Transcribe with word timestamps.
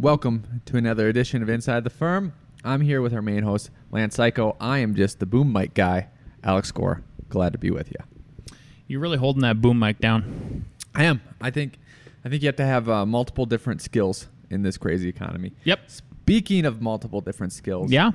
Welcome 0.00 0.62
to 0.64 0.78
another 0.78 1.08
edition 1.08 1.42
of 1.42 1.50
Inside 1.50 1.84
the 1.84 1.90
Firm. 1.90 2.32
I'm 2.64 2.80
here 2.80 3.02
with 3.02 3.12
our 3.12 3.20
main 3.20 3.42
host, 3.42 3.68
Lance 3.90 4.16
Cayko. 4.16 4.56
I 4.58 4.78
am 4.78 4.94
just 4.94 5.18
the 5.18 5.26
boom 5.26 5.52
mic 5.52 5.74
guy, 5.74 6.08
Alex 6.42 6.72
Gore. 6.72 7.02
Glad 7.28 7.52
to 7.52 7.58
be 7.58 7.70
with 7.70 7.90
you. 7.90 8.56
You're 8.86 9.00
really 9.00 9.18
holding 9.18 9.42
that 9.42 9.60
boom 9.60 9.78
mic 9.78 9.98
down. 9.98 10.64
I 10.94 11.04
am. 11.04 11.20
I 11.38 11.50
think. 11.50 11.78
I 12.24 12.30
think 12.30 12.40
you 12.42 12.46
have 12.48 12.56
to 12.56 12.64
have 12.64 12.88
uh, 12.88 13.04
multiple 13.04 13.44
different 13.44 13.82
skills 13.82 14.28
in 14.48 14.62
this 14.62 14.78
crazy 14.78 15.06
economy. 15.06 15.52
Yep. 15.64 15.90
Speaking 15.90 16.64
of 16.64 16.80
multiple 16.80 17.20
different 17.20 17.52
skills, 17.52 17.92
Yeah. 17.92 18.12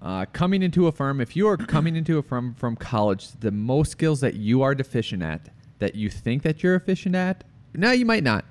Uh, 0.00 0.24
coming 0.32 0.62
into 0.62 0.86
a 0.86 0.92
firm, 0.92 1.20
if 1.20 1.36
you 1.36 1.48
are 1.48 1.56
coming 1.58 1.96
into 1.96 2.16
a 2.16 2.22
firm 2.22 2.54
from 2.54 2.76
college, 2.76 3.32
the 3.40 3.50
most 3.50 3.92
skills 3.92 4.20
that 4.20 4.36
you 4.36 4.62
are 4.62 4.74
deficient 4.74 5.22
at, 5.22 5.50
that 5.80 5.94
you 5.96 6.08
think 6.08 6.44
that 6.44 6.62
you're 6.62 6.76
efficient 6.76 7.14
at, 7.14 7.44
no, 7.74 7.90
you 7.90 8.06
might 8.06 8.22
not. 8.24 8.46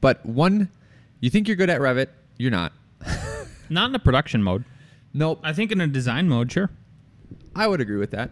But 0.00 0.24
one, 0.24 0.70
you 1.18 1.30
think 1.30 1.48
you're 1.48 1.56
good 1.56 1.70
at 1.70 1.80
Revit, 1.80 2.08
you're 2.38 2.50
not. 2.50 2.72
Not 3.70 3.90
in 3.90 3.94
a 3.94 3.98
production 3.98 4.42
mode. 4.42 4.64
Nope. 5.12 5.40
I 5.42 5.52
think 5.52 5.70
in 5.72 5.80
a 5.80 5.86
design 5.86 6.26
mode, 6.28 6.50
sure. 6.50 6.70
I 7.54 7.66
would 7.66 7.80
agree 7.82 7.98
with 7.98 8.12
that. 8.12 8.30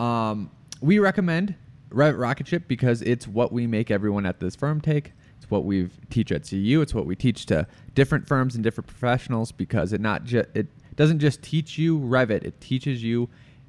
Um, 0.00 0.50
we 0.80 0.98
recommend 0.98 1.54
Revit 1.90 2.18
Rocket 2.18 2.48
Ship 2.48 2.62
because 2.66 3.02
it's 3.02 3.28
what 3.28 3.52
we 3.52 3.66
make 3.66 3.90
everyone 3.90 4.24
at 4.24 4.40
this 4.40 4.56
firm 4.56 4.80
take. 4.80 5.12
It's 5.36 5.50
what 5.50 5.64
we 5.64 5.90
teach 6.08 6.32
at 6.32 6.48
CU. 6.48 6.80
It's 6.80 6.94
what 6.94 7.04
we 7.04 7.14
teach 7.16 7.44
to 7.46 7.66
different 7.94 8.26
firms 8.26 8.54
and 8.54 8.64
different 8.64 8.86
professionals 8.88 9.52
because 9.52 9.92
it 9.92 10.00
not 10.00 10.24
ju- 10.24 10.44
it 10.54 10.68
doesn't 10.96 11.18
just 11.18 11.42
teach 11.42 11.76
you 11.76 11.98
Revit. 11.98 12.44
It 12.44 12.60
teaches 12.60 13.02
you 13.02 13.28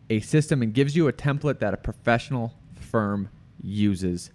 a 0.09 0.19
system 0.21 0.61
and 0.61 0.73
gives 0.73 0.95
you 0.95 1.07
a 1.07 1.13
template 1.13 1.59
that 1.59 1.73
a 1.73 1.77
professional 1.77 2.53
firm 2.79 3.29
uses 3.61 4.31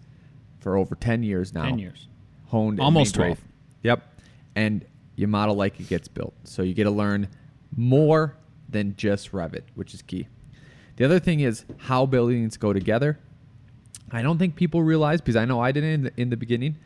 for 0.61 0.77
over 0.77 0.95
10 0.95 1.23
years 1.23 1.53
now. 1.55 1.65
10 1.65 1.79
years. 1.79 2.09
Honed. 2.47 2.79
and 2.79 2.81
Almost 2.81 3.17
made 3.17 3.23
great. 3.23 3.39
12. 3.39 3.41
Yep. 3.85 4.21
And 4.57 4.85
you 5.17 5.27
model 5.27 5.55
like 5.55 5.81
it 5.81 5.89
gets 5.89 6.09
built. 6.09 6.35
So 6.45 6.63
you 6.63 6.75
get 6.75 6.85
to 6.85 6.91
learn 6.91 7.29
more 7.77 8.37
than 8.69 8.95
just 8.97 9.33
Revit, 9.33 9.63
which 9.75 9.95
is 9.95 10.03
key. 10.03 10.29
The 10.97 11.05
other 11.05 11.19
thing 11.19 11.41
is 11.41 11.65
how 11.79 12.07
buildings 12.07 12.57
go 12.57 12.73
together. 12.73 13.19
I 14.11 14.23
don't 14.23 14.39
think 14.39 14.57
people 14.57 14.83
realize 14.83 15.21
because 15.21 15.37
I 15.37 15.45
know 15.45 15.61
I 15.61 15.73
didn't 15.73 15.91
in 15.91 16.05
the, 16.05 16.13
in 16.17 16.31
the 16.31 16.37
beginning 16.37 16.79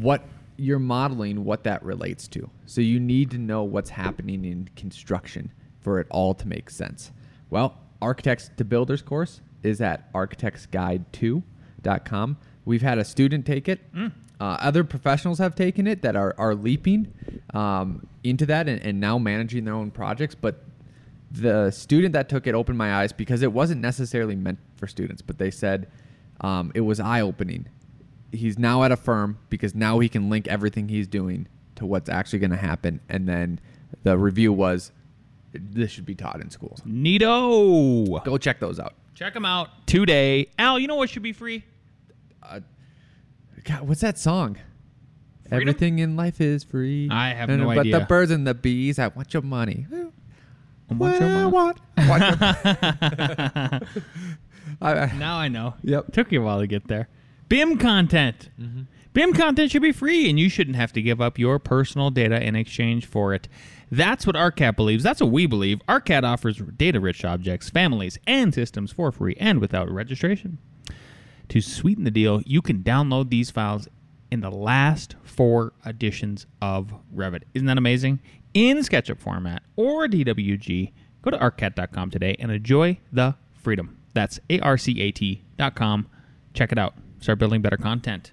what 0.00 0.22
you're 0.56 0.78
modeling, 0.78 1.44
what 1.44 1.64
that 1.64 1.82
relates 1.82 2.28
to. 2.28 2.48
So 2.66 2.80
you 2.80 3.00
need 3.00 3.30
to 3.30 3.38
know 3.38 3.64
what's 3.64 3.90
happening 3.90 4.44
in 4.44 4.68
construction 4.76 5.52
for 5.80 5.98
it 6.00 6.06
all 6.10 6.34
to 6.34 6.46
make 6.46 6.70
sense. 6.70 7.10
Well, 7.50 7.78
Architects 8.02 8.50
to 8.56 8.64
Builders 8.64 9.02
course 9.02 9.40
is 9.62 9.80
at 9.80 10.12
architectsguide2.com. 10.12 12.36
We've 12.64 12.82
had 12.82 12.98
a 12.98 13.04
student 13.04 13.46
take 13.46 13.68
it. 13.68 13.94
Mm. 13.94 14.10
Uh, 14.40 14.56
other 14.60 14.84
professionals 14.84 15.38
have 15.38 15.54
taken 15.54 15.86
it 15.86 16.02
that 16.02 16.14
are, 16.14 16.34
are 16.38 16.54
leaping 16.54 17.12
um, 17.54 18.06
into 18.22 18.46
that 18.46 18.68
and, 18.68 18.80
and 18.82 19.00
now 19.00 19.18
managing 19.18 19.64
their 19.64 19.74
own 19.74 19.90
projects. 19.90 20.34
But 20.34 20.64
the 21.30 21.70
student 21.70 22.12
that 22.12 22.28
took 22.28 22.46
it 22.46 22.54
opened 22.54 22.78
my 22.78 22.94
eyes 22.94 23.12
because 23.12 23.42
it 23.42 23.52
wasn't 23.52 23.80
necessarily 23.80 24.36
meant 24.36 24.58
for 24.76 24.86
students, 24.86 25.22
but 25.22 25.38
they 25.38 25.50
said 25.50 25.90
um, 26.40 26.70
it 26.74 26.82
was 26.82 27.00
eye 27.00 27.20
opening. 27.20 27.68
He's 28.30 28.58
now 28.58 28.84
at 28.84 28.92
a 28.92 28.96
firm 28.96 29.38
because 29.48 29.74
now 29.74 29.98
he 29.98 30.08
can 30.08 30.30
link 30.30 30.46
everything 30.46 30.88
he's 30.88 31.08
doing 31.08 31.48
to 31.76 31.86
what's 31.86 32.08
actually 32.08 32.38
going 32.38 32.50
to 32.50 32.56
happen. 32.56 33.00
And 33.08 33.28
then 33.28 33.60
the 34.04 34.16
review 34.18 34.52
was 34.52 34.92
this 35.52 35.90
should 35.90 36.06
be 36.06 36.14
taught 36.14 36.40
in 36.40 36.50
schools. 36.50 36.80
Neato. 36.86 38.22
Go 38.24 38.38
check 38.38 38.60
those 38.60 38.78
out. 38.78 38.94
Check 39.14 39.34
them 39.34 39.44
out 39.44 39.86
today. 39.86 40.48
Al, 40.58 40.78
you 40.78 40.86
know 40.86 40.96
what 40.96 41.10
should 41.10 41.22
be 41.22 41.32
free? 41.32 41.64
God, 43.64 43.88
what's 43.88 44.00
that 44.00 44.18
song? 44.18 44.56
Freedom? 45.48 45.68
Everything 45.68 45.98
in 45.98 46.16
life 46.16 46.40
is 46.40 46.62
free. 46.64 47.08
I 47.10 47.30
have 47.30 47.48
no 47.48 47.64
but 47.66 47.78
idea. 47.78 47.92
But 47.92 47.98
the 48.00 48.06
birds 48.06 48.30
and 48.30 48.46
the 48.46 48.54
bees, 48.54 48.98
I 48.98 49.08
want 49.08 49.32
your 49.32 49.42
money. 49.42 49.86
want 50.90 51.20
your 51.20 51.28
money. 51.28 51.50
what? 51.50 51.78
I 51.96 52.08
want 52.08 52.22
your- 53.82 53.88
I- 54.82 54.98
I- 55.06 55.12
Now 55.18 55.36
I 55.38 55.48
know. 55.48 55.74
Yep. 55.82 56.12
Took 56.12 56.32
you 56.32 56.42
a 56.42 56.44
while 56.44 56.60
to 56.60 56.66
get 56.66 56.88
there. 56.88 57.08
BIM 57.48 57.78
content. 57.78 58.50
Mm-hmm. 58.60 58.82
BIM 59.14 59.32
content 59.32 59.70
should 59.70 59.80
be 59.82 59.90
free, 59.92 60.28
and 60.28 60.38
you 60.38 60.50
shouldn't 60.50 60.76
have 60.76 60.92
to 60.92 61.00
give 61.02 61.20
up 61.20 61.38
your 61.38 61.58
personal 61.58 62.10
data 62.10 62.40
in 62.46 62.54
exchange 62.54 63.06
for 63.06 63.32
it. 63.32 63.48
That's 63.90 64.26
what 64.26 64.36
ARCAT 64.36 64.76
believes. 64.76 65.02
That's 65.02 65.20
what 65.22 65.30
we 65.30 65.46
believe. 65.46 65.80
ARCAT 65.88 66.22
offers 66.24 66.58
data-rich 66.58 67.24
objects, 67.24 67.70
families, 67.70 68.18
and 68.26 68.52
systems 68.52 68.92
for 68.92 69.10
free 69.10 69.34
and 69.40 69.60
without 69.60 69.90
registration. 69.90 70.58
To 71.50 71.60
sweeten 71.60 72.04
the 72.04 72.10
deal, 72.10 72.42
you 72.44 72.60
can 72.60 72.82
download 72.82 73.30
these 73.30 73.50
files 73.50 73.88
in 74.30 74.40
the 74.40 74.50
last 74.50 75.16
four 75.22 75.72
editions 75.86 76.46
of 76.60 76.92
Revit. 77.14 77.44
Isn't 77.54 77.66
that 77.66 77.78
amazing? 77.78 78.20
In 78.54 78.78
SketchUp 78.78 79.18
format 79.18 79.62
or 79.76 80.06
DWG, 80.06 80.92
go 81.22 81.30
to 81.30 81.38
arcat.com 81.38 82.10
today 82.10 82.36
and 82.38 82.50
enjoy 82.50 82.98
the 83.12 83.34
freedom. 83.62 83.96
That's 84.14 84.40
A-R-C-A-T.com. 84.50 86.06
Check 86.54 86.72
it 86.72 86.78
out. 86.78 86.94
Start 87.20 87.38
building 87.38 87.62
better 87.62 87.76
content. 87.76 88.32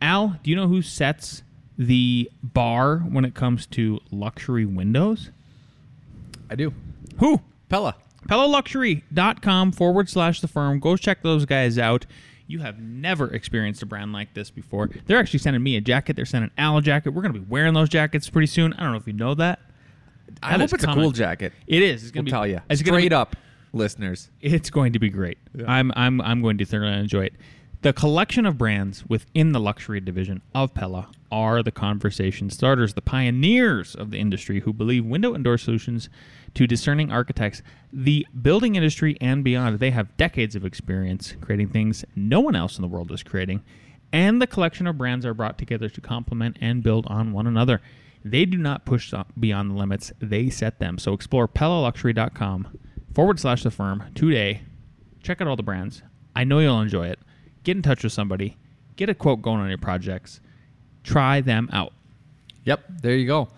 Al, 0.00 0.38
do 0.42 0.50
you 0.50 0.56
know 0.56 0.68
who 0.68 0.82
sets 0.82 1.42
the 1.76 2.30
bar 2.42 2.98
when 2.98 3.24
it 3.24 3.34
comes 3.34 3.66
to 3.66 4.00
luxury 4.10 4.64
windows? 4.64 5.30
I 6.50 6.54
do. 6.54 6.72
Who? 7.18 7.40
Pella. 7.68 7.96
PellaLuxury.com 8.28 9.72
forward 9.72 10.08
slash 10.08 10.40
the 10.40 10.48
firm. 10.48 10.78
Go 10.78 10.96
check 10.96 11.22
those 11.22 11.44
guys 11.44 11.78
out. 11.78 12.06
You 12.50 12.58
have 12.60 12.80
never 12.80 13.32
experienced 13.32 13.80
a 13.82 13.86
brand 13.86 14.12
like 14.12 14.34
this 14.34 14.50
before. 14.50 14.90
They're 15.06 15.18
actually 15.18 15.38
sending 15.38 15.62
me 15.62 15.76
a 15.76 15.80
jacket. 15.80 16.16
They're 16.16 16.24
sending 16.24 16.50
Al 16.58 16.78
a 16.78 16.82
jacket. 16.82 17.10
We're 17.10 17.22
going 17.22 17.34
to 17.34 17.38
be 17.40 17.46
wearing 17.48 17.74
those 17.74 17.88
jackets 17.88 18.28
pretty 18.28 18.48
soon. 18.48 18.72
I 18.72 18.82
don't 18.82 18.90
know 18.92 18.98
if 18.98 19.06
you 19.06 19.12
know 19.12 19.34
that. 19.34 19.60
I 20.42 20.52
That 20.56 20.60
hope 20.60 20.74
it's 20.74 20.84
a 20.84 20.94
cool 20.94 21.12
jacket. 21.12 21.52
It 21.68 21.82
is. 21.82 22.02
It's 22.02 22.12
We'll 22.12 22.22
going 22.22 22.24
to 22.24 22.28
be, 22.28 22.30
tell 22.32 22.46
you. 22.48 22.60
It's 22.68 22.80
Straight 22.80 23.10
be- 23.10 23.14
up, 23.14 23.36
listeners. 23.72 24.30
It's 24.40 24.68
going 24.68 24.92
to 24.94 24.98
be 24.98 25.10
great. 25.10 25.38
I'm 25.66 25.92
I'm 25.94 26.20
I'm 26.20 26.42
going 26.42 26.58
to 26.58 26.64
thoroughly 26.64 26.98
enjoy 26.98 27.26
it. 27.26 27.34
The 27.82 27.92
collection 27.92 28.44
of 28.46 28.58
brands 28.58 29.04
within 29.08 29.52
the 29.52 29.60
luxury 29.60 30.00
division 30.00 30.42
of 30.54 30.74
Pella 30.74 31.08
are 31.32 31.62
the 31.62 31.70
conversation 31.70 32.50
starters, 32.50 32.94
the 32.94 33.00
pioneers 33.00 33.94
of 33.94 34.10
the 34.10 34.18
industry 34.18 34.60
who 34.60 34.72
believe 34.72 35.06
window 35.06 35.34
and 35.34 35.42
door 35.44 35.56
solutions 35.56 36.10
to 36.54 36.66
discerning 36.66 37.10
architects, 37.10 37.62
the 37.92 38.26
building 38.42 38.76
industry 38.76 39.16
and 39.20 39.44
beyond. 39.44 39.78
They 39.78 39.90
have 39.90 40.16
decades 40.16 40.56
of 40.56 40.64
experience 40.64 41.34
creating 41.40 41.68
things 41.68 42.04
no 42.16 42.40
one 42.40 42.56
else 42.56 42.76
in 42.76 42.82
the 42.82 42.88
world 42.88 43.12
is 43.12 43.22
creating, 43.22 43.62
and 44.12 44.40
the 44.40 44.46
collection 44.46 44.86
of 44.86 44.98
brands 44.98 45.24
are 45.24 45.34
brought 45.34 45.58
together 45.58 45.88
to 45.88 46.00
complement 46.00 46.56
and 46.60 46.82
build 46.82 47.06
on 47.08 47.32
one 47.32 47.46
another. 47.46 47.80
They 48.24 48.44
do 48.44 48.58
not 48.58 48.84
push 48.84 49.12
beyond 49.38 49.70
the 49.70 49.74
limits, 49.74 50.12
they 50.18 50.50
set 50.50 50.78
them. 50.78 50.98
So 50.98 51.12
explore 51.12 51.48
PellaLuxury.com 51.48 52.78
forward 53.14 53.40
slash 53.40 53.62
the 53.62 53.70
firm 53.70 54.04
today. 54.14 54.62
Check 55.22 55.40
out 55.40 55.48
all 55.48 55.56
the 55.56 55.62
brands. 55.62 56.02
I 56.34 56.44
know 56.44 56.58
you'll 56.58 56.80
enjoy 56.80 57.08
it. 57.08 57.18
Get 57.64 57.76
in 57.76 57.82
touch 57.82 58.04
with 58.04 58.12
somebody. 58.12 58.56
Get 58.96 59.08
a 59.08 59.14
quote 59.14 59.42
going 59.42 59.60
on 59.60 59.68
your 59.68 59.78
projects. 59.78 60.40
Try 61.04 61.40
them 61.40 61.68
out. 61.72 61.92
Yep, 62.64 62.84
there 63.02 63.14
you 63.14 63.26
go. 63.26 63.48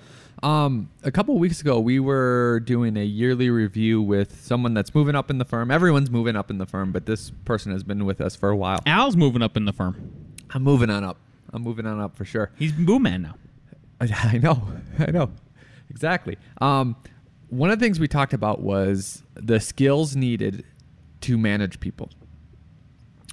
Um, 0.43 0.91
a 1.05 1.13
couple 1.13 1.39
weeks 1.39 1.61
ago, 1.61 1.79
we 1.79 2.01
were 2.01 2.61
doing 2.65 2.97
a 2.97 3.05
yearly 3.05 3.49
review 3.49 4.03
with 4.03 4.45
someone 4.45 4.75
that's 4.75 4.93
moving 4.95 5.15
up 5.15 5.31
in 5.31 5.39
the 5.39 5.45
firm. 5.45 5.71
Everyone's 5.71 6.11
moving 6.11 6.35
up 6.35 6.51
in 6.51 6.59
the 6.59 6.67
firm, 6.67 6.91
but 6.91 7.07
this 7.07 7.31
person 7.45 7.71
has 7.71 7.85
been 7.85 8.05
with 8.05 8.21
us 8.21 8.35
for 8.35 8.49
a 8.49 8.57
while. 8.57 8.81
Al's 8.87 9.17
moving 9.17 9.41
up 9.43 9.57
in 9.57 9.67
the 9.67 9.73
firm. 9.73 10.13
I'm 10.51 10.63
moving 10.63 10.91
on 10.91 11.05
up. 11.05 11.19
I'm 11.53 11.63
moving 11.63 11.87
on 11.87 12.01
up 12.01 12.17
for 12.17 12.25
sure. 12.25 12.51
He's 12.57 12.73
boom 12.73 13.03
man 13.03 13.23
now. 13.23 13.35
I 14.01 14.39
know, 14.39 14.67
I 14.99 15.13
know, 15.13 15.31
exactly. 15.89 16.37
Um, 16.61 16.97
one 17.49 17.71
of 17.71 17.79
the 17.79 17.85
things 17.85 18.01
we 18.01 18.09
talked 18.09 18.33
about 18.33 18.63
was 18.63 19.23
the 19.35 19.61
skills 19.61 20.17
needed 20.17 20.65
to 21.21 21.39
manage 21.39 21.79
people. 21.79 22.11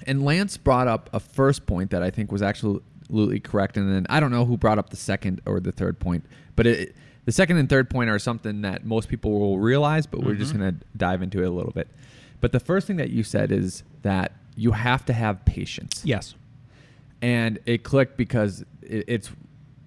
And 0.06 0.23
Lance 0.23 0.57
brought 0.57 0.88
up 0.88 1.09
a 1.11 1.19
first 1.19 1.65
point 1.65 1.89
that 1.89 2.03
I 2.03 2.11
think 2.11 2.31
was 2.31 2.41
absolutely 3.09 3.39
correct, 3.39 3.75
and 3.75 3.91
then 3.91 4.06
I 4.09 4.19
don't 4.19 4.31
know 4.31 4.45
who 4.45 4.56
brought 4.57 4.77
up 4.77 4.91
the 4.91 4.95
second 4.95 5.41
or 5.45 5.59
the 5.59 5.71
third 5.71 6.00
point, 6.00 6.25
but 6.56 6.67
it, 6.67 6.95
the 7.25 7.31
second 7.31 7.57
and 7.57 7.67
third 7.67 7.89
point 7.89 8.09
are 8.09 8.19
something 8.19 8.61
that 8.61 8.85
most 8.85 9.09
people 9.09 9.39
will 9.39 9.59
realize, 9.59 10.06
but 10.06 10.23
we're 10.23 10.35
just 10.35 10.51
mm-hmm. 10.53 10.61
going 10.61 10.79
to 10.79 10.85
dive 10.97 11.21
into 11.21 11.41
it 11.41 11.47
a 11.47 11.50
little 11.50 11.71
bit. 11.71 11.88
But 12.39 12.51
the 12.51 12.59
first 12.59 12.88
thing 12.88 12.97
that 12.97 13.09
you 13.09 13.23
said 13.23 13.51
is 13.51 13.83
that 14.03 14.33
you 14.56 14.71
have 14.71 15.06
to 15.06 15.13
have 15.13 15.44
patience. 15.45 16.01
Yes. 16.06 16.35
and 17.21 17.59
it 17.65 17.83
clicked 17.83 18.15
because 18.15 18.63
it, 18.81 19.06
it's 19.07 19.31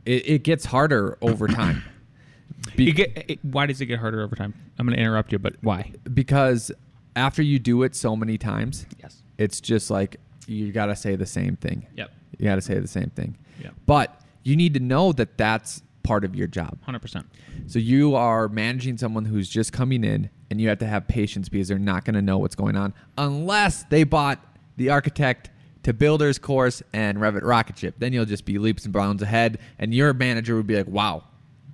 it, 0.04 0.28
it 0.28 0.42
gets 0.42 0.64
harder 0.64 1.16
over 1.22 1.46
time. 1.46 1.84
Be- 2.76 2.92
get, 2.92 3.24
it, 3.28 3.44
why 3.44 3.66
does 3.66 3.80
it 3.80 3.86
get 3.86 3.98
harder 3.98 4.22
over 4.22 4.36
time? 4.36 4.54
I'm 4.78 4.86
going 4.86 4.96
to 4.96 5.02
interrupt 5.02 5.32
you, 5.32 5.38
but 5.38 5.54
why? 5.62 5.92
because 6.12 6.72
after 7.14 7.42
you 7.42 7.58
do 7.58 7.82
it 7.82 7.94
so 7.94 8.16
many 8.16 8.38
times, 8.38 8.86
Yes. 9.00 9.22
it's 9.38 9.60
just 9.60 9.90
like 9.90 10.16
you 10.46 10.72
got 10.72 10.86
to 10.86 10.96
say 10.96 11.16
the 11.16 11.26
same 11.26 11.56
thing. 11.56 11.86
Yep. 11.96 12.10
You 12.38 12.46
got 12.46 12.56
to 12.56 12.60
say 12.60 12.78
the 12.78 12.88
same 12.88 13.10
thing. 13.10 13.36
Yep. 13.62 13.74
But 13.86 14.20
you 14.42 14.56
need 14.56 14.74
to 14.74 14.80
know 14.80 15.12
that 15.12 15.38
that's 15.38 15.82
part 16.02 16.24
of 16.24 16.34
your 16.34 16.46
job. 16.46 16.78
100%. 16.86 17.24
So 17.66 17.78
you 17.78 18.14
are 18.14 18.48
managing 18.48 18.98
someone 18.98 19.24
who's 19.24 19.48
just 19.48 19.72
coming 19.72 20.04
in 20.04 20.30
and 20.50 20.60
you 20.60 20.68
have 20.68 20.78
to 20.78 20.86
have 20.86 21.06
patience 21.08 21.48
because 21.48 21.68
they're 21.68 21.78
not 21.78 22.04
going 22.04 22.14
to 22.14 22.22
know 22.22 22.38
what's 22.38 22.54
going 22.54 22.76
on 22.76 22.92
unless 23.16 23.84
they 23.84 24.04
bought 24.04 24.44
the 24.76 24.90
architect 24.90 25.50
to 25.84 25.92
builder's 25.92 26.38
course 26.38 26.82
and 26.92 27.18
Revit 27.18 27.42
rocket 27.42 27.78
ship. 27.78 27.94
Then 27.98 28.12
you'll 28.12 28.24
just 28.24 28.44
be 28.44 28.58
leaps 28.58 28.84
and 28.84 28.92
bounds 28.92 29.22
ahead 29.22 29.58
and 29.78 29.94
your 29.94 30.12
manager 30.12 30.56
would 30.56 30.66
be 30.66 30.76
like, 30.76 30.86
"Wow, 30.86 31.24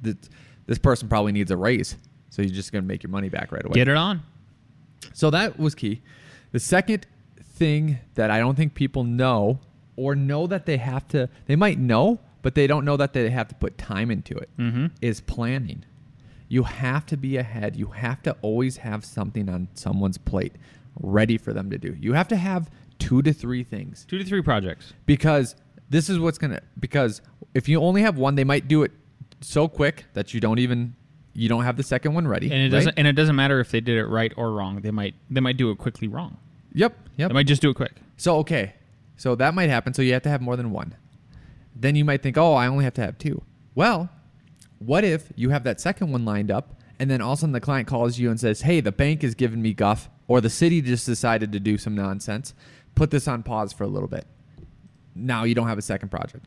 this, 0.03 0.17
this 0.67 0.79
person 0.79 1.09
probably 1.09 1.33
needs 1.33 1.51
a 1.51 1.57
raise." 1.57 1.97
So 2.31 2.43
you're 2.43 2.55
just 2.55 2.73
going 2.73 2.83
to 2.83 2.89
make 2.89 3.03
your 3.03 3.11
money 3.11 3.29
back 3.29 3.53
right 3.53 3.65
away. 3.65 3.75
Get 3.75 3.89
it 3.89 3.97
on. 3.97 4.23
So 5.13 5.31
that 5.31 5.59
was 5.59 5.75
key. 5.75 6.03
The 6.53 6.61
second 6.61 7.07
thing 7.43 7.99
that 8.15 8.31
I 8.31 8.39
don't 8.39 8.55
think 8.55 8.75
people 8.75 9.05
know 9.05 9.61
or 9.99 10.15
know 10.15 10.47
that 10.47 10.65
they 10.65 10.77
have 10.77 11.07
to, 11.09 11.29
they 11.47 11.57
might 11.57 11.79
know, 11.79 12.21
but 12.43 12.55
they 12.55 12.67
don't 12.67 12.85
know 12.85 12.97
that 12.97 13.13
they 13.13 13.29
have 13.31 13.49
to 13.49 13.55
put 13.57 13.77
time 13.77 14.11
into 14.11 14.37
it, 14.37 14.49
is 15.03 15.21
Mhm. 15.21 15.27
planning. 15.27 15.85
You 16.49 16.63
have 16.63 17.05
to 17.07 17.17
be 17.17 17.37
ahead. 17.37 17.77
You 17.77 17.89
have 17.89 18.23
to 18.23 18.37
always 18.41 18.79
have 18.79 19.05
something 19.05 19.49
on 19.49 19.69
someone's 19.75 20.17
plate 20.19 20.53
ready 21.01 21.37
for 21.37 21.53
them 21.53 21.69
to 21.71 21.79
do. 21.79 21.97
You 22.01 22.15
have 22.15 22.29
to 22.29 22.37
have 22.37 22.71
two 22.99 23.23
to 23.23 23.33
three 23.33 23.63
things 23.65 24.05
Two 24.09 24.19
to 24.19 24.25
three 24.25 24.41
projects. 24.43 24.93
because 25.05 25.57
this 25.91 26.09
is 26.09 26.19
what's 26.19 26.39
going 26.39 26.53
to, 26.53 26.61
because 26.79 27.21
if 27.55 27.69
you 27.69 27.81
only 27.81 28.03
have 28.03 28.17
one, 28.17 28.35
they 28.37 28.45
might 28.45 28.69
do 28.69 28.83
it 28.83 28.93
so 29.41 29.69
quick 29.69 30.05
that 30.15 30.33
you 30.33 30.41
don't 30.41 30.59
even, 30.59 30.95
you 31.35 31.49
don't 31.49 31.65
have 31.65 31.77
the 31.77 31.83
second 31.83 32.15
one 32.15 32.27
ready. 32.27 32.47
And 32.51 32.55
it 32.61 32.65
right? 32.65 32.71
doesn't 32.71 32.95
and 32.99 33.07
it 33.07 33.13
doesn't 33.13 33.37
matter 33.37 33.61
if 33.61 33.71
they 33.71 33.81
did 33.81 33.97
it 33.97 34.07
right 34.07 34.33
or 34.37 34.53
wrong. 34.53 34.81
They 34.81 34.91
might 34.91 35.15
they 35.31 35.41
might 35.41 35.57
do 35.57 35.71
it 35.71 35.79
quickly 35.79 36.09
wrong. 36.09 36.37
Yep. 36.73 36.97
Yep. 37.17 37.29
They 37.29 37.35
might 37.35 37.47
just 37.47 37.63
do 37.63 37.71
it 37.71 37.75
quick. 37.77 37.93
So 38.17 38.37
okay, 38.39 38.75
so 39.19 39.35
that 39.35 39.53
might 39.53 39.69
happen. 39.69 39.93
So 39.93 40.01
you 40.01 40.15
have 40.15 40.23
to 40.23 40.31
have 40.31 40.41
more 40.41 40.57
than 40.57 40.71
one. 40.71 40.95
Then 41.77 41.95
you 41.95 42.05
might 42.05 42.23
think, 42.23 42.39
oh, 42.39 42.55
I 42.55 42.67
only 42.67 42.85
have 42.85 42.95
to 42.95 43.03
have 43.03 43.19
two. 43.19 43.43
Well, 43.75 44.09
what 44.79 45.05
if 45.05 45.31
you 45.37 45.51
have 45.51 45.65
that 45.65 45.81
second 45.81 46.11
one 46.11 46.25
lined 46.25 46.51
up, 46.51 46.81
and 46.99 47.11
then 47.11 47.21
all 47.21 47.33
of 47.33 47.39
a 47.39 47.41
sudden 47.41 47.53
the 47.53 47.61
client 47.61 47.87
calls 47.87 48.19
you 48.19 48.31
and 48.31 48.41
says, 48.41 48.63
hey, 48.63 48.81
the 48.81 48.93
bank 48.93 49.23
is 49.23 49.35
giving 49.35 49.61
me 49.61 49.75
guff, 49.75 50.09
or 50.27 50.41
the 50.41 50.51
city 50.51 50.81
just 50.81 51.05
decided 51.05 51.53
to 51.53 51.61
do 51.61 51.77
some 51.77 51.95
nonsense. 51.95 52.55
Put 52.95 53.11
this 53.11 53.29
on 53.29 53.43
pause 53.43 53.73
for 53.73 53.85
a 53.85 53.89
little 53.89 54.09
bit. 54.09 54.25
Now 55.15 55.45
you 55.45 55.55
don't 55.55 55.69
have 55.69 55.79
a 55.79 55.83
second 55.83 56.09
project. 56.11 56.47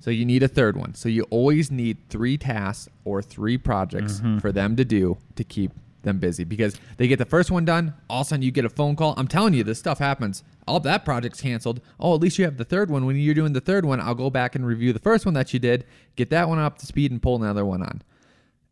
So 0.00 0.10
you 0.10 0.24
need 0.24 0.42
a 0.42 0.48
third 0.48 0.76
one. 0.76 0.94
So 0.94 1.08
you 1.08 1.22
always 1.30 1.70
need 1.70 1.98
three 2.08 2.36
tasks 2.36 2.88
or 3.04 3.22
three 3.22 3.56
projects 3.56 4.14
mm-hmm. 4.14 4.38
for 4.38 4.50
them 4.50 4.74
to 4.76 4.84
do 4.84 5.18
to 5.36 5.44
keep 5.44 5.70
them 6.02 6.18
busy 6.18 6.44
because 6.44 6.76
they 6.96 7.06
get 7.08 7.18
the 7.18 7.24
first 7.24 7.50
one 7.50 7.64
done. 7.64 7.94
All 8.10 8.20
of 8.22 8.26
a 8.26 8.28
sudden 8.28 8.42
you 8.42 8.50
get 8.50 8.64
a 8.64 8.68
phone 8.70 8.96
call. 8.96 9.14
I'm 9.16 9.28
telling 9.28 9.54
you, 9.54 9.62
this 9.64 9.78
stuff 9.78 9.98
happens. 9.98 10.42
All 10.66 10.80
that 10.80 11.04
project's 11.04 11.40
canceled. 11.40 11.80
Oh, 12.00 12.14
at 12.14 12.20
least 12.20 12.38
you 12.38 12.44
have 12.44 12.56
the 12.56 12.64
third 12.64 12.90
one. 12.90 13.06
When 13.06 13.16
you're 13.16 13.34
doing 13.34 13.52
the 13.52 13.60
third 13.60 13.84
one, 13.84 14.00
I'll 14.00 14.14
go 14.14 14.30
back 14.30 14.54
and 14.54 14.66
review 14.66 14.92
the 14.92 14.98
first 14.98 15.24
one 15.24 15.34
that 15.34 15.52
you 15.52 15.58
did, 15.58 15.84
get 16.16 16.30
that 16.30 16.48
one 16.48 16.58
up 16.58 16.78
to 16.78 16.86
speed, 16.86 17.10
and 17.10 17.20
pull 17.22 17.36
another 17.42 17.64
one 17.64 17.82
on. 17.82 18.02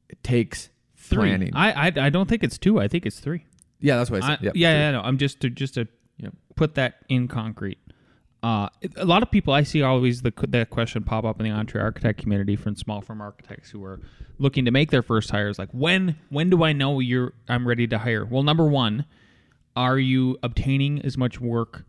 It 0.09 0.23
takes 0.23 0.71
Three. 0.97 1.17
planning. 1.29 1.51
I, 1.55 1.89
I 1.89 1.93
I 2.07 2.11
don't 2.11 2.29
think 2.29 2.43
it's 2.45 2.59
two. 2.59 2.79
I 2.81 2.89
think 2.89 3.07
it's 3.07 3.21
three. 3.21 3.45
yeah, 3.81 3.97
that's 3.97 4.11
what 4.11 4.23
I 4.23 4.27
I, 4.27 4.31
said. 4.37 4.39
Yep, 4.45 4.53
yeah, 4.57 4.71
three. 4.73 4.79
yeah, 4.81 4.91
no. 4.93 5.01
I'm 5.01 5.19
just 5.19 5.41
to 5.41 5.51
just 5.51 5.75
to 5.75 5.89
Yep. 6.19 6.35
put 6.55 6.75
that 6.75 6.97
in 7.09 7.29
concrete. 7.29 7.79
Uh, 8.43 8.69
a 8.97 9.05
lot 9.05 9.23
of 9.23 9.31
people 9.31 9.53
I 9.53 9.63
see 9.65 9.83
always 9.83 10.23
the 10.23 10.33
that 10.49 10.71
question 10.71 11.03
pop 11.05 11.25
up 11.25 11.41
in 11.41 11.45
the 11.45 11.53
EntreArchitect 11.53 12.17
community 12.17 12.57
from 12.57 12.75
small 12.75 13.03
firm 13.03 13.21
architects 13.21 13.71
who 13.71 13.85
are 13.85 14.01
looking 14.39 14.65
to 14.65 14.71
make 14.71 14.91
their 14.91 15.03
first 15.03 15.31
hires. 15.31 15.59
Like 15.59 15.69
when 15.73 16.17
when 16.31 16.49
do 16.49 16.65
I 16.65 16.73
know 16.73 17.01
you're 17.01 17.35
I'm 17.49 17.69
ready 17.69 17.87
to 17.89 17.99
hire? 17.99 18.25
Well, 18.25 18.43
number 18.43 18.67
one, 18.67 19.05
are 19.77 19.99
you 19.99 20.39
obtaining 20.43 21.03
as 21.03 21.19
much 21.19 21.41
work? 21.41 21.85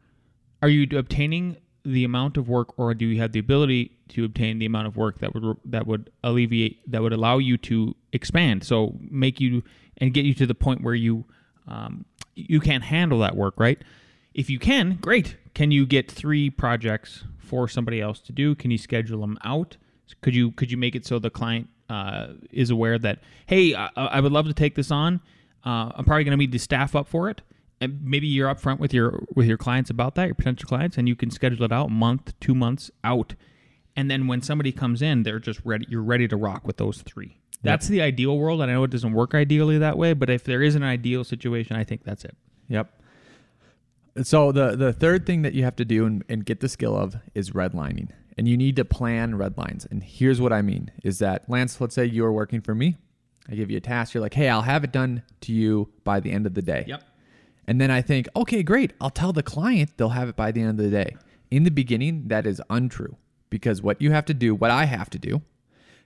Are 0.61 0.67
you 0.67 0.87
obtaining 0.97 1.57
the 1.83 2.03
amount 2.03 2.37
of 2.37 2.47
work, 2.47 2.77
or 2.77 2.93
do 2.93 3.05
you 3.05 3.19
have 3.21 3.31
the 3.31 3.39
ability 3.39 3.97
to 4.09 4.25
obtain 4.25 4.59
the 4.59 4.65
amount 4.65 4.87
of 4.87 4.97
work 4.97 5.19
that 5.19 5.33
would 5.33 5.57
that 5.65 5.87
would 5.87 6.11
alleviate 6.23 6.91
that 6.91 7.01
would 7.01 7.13
allow 7.13 7.37
you 7.37 7.57
to 7.59 7.95
expand? 8.11 8.65
So 8.65 8.97
make 8.99 9.39
you 9.39 9.63
and 9.97 10.13
get 10.13 10.25
you 10.25 10.33
to 10.35 10.45
the 10.45 10.55
point 10.55 10.83
where 10.83 10.95
you 10.95 11.25
um, 11.67 12.05
you 12.35 12.59
can't 12.59 12.83
handle 12.83 13.19
that 13.19 13.35
work, 13.35 13.55
right? 13.57 13.81
If 14.33 14.49
you 14.49 14.59
can, 14.59 14.97
great. 15.01 15.37
Can 15.53 15.71
you 15.71 15.85
get 15.85 16.09
three 16.09 16.49
projects 16.49 17.23
for 17.37 17.67
somebody 17.67 17.99
else 18.01 18.19
to 18.21 18.31
do? 18.31 18.55
Can 18.55 18.71
you 18.71 18.77
schedule 18.77 19.21
them 19.21 19.37
out? 19.43 19.77
Could 20.21 20.35
you 20.35 20.51
could 20.51 20.71
you 20.71 20.77
make 20.77 20.95
it 20.95 21.05
so 21.05 21.19
the 21.19 21.29
client 21.29 21.69
uh, 21.89 22.33
is 22.51 22.69
aware 22.69 22.97
that 22.99 23.19
hey, 23.47 23.75
I, 23.75 23.89
I 23.95 24.19
would 24.19 24.31
love 24.31 24.47
to 24.47 24.53
take 24.53 24.75
this 24.75 24.91
on. 24.91 25.21
Uh, 25.65 25.91
I'm 25.95 26.05
probably 26.05 26.23
going 26.23 26.31
to 26.31 26.37
need 26.37 26.51
to 26.51 26.59
staff 26.59 26.95
up 26.95 27.07
for 27.07 27.29
it. 27.29 27.41
And 27.79 27.99
maybe 28.03 28.27
you're 28.27 28.53
upfront 28.53 28.79
with 28.79 28.93
your 28.93 29.23
with 29.35 29.47
your 29.47 29.57
clients 29.57 29.89
about 29.89 30.15
that, 30.15 30.25
your 30.25 30.35
potential 30.35 30.67
clients, 30.67 30.97
and 30.97 31.07
you 31.07 31.15
can 31.15 31.31
schedule 31.31 31.63
it 31.63 31.71
out 31.71 31.89
month, 31.89 32.33
two 32.39 32.53
months 32.53 32.91
out, 33.03 33.33
and 33.95 34.09
then 34.09 34.27
when 34.27 34.41
somebody 34.41 34.71
comes 34.71 35.01
in, 35.01 35.23
they're 35.23 35.39
just 35.39 35.61
ready. 35.65 35.85
You're 35.89 36.03
ready 36.03 36.27
to 36.27 36.37
rock 36.37 36.65
with 36.65 36.77
those 36.77 37.01
three. 37.01 37.37
That's 37.63 37.87
the 37.87 38.01
ideal 38.01 38.37
world. 38.37 38.61
and 38.61 38.71
I 38.71 38.73
know 38.73 38.83
it 38.83 38.91
doesn't 38.91 39.13
work 39.13 39.35
ideally 39.35 39.77
that 39.77 39.97
way, 39.97 40.13
but 40.13 40.29
if 40.29 40.43
there 40.43 40.63
is 40.63 40.75
an 40.75 40.83
ideal 40.83 41.23
situation, 41.23 41.75
I 41.75 41.83
think 41.83 42.03
that's 42.03 42.25
it. 42.25 42.35
Yep. 42.69 43.00
So 44.23 44.51
the 44.51 44.75
the 44.75 44.93
third 44.93 45.25
thing 45.25 45.41
that 45.43 45.53
you 45.53 45.63
have 45.63 45.75
to 45.77 45.85
do 45.85 46.05
and, 46.05 46.23
and 46.27 46.45
get 46.45 46.59
the 46.59 46.69
skill 46.69 46.95
of 46.97 47.15
is 47.33 47.51
redlining. 47.51 48.09
And 48.37 48.47
you 48.47 48.57
need 48.57 48.75
to 48.77 48.85
plan 48.85 49.35
red 49.35 49.57
lines. 49.57 49.85
And 49.89 50.03
here's 50.03 50.41
what 50.41 50.53
I 50.53 50.61
mean 50.61 50.91
is 51.03 51.19
that 51.19 51.49
Lance, 51.49 51.79
let's 51.79 51.95
say 51.95 52.05
you're 52.05 52.31
working 52.31 52.61
for 52.61 52.73
me. 52.73 52.97
I 53.49 53.55
give 53.55 53.69
you 53.69 53.77
a 53.77 53.81
task. 53.81 54.13
You're 54.13 54.21
like, 54.21 54.33
hey, 54.33 54.49
I'll 54.49 54.61
have 54.61 54.83
it 54.83 54.91
done 54.91 55.23
to 55.41 55.51
you 55.51 55.89
by 56.03 56.19
the 56.19 56.31
end 56.31 56.45
of 56.45 56.53
the 56.53 56.61
day. 56.61 56.85
Yep. 56.87 57.03
And 57.67 57.79
then 57.79 57.91
I 57.91 58.01
think, 58.01 58.27
okay, 58.35 58.63
great. 58.63 58.93
I'll 58.99 59.09
tell 59.09 59.33
the 59.33 59.43
client 59.43 59.97
they'll 59.97 60.09
have 60.09 60.29
it 60.29 60.35
by 60.35 60.51
the 60.51 60.61
end 60.61 60.79
of 60.79 60.85
the 60.85 60.91
day. 60.91 61.15
In 61.49 61.63
the 61.63 61.71
beginning, 61.71 62.27
that 62.27 62.47
is 62.47 62.61
untrue 62.69 63.17
because 63.49 63.81
what 63.81 64.01
you 64.01 64.11
have 64.11 64.25
to 64.25 64.33
do, 64.33 64.55
what 64.55 64.71
I 64.71 64.85
have 64.85 65.09
to 65.11 65.19
do, 65.19 65.41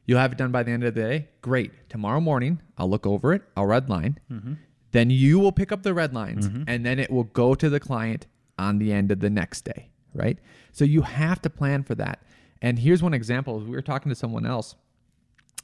you'll 0.05 0.19
have 0.19 0.31
it 0.31 0.37
done 0.37 0.51
by 0.51 0.63
the 0.63 0.71
end 0.71 0.83
of 0.83 0.93
the 0.93 1.01
day. 1.01 1.29
Great. 1.41 1.89
Tomorrow 1.89 2.19
morning, 2.19 2.61
I'll 2.77 2.89
look 2.89 3.05
over 3.05 3.33
it. 3.33 3.43
I'll 3.55 3.65
red 3.67 3.89
line. 3.89 4.19
Mm-hmm. 4.31 4.53
Then 4.95 5.09
you 5.09 5.39
will 5.39 5.51
pick 5.51 5.71
up 5.71 5.83
the 5.83 5.93
red 5.93 6.13
lines 6.13 6.47
mm-hmm. 6.47 6.63
and 6.67 6.85
then 6.85 6.99
it 6.99 7.11
will 7.11 7.25
go 7.25 7.53
to 7.55 7.69
the 7.69 7.79
client 7.79 8.27
on 8.57 8.79
the 8.79 8.93
end 8.93 9.11
of 9.11 9.19
the 9.19 9.29
next 9.29 9.65
day, 9.65 9.89
right? 10.13 10.39
So 10.71 10.85
you 10.85 11.01
have 11.01 11.41
to 11.41 11.49
plan 11.49 11.83
for 11.83 11.95
that. 11.95 12.23
And 12.61 12.79
here's 12.79 13.03
one 13.03 13.13
example. 13.13 13.59
We 13.59 13.71
were 13.71 13.81
talking 13.81 14.09
to 14.09 14.15
someone 14.15 14.45
else 14.45 14.75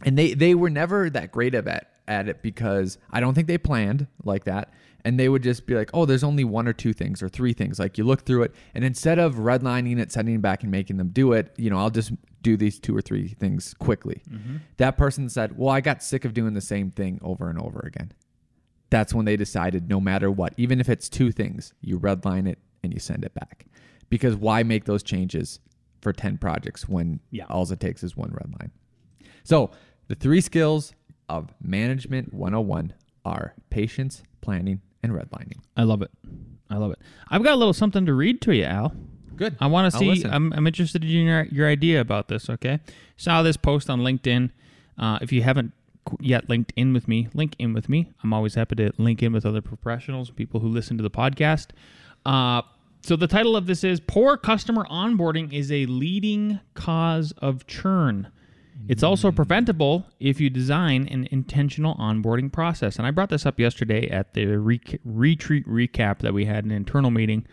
and 0.04 0.18
they 0.18 0.34
they 0.34 0.56
were 0.56 0.70
never 0.70 1.10
that 1.10 1.32
great 1.32 1.56
of 1.56 1.68
at 1.68 1.90
at 2.08 2.28
it 2.28 2.42
because 2.42 2.98
I 3.12 3.20
don't 3.20 3.34
think 3.34 3.48
they 3.48 3.58
planned 3.58 4.08
like 4.24 4.46
that. 4.46 4.74
And 5.04 5.20
they 5.20 5.30
would 5.30 5.42
just 5.42 5.66
be 5.66 5.74
like, 5.74 5.90
"Oh, 5.96 6.06
there's 6.06 6.24
only 6.24 6.44
one 6.44 6.68
or 6.68 6.74
two 6.74 6.94
things 6.94 7.24
or 7.24 7.30
three 7.30 7.54
things." 7.54 7.80
Like 7.80 7.98
you 7.98 8.04
look 8.04 8.24
through 8.24 8.44
it, 8.44 8.56
and 8.76 8.84
instead 8.84 9.18
of 9.18 9.36
redlining 9.36 10.00
it, 10.00 10.12
sending 10.12 10.36
it 10.36 10.42
back, 10.44 10.62
and 10.62 10.72
making 10.72 10.98
them 10.98 11.10
do 11.10 11.34
it, 11.34 11.52
you 11.58 11.72
know, 11.72 11.78
I'll 11.78 11.90
just 11.90 12.12
do 12.44 12.56
these 12.56 12.80
two 12.80 12.96
or 12.96 13.02
three 13.02 13.30
things 13.30 13.74
quickly. 13.74 14.22
Mm-hmm. 14.30 14.58
That 14.78 14.98
person 14.98 15.28
said, 15.28 15.58
"Well, 15.58 15.70
I 15.70 15.82
got 15.82 16.04
sick 16.04 16.24
of 16.24 16.36
doing 16.36 16.54
the 16.54 16.62
same 16.62 16.92
thing 16.92 17.20
over 17.24 17.50
and 17.50 17.58
over 17.58 17.80
again." 17.80 18.12
That's 18.92 19.14
when 19.14 19.26
they 19.26 19.36
decided, 19.38 19.90
no 19.90 20.00
matter 20.00 20.30
what, 20.30 20.54
even 20.58 20.80
if 20.80 20.88
it's 20.90 21.10
two 21.10 21.32
things, 21.32 21.74
you 21.82 22.00
redline 22.00 22.48
it 22.48 22.60
and 22.84 22.94
you 22.94 23.00
send 23.00 23.26
it 23.26 23.34
back. 23.34 23.66
Because 24.10 24.36
why 24.36 24.62
make 24.64 24.86
those 24.86 25.02
changes 25.02 25.60
for 26.02 26.14
ten 26.14 26.38
projects 26.38 26.88
when 26.88 27.20
Yeah. 27.32 27.46
all 27.50 27.70
it 27.72 27.80
takes 27.80 28.04
is 28.04 28.16
one 28.16 28.32
red 28.32 28.54
line? 28.60 28.72
So, 29.44 29.72
the 30.08 30.16
three 30.16 30.42
skills 30.42 30.94
of 31.30 31.54
management 31.62 32.34
101 32.34 32.94
are 33.26 33.54
patience, 33.70 34.22
planning, 34.42 34.82
and 35.02 35.14
redlining. 35.14 35.60
I 35.78 35.84
love 35.84 36.02
it. 36.02 36.12
I 36.70 36.76
love 36.78 36.92
it. 36.92 37.00
I've 37.30 37.44
got 37.44 37.54
a 37.54 37.56
little 37.56 37.74
something 37.74 38.06
to 38.06 38.14
read 38.14 38.42
to 38.42 38.54
you, 38.56 38.66
Al. 38.66 38.94
Good. 39.38 39.56
I 39.60 39.68
want 39.68 39.92
to 39.92 39.98
see. 39.98 40.24
I'm, 40.26 40.52
I'm 40.54 40.68
interested 40.68 41.04
in 41.04 41.10
your 41.10 41.44
your 41.46 41.68
idea 41.70 42.02
about 42.02 42.28
this. 42.28 42.50
Okay, 42.50 42.80
saw 43.18 43.42
this 43.42 43.56
post 43.58 43.90
on 43.90 44.02
LinkedIn. 44.02 44.52
Uh, 44.98 45.18
if 45.22 45.32
you 45.32 45.42
haven't 45.44 45.72
qu- 45.72 45.81
yet 46.20 46.50
linked 46.50 46.74
in 46.76 46.94
with 46.94 47.08
me, 47.08 47.28
link 47.34 47.56
in 47.60 47.74
with 47.74 47.90
me. 47.90 48.12
I'm 48.24 48.34
always 48.34 48.56
happy 48.56 48.76
to 48.76 48.92
link 48.98 49.22
in 49.22 49.34
with 49.34 49.46
other 49.46 49.62
professionals, 49.62 50.30
people 50.32 50.60
who 50.60 50.68
listen 50.68 50.98
to 50.98 51.04
the 51.04 51.12
podcast. 51.12 51.68
Uh, 52.26 52.62
so 53.02 53.16
the 53.16 53.28
title 53.28 53.56
of 53.56 53.66
this 53.66 53.84
is 53.84 54.00
"Poor 54.00 54.38
Customer 54.38 54.86
Onboarding 54.86 55.52
is 55.54 55.72
a 55.72 55.86
Leading 55.86 56.60
Cause 56.74 57.34
of 57.40 57.68
Churn." 57.68 58.28
It's 58.88 59.04
also 59.04 59.32
preventable 59.32 60.06
if 60.20 60.42
you 60.42 60.50
design 60.50 61.08
an 61.10 61.28
intentional 61.32 61.96
onboarding 61.96 62.52
process. 62.52 62.98
And 62.98 63.06
I 63.06 63.12
brought 63.12 63.30
this 63.30 63.46
up 63.46 63.60
yesterday 63.60 64.10
at 64.10 64.34
the 64.34 64.58
re- 64.58 64.82
retreat 65.06 65.68
recap 65.68 66.20
that 66.20 66.34
we 66.34 66.46
had 66.46 66.66
an 66.66 66.72
internal 66.72 67.12
meeting 67.12 67.46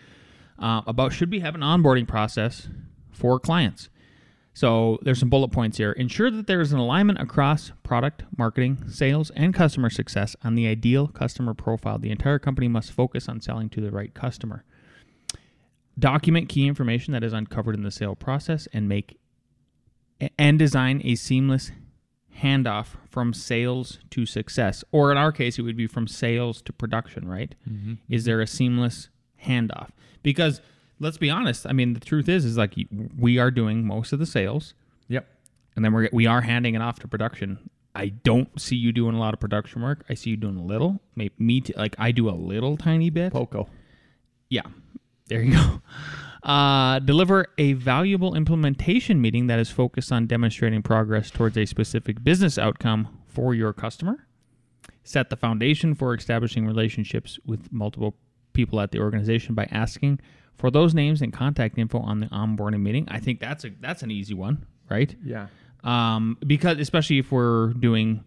uh, 0.59 0.83
about 0.87 1.13
should 1.13 1.31
we 1.31 1.41
have 1.41 1.55
an 1.55 1.61
onboarding 1.61 2.09
process 2.09 2.69
for 3.11 3.39
clients. 3.39 3.89
So 4.59 4.99
there's 5.03 5.21
some 5.21 5.29
bullet 5.31 5.53
points 5.53 5.79
here. 5.79 5.93
Ensure 5.93 6.33
that 6.33 6.49
there 6.49 6.61
is 6.61 6.73
an 6.73 6.81
alignment 6.81 7.21
across 7.21 7.71
product, 7.85 8.25
marketing, 8.37 8.83
sales, 8.89 9.31
and 9.37 9.55
customer 9.55 9.89
success 9.89 10.35
on 10.43 10.57
the 10.57 10.67
ideal 10.67 11.07
customer 11.07 11.55
profile. 11.55 11.97
The 11.97 12.11
entire 12.11 12.41
company 12.41 12.67
must 12.67 12.91
focus 12.91 13.29
on 13.29 13.41
selling 13.41 13.69
to 13.69 13.81
the 13.81 13.93
right 13.93 14.13
customer. 14.13 14.65
document 15.97 16.49
key 16.49 16.67
information 16.67 17.13
that 17.13 17.23
is 17.25 17.33
uncovered 17.33 17.75
in 17.77 17.83
the 17.83 17.91
sale 17.93 18.15
process 18.15 18.67
and 18.73 18.89
make 18.89 19.19
and 20.37 20.59
design 20.59 21.01
a 21.05 21.15
seamless 21.15 21.71
handoff 22.43 22.97
from 23.09 23.33
sales 23.33 23.99
to 24.11 24.27
success. 24.27 24.83
Or 24.91 25.13
in 25.13 25.19
our 25.19 25.31
case, 25.31 25.59
it 25.59 25.63
would 25.63 25.77
be 25.77 25.87
from 25.87 26.09
sales 26.09 26.63
to 26.63 26.73
production, 26.73 27.29
right? 27.29 27.55
Mm-hmm. 27.69 27.95
Is 28.09 28.25
there 28.25 28.41
a 28.41 28.47
seamless 28.47 29.09
handoff? 29.45 29.91
Because 30.25 30.61
let's 31.01 31.19
be 31.19 31.31
honest, 31.31 31.67
I 31.67 31.73
mean, 31.73 31.95
the 31.95 32.01
truth 32.01 32.29
is, 32.29 32.45
is 32.45 32.57
like 32.57 32.75
we 33.19 33.39
are 33.39 33.51
doing 33.51 33.87
most 33.87 34.13
of 34.13 34.19
the 34.19 34.27
sales 34.27 34.75
Yep. 35.09 35.27
and 35.77 35.85
then 35.85 35.93
we're 35.93 36.09
we 36.13 36.27
are 36.27 36.41
handing 36.43 36.75
it 36.75 36.83
off 36.83 36.99
to 37.01 37.09
production. 37.09 37.71
I 37.95 38.09
don't 38.09 38.61
see 38.61 38.77
you 38.77 38.93
doing 38.93 39.17
a 39.17 39.19
lot 39.19 39.35
of 39.35 39.41
production 39.41 39.83
work. 39.83 40.05
I 40.09 40.15
see 40.15 40.31
you 40.31 40.37
doing 40.37 40.57
a 40.57 40.63
little. 40.63 41.01
Maybe 41.17 41.35
me, 41.39 41.61
t- 41.63 41.75
like 41.77 41.97
I 41.99 42.13
do 42.13 42.29
a 42.29 42.37
little 42.37 42.77
tiny 42.77 43.11
bit. 43.11 43.33
Poco. 43.33 43.69
Yeah, 44.49 44.63
there 45.27 45.43
you 45.43 45.53
go. 45.55 45.83
Uh, 46.43 47.01
deliver 47.01 47.47
a 47.59 47.73
valuable 47.73 48.35
implementation 48.37 49.21
meeting 49.21 49.49
that 49.49 49.59
is 49.59 49.71
focused 49.71 50.13
on 50.13 50.27
demonstrating 50.27 50.83
progress 50.83 51.31
towards 51.31 51.57
a 51.59 51.67
specific 51.67 52.23
business 52.23 52.57
outcome 52.57 53.09
for 53.27 53.55
your 53.55 53.73
customer. 53.73 54.27
Set 55.03 55.31
the 55.31 55.37
foundation 55.37 55.95
for 55.95 56.15
establishing 56.15 56.67
relationships 56.67 57.39
with 57.45 57.73
multiple 57.73 58.15
people 58.53 58.81
at 58.81 58.93
the 58.93 59.01
organization 59.01 59.55
by 59.55 59.67
asking 59.73 60.21
for 60.59 60.71
those 60.71 60.93
names 60.95 61.23
and 61.23 61.33
contact 61.33 61.79
info 61.79 61.99
on 62.01 62.21
the 62.21 62.27
onboarding 62.27 62.83
meeting. 62.83 63.07
I 63.11 63.19
think 63.21 63.41
that's 63.41 63.65
a 63.65 63.71
that's 63.81 64.03
an 64.03 64.11
easy 64.11 64.35
one, 64.35 64.67
right? 64.91 65.15
Yeah. 65.25 65.47
um, 65.85 66.37
because 66.47 66.79
especially 66.79 67.19
if 67.19 67.33
we're 67.33 67.69
doing 67.75 68.25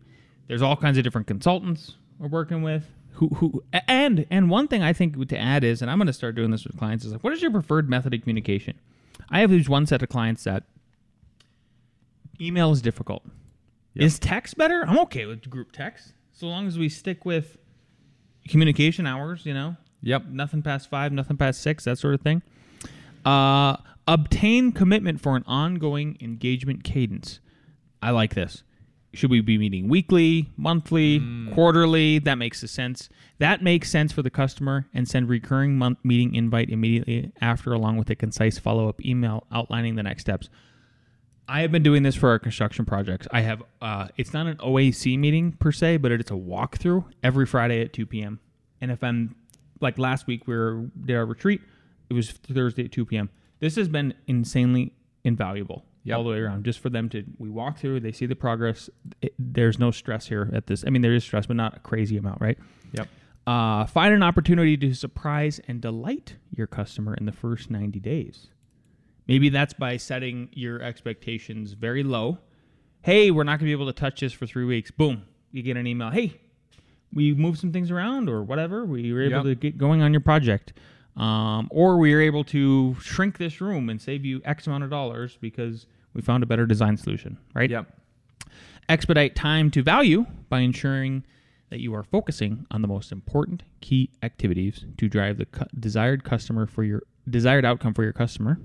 there's 0.47 0.61
all 0.63 0.75
kinds 0.75 0.97
of 0.97 1.03
different 1.03 1.27
consultants 1.27 1.95
we're 2.19 2.27
working 2.27 2.61
with 2.63 2.85
who 3.13 3.27
who 3.29 3.63
and 3.88 4.25
and 4.29 4.50
one 4.50 4.67
thing 4.67 4.81
i 4.81 4.91
think 4.93 5.27
to 5.27 5.38
add 5.38 5.63
is 5.63 5.81
and 5.81 5.89
i'm 5.91 5.97
going 5.97 6.07
to 6.07 6.13
start 6.13 6.33
doing 6.35 6.50
this 6.51 6.65
with 6.65 6.77
clients 6.77 7.03
is 7.05 7.11
like 7.11 7.23
what 7.23 7.31
is 7.33 7.41
your 7.41 7.51
preferred 7.51 7.89
method 7.89 8.13
of 8.13 8.21
communication 8.21 8.73
i 9.29 9.39
have 9.41 9.50
these 9.50 9.67
one 9.69 9.85
set 9.85 10.01
of 10.01 10.09
clients 10.09 10.43
that 10.45 10.63
email 12.39 12.71
is 12.71 12.81
difficult 12.81 13.23
Yep. 13.93 14.05
is 14.05 14.19
text 14.19 14.57
better 14.57 14.83
i'm 14.88 14.97
okay 15.00 15.25
with 15.25 15.50
group 15.50 15.71
text 15.73 16.13
so 16.31 16.47
long 16.47 16.67
as 16.67 16.77
we 16.77 16.88
stick 16.89 17.25
with 17.25 17.57
communication 18.47 19.05
hours 19.05 19.45
you 19.45 19.53
know 19.53 19.75
Yep. 20.01 20.25
nothing 20.27 20.62
past 20.62 20.89
five, 20.89 21.12
nothing 21.12 21.38
past 21.38 21.62
six, 21.62 21.86
that 21.86 21.98
sort 21.98 22.13
of 22.13 22.22
thing. 22.22 22.41
Uh, 23.25 23.77
obtain 24.08 24.72
commitment 24.72 25.22
for 25.22 25.36
an 25.36 25.43
ongoing 25.46 26.17
engagement 26.20 26.84
cadence. 26.84 27.39
I 28.01 28.12
like 28.12 28.34
this. 28.34 28.63
Should 29.13 29.29
we 29.29 29.41
be 29.41 29.58
meeting 29.58 29.89
weekly, 29.89 30.50
monthly, 30.55 31.22
quarterly? 31.53 32.20
That 32.20 32.36
makes 32.36 32.63
a 32.63 32.67
sense. 32.67 33.10
That 33.39 33.62
makes 33.62 33.91
sense 33.91 34.13
for 34.13 34.22
the 34.22 34.29
customer 34.29 34.88
and 34.93 35.08
send 35.08 35.27
recurring 35.27 35.77
month 35.77 36.00
meeting 36.03 36.34
invite 36.34 36.70
immediately 36.70 37.34
after, 37.41 37.74
along 37.74 37.98
with 37.98 38.10
a 38.10 38.15
concise 38.15 38.58
follow 38.58 38.88
up 38.88 39.03
email 39.03 39.46
outlining 39.51 39.96
the 39.96 40.03
next 40.03 40.22
steps. 40.22 40.50
I 41.46 41.60
have 41.62 41.72
been 41.74 41.84
doing 41.84 42.03
this 42.03 42.15
for 42.15 42.29
our 42.29 42.39
construction 42.39 42.86
projects. 42.86 43.27
I 43.31 43.41
have, 43.41 43.62
uh, 43.81 44.08
it's 44.15 44.31
not 44.31 44.48
an 44.48 44.55
OAC 44.58 45.20
meeting 45.20 45.51
per 45.51 45.74
se, 45.74 45.98
but 45.98 46.13
it's 46.13 46.31
a 46.31 46.36
walkthrough 46.36 47.03
every 47.22 47.46
Friday 47.46 47.81
at 47.81 47.91
2 47.91 48.05
p.m. 48.05 48.39
And 48.79 48.91
if 48.91 49.03
I'm 49.03 49.36
like 49.81 49.97
last 49.97 50.27
week, 50.27 50.47
we 50.47 50.55
were, 50.55 50.85
did 51.05 51.15
our 51.15 51.25
retreat, 51.25 51.61
it 52.09 52.13
was 52.13 52.31
Thursday 52.31 52.85
at 52.85 52.91
2 52.91 53.05
p.m. 53.05 53.29
This 53.59 53.75
has 53.75 53.88
been 53.88 54.13
insanely 54.27 54.93
invaluable 55.23 55.85
Yep. 56.03 56.17
all 56.17 56.23
the 56.23 56.31
way 56.31 56.39
around. 56.39 56.65
Just 56.65 56.79
for 56.79 56.89
them 56.89 57.09
to, 57.09 57.23
we 57.38 57.47
walk 57.50 57.77
through, 57.77 58.00
they 58.00 58.11
see 58.11 58.25
the 58.25 58.35
progress. 58.35 58.89
It, 59.21 59.35
there's 59.38 59.77
no 59.77 59.91
stress 59.91 60.27
here 60.27 60.50
at 60.51 60.65
this. 60.65 60.83
I 60.85 60.89
mean, 60.89 61.03
there 61.03 61.13
is 61.13 61.23
stress, 61.23 61.45
but 61.45 61.55
not 61.57 61.77
a 61.77 61.79
crazy 61.81 62.17
amount, 62.17 62.41
right? 62.41 62.57
Yep. 62.93 63.07
Uh, 63.45 63.85
find 63.85 64.11
an 64.11 64.23
opportunity 64.23 64.75
to 64.77 64.93
surprise 64.95 65.61
and 65.67 65.79
delight 65.79 66.38
your 66.55 66.65
customer 66.65 67.13
in 67.13 67.27
the 67.27 67.31
first 67.31 67.69
90 67.69 68.00
days. 68.00 68.47
Maybe 69.27 69.50
that's 69.50 69.73
by 69.73 69.97
setting 69.97 70.50
your 70.53 70.81
expectations 70.81 71.73
very 71.73 72.01
low. 72.01 72.39
Hey, 73.03 73.29
we're 73.29 73.43
not 73.43 73.59
going 73.59 73.69
to 73.71 73.77
be 73.77 73.81
able 73.83 73.85
to 73.93 74.00
touch 74.00 74.21
this 74.21 74.33
for 74.33 74.47
three 74.47 74.65
weeks. 74.65 74.89
Boom. 74.89 75.23
You 75.51 75.61
get 75.61 75.77
an 75.77 75.85
email. 75.85 76.09
Hey, 76.09 76.39
we 77.13 77.33
moved 77.33 77.59
some 77.59 77.71
things 77.71 77.91
around 77.91 78.29
or 78.29 78.43
whatever. 78.43 78.85
We 78.85 79.11
were 79.13 79.21
able 79.21 79.37
Yep. 79.37 79.43
to 79.45 79.55
get 79.55 79.77
going 79.77 80.01
on 80.01 80.13
your 80.13 80.21
project. 80.21 80.73
Um, 81.17 81.67
or 81.71 81.97
we 81.97 82.13
were 82.15 82.21
able 82.21 82.43
to 82.45 82.95
shrink 83.01 83.37
this 83.37 83.59
room 83.59 83.89
and 83.89 84.01
save 84.01 84.23
you 84.23 84.41
X 84.45 84.65
amount 84.65 84.85
of 84.85 84.89
dollars 84.89 85.37
because 85.41 85.85
we 86.13 86.21
found 86.21 86.41
a 86.41 86.45
better 86.45 86.65
design 86.65 86.95
solution, 86.97 87.37
right? 87.53 87.69
Yep. 87.69 87.97
expedite 88.89 89.35
time 89.35 89.71
to 89.71 89.81
value 89.83 90.25
by 90.49 90.59
ensuring 90.59 91.23
that 91.69 91.79
you 91.79 91.93
are 91.95 92.03
focusing 92.03 92.65
on 92.71 92.81
the 92.81 92.87
most 92.87 93.11
important 93.11 93.63
key 93.79 94.09
activities 94.23 94.85
to 94.97 95.07
drive 95.07 95.37
the 95.37 95.45
cu- 95.45 95.65
desired 95.79 96.23
customer 96.25 96.65
for 96.65 96.83
your 96.83 97.01
desired 97.29 97.63
outcome 97.63 97.93
for 97.93 98.03
your 98.03 98.11
customer. 98.11 98.59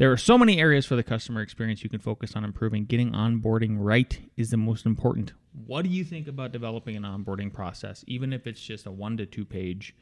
There 0.00 0.10
are 0.10 0.16
so 0.16 0.38
many 0.38 0.58
areas 0.58 0.86
for 0.86 0.96
the 0.96 1.02
customer 1.02 1.42
experience 1.42 1.84
you 1.84 1.90
can 1.90 2.00
focus 2.00 2.34
on 2.34 2.42
improving. 2.42 2.86
Getting 2.86 3.12
onboarding 3.12 3.76
right 3.78 4.18
is 4.34 4.48
the 4.48 4.56
most 4.56 4.86
important. 4.86 5.34
What 5.66 5.82
do 5.82 5.90
you 5.90 6.04
think 6.04 6.26
about 6.26 6.52
developing 6.52 6.96
an 6.96 7.02
onboarding 7.02 7.52
process, 7.52 8.02
even 8.06 8.32
if 8.32 8.46
it's 8.46 8.62
just 8.62 8.86
a 8.86 8.90
one 8.90 9.18
to 9.18 9.26
two 9.26 9.44
page? 9.44 9.94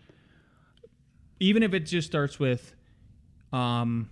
Even 1.40 1.64
if 1.64 1.75
it 1.75 1.81
just 1.81 2.07
starts 2.07 2.38
with 2.38 2.76
um, 3.52 4.09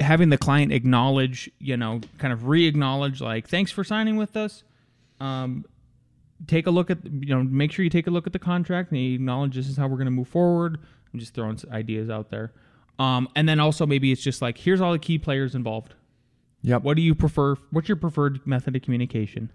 having 0.00 0.30
the 0.30 0.38
client 0.38 0.72
acknowledge, 0.72 1.50
you 1.58 1.76
know, 1.76 2.00
kind 2.16 2.32
of 2.32 2.48
re-acknowledge, 2.48 3.20
like, 3.20 3.46
thanks 3.46 3.70
for 3.70 3.84
signing 3.84 4.16
with 4.16 4.34
us. 4.34 4.64
Um, 5.20 5.66
take 6.46 6.66
a 6.66 6.70
look 6.70 6.90
at, 6.90 7.04
you 7.04 7.34
know, 7.34 7.42
make 7.42 7.70
sure 7.70 7.82
you 7.82 7.90
take 7.90 8.06
a 8.06 8.10
look 8.10 8.26
at 8.26 8.32
the 8.32 8.38
contract 8.38 8.92
and 8.92 8.98
acknowledge 8.98 9.56
this 9.56 9.68
is 9.68 9.76
how 9.76 9.88
we're 9.88 9.98
going 9.98 10.06
to 10.06 10.10
move 10.10 10.28
forward. 10.28 10.78
I'm 11.12 11.20
just 11.20 11.34
throwing 11.34 11.60
ideas 11.70 12.08
out 12.08 12.30
there. 12.30 12.54
Um, 12.98 13.28
and 13.34 13.48
then 13.48 13.58
also 13.58 13.86
maybe 13.86 14.12
it's 14.12 14.22
just 14.22 14.42
like, 14.42 14.58
here's 14.58 14.80
all 14.80 14.92
the 14.92 14.98
key 14.98 15.18
players 15.18 15.54
involved. 15.54 15.94
Yep. 16.62 16.82
What 16.82 16.96
do 16.96 17.02
you 17.02 17.14
prefer? 17.14 17.56
What's 17.70 17.88
your 17.88 17.96
preferred 17.96 18.46
method 18.46 18.76
of 18.76 18.82
communication? 18.82 19.50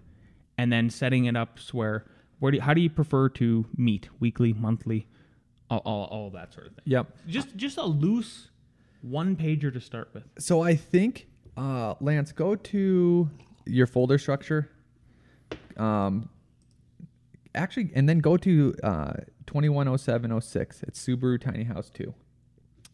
And 0.58 0.72
then 0.72 0.90
setting 0.90 1.26
it 1.26 1.36
up 1.36 1.58
where, 1.72 2.04
where 2.40 2.52
do 2.52 2.56
you, 2.56 2.62
how 2.62 2.74
do 2.74 2.80
you 2.80 2.90
prefer 2.90 3.28
to 3.30 3.64
meet? 3.76 4.08
Weekly, 4.20 4.52
monthly, 4.52 5.06
all, 5.70 5.82
all, 5.84 6.04
all 6.06 6.30
that 6.30 6.52
sort 6.52 6.66
of 6.66 6.74
thing. 6.74 6.82
Yep. 6.86 7.06
Just 7.26 7.56
just 7.56 7.78
a 7.78 7.84
loose 7.84 8.50
one 9.02 9.36
pager 9.36 9.72
to 9.72 9.80
start 9.80 10.10
with. 10.12 10.24
So 10.38 10.62
I 10.62 10.74
think, 10.74 11.28
uh, 11.56 11.94
Lance, 12.00 12.32
go 12.32 12.56
to 12.56 13.30
your 13.66 13.86
folder 13.86 14.18
structure. 14.18 14.70
Um, 15.76 16.28
actually, 17.54 17.90
and 17.94 18.08
then 18.08 18.18
go 18.18 18.36
to 18.36 18.74
uh, 18.82 19.12
210706. 19.46 20.82
It's 20.82 21.04
Subaru 21.04 21.40
Tiny 21.40 21.64
House 21.64 21.90
2. 21.90 22.12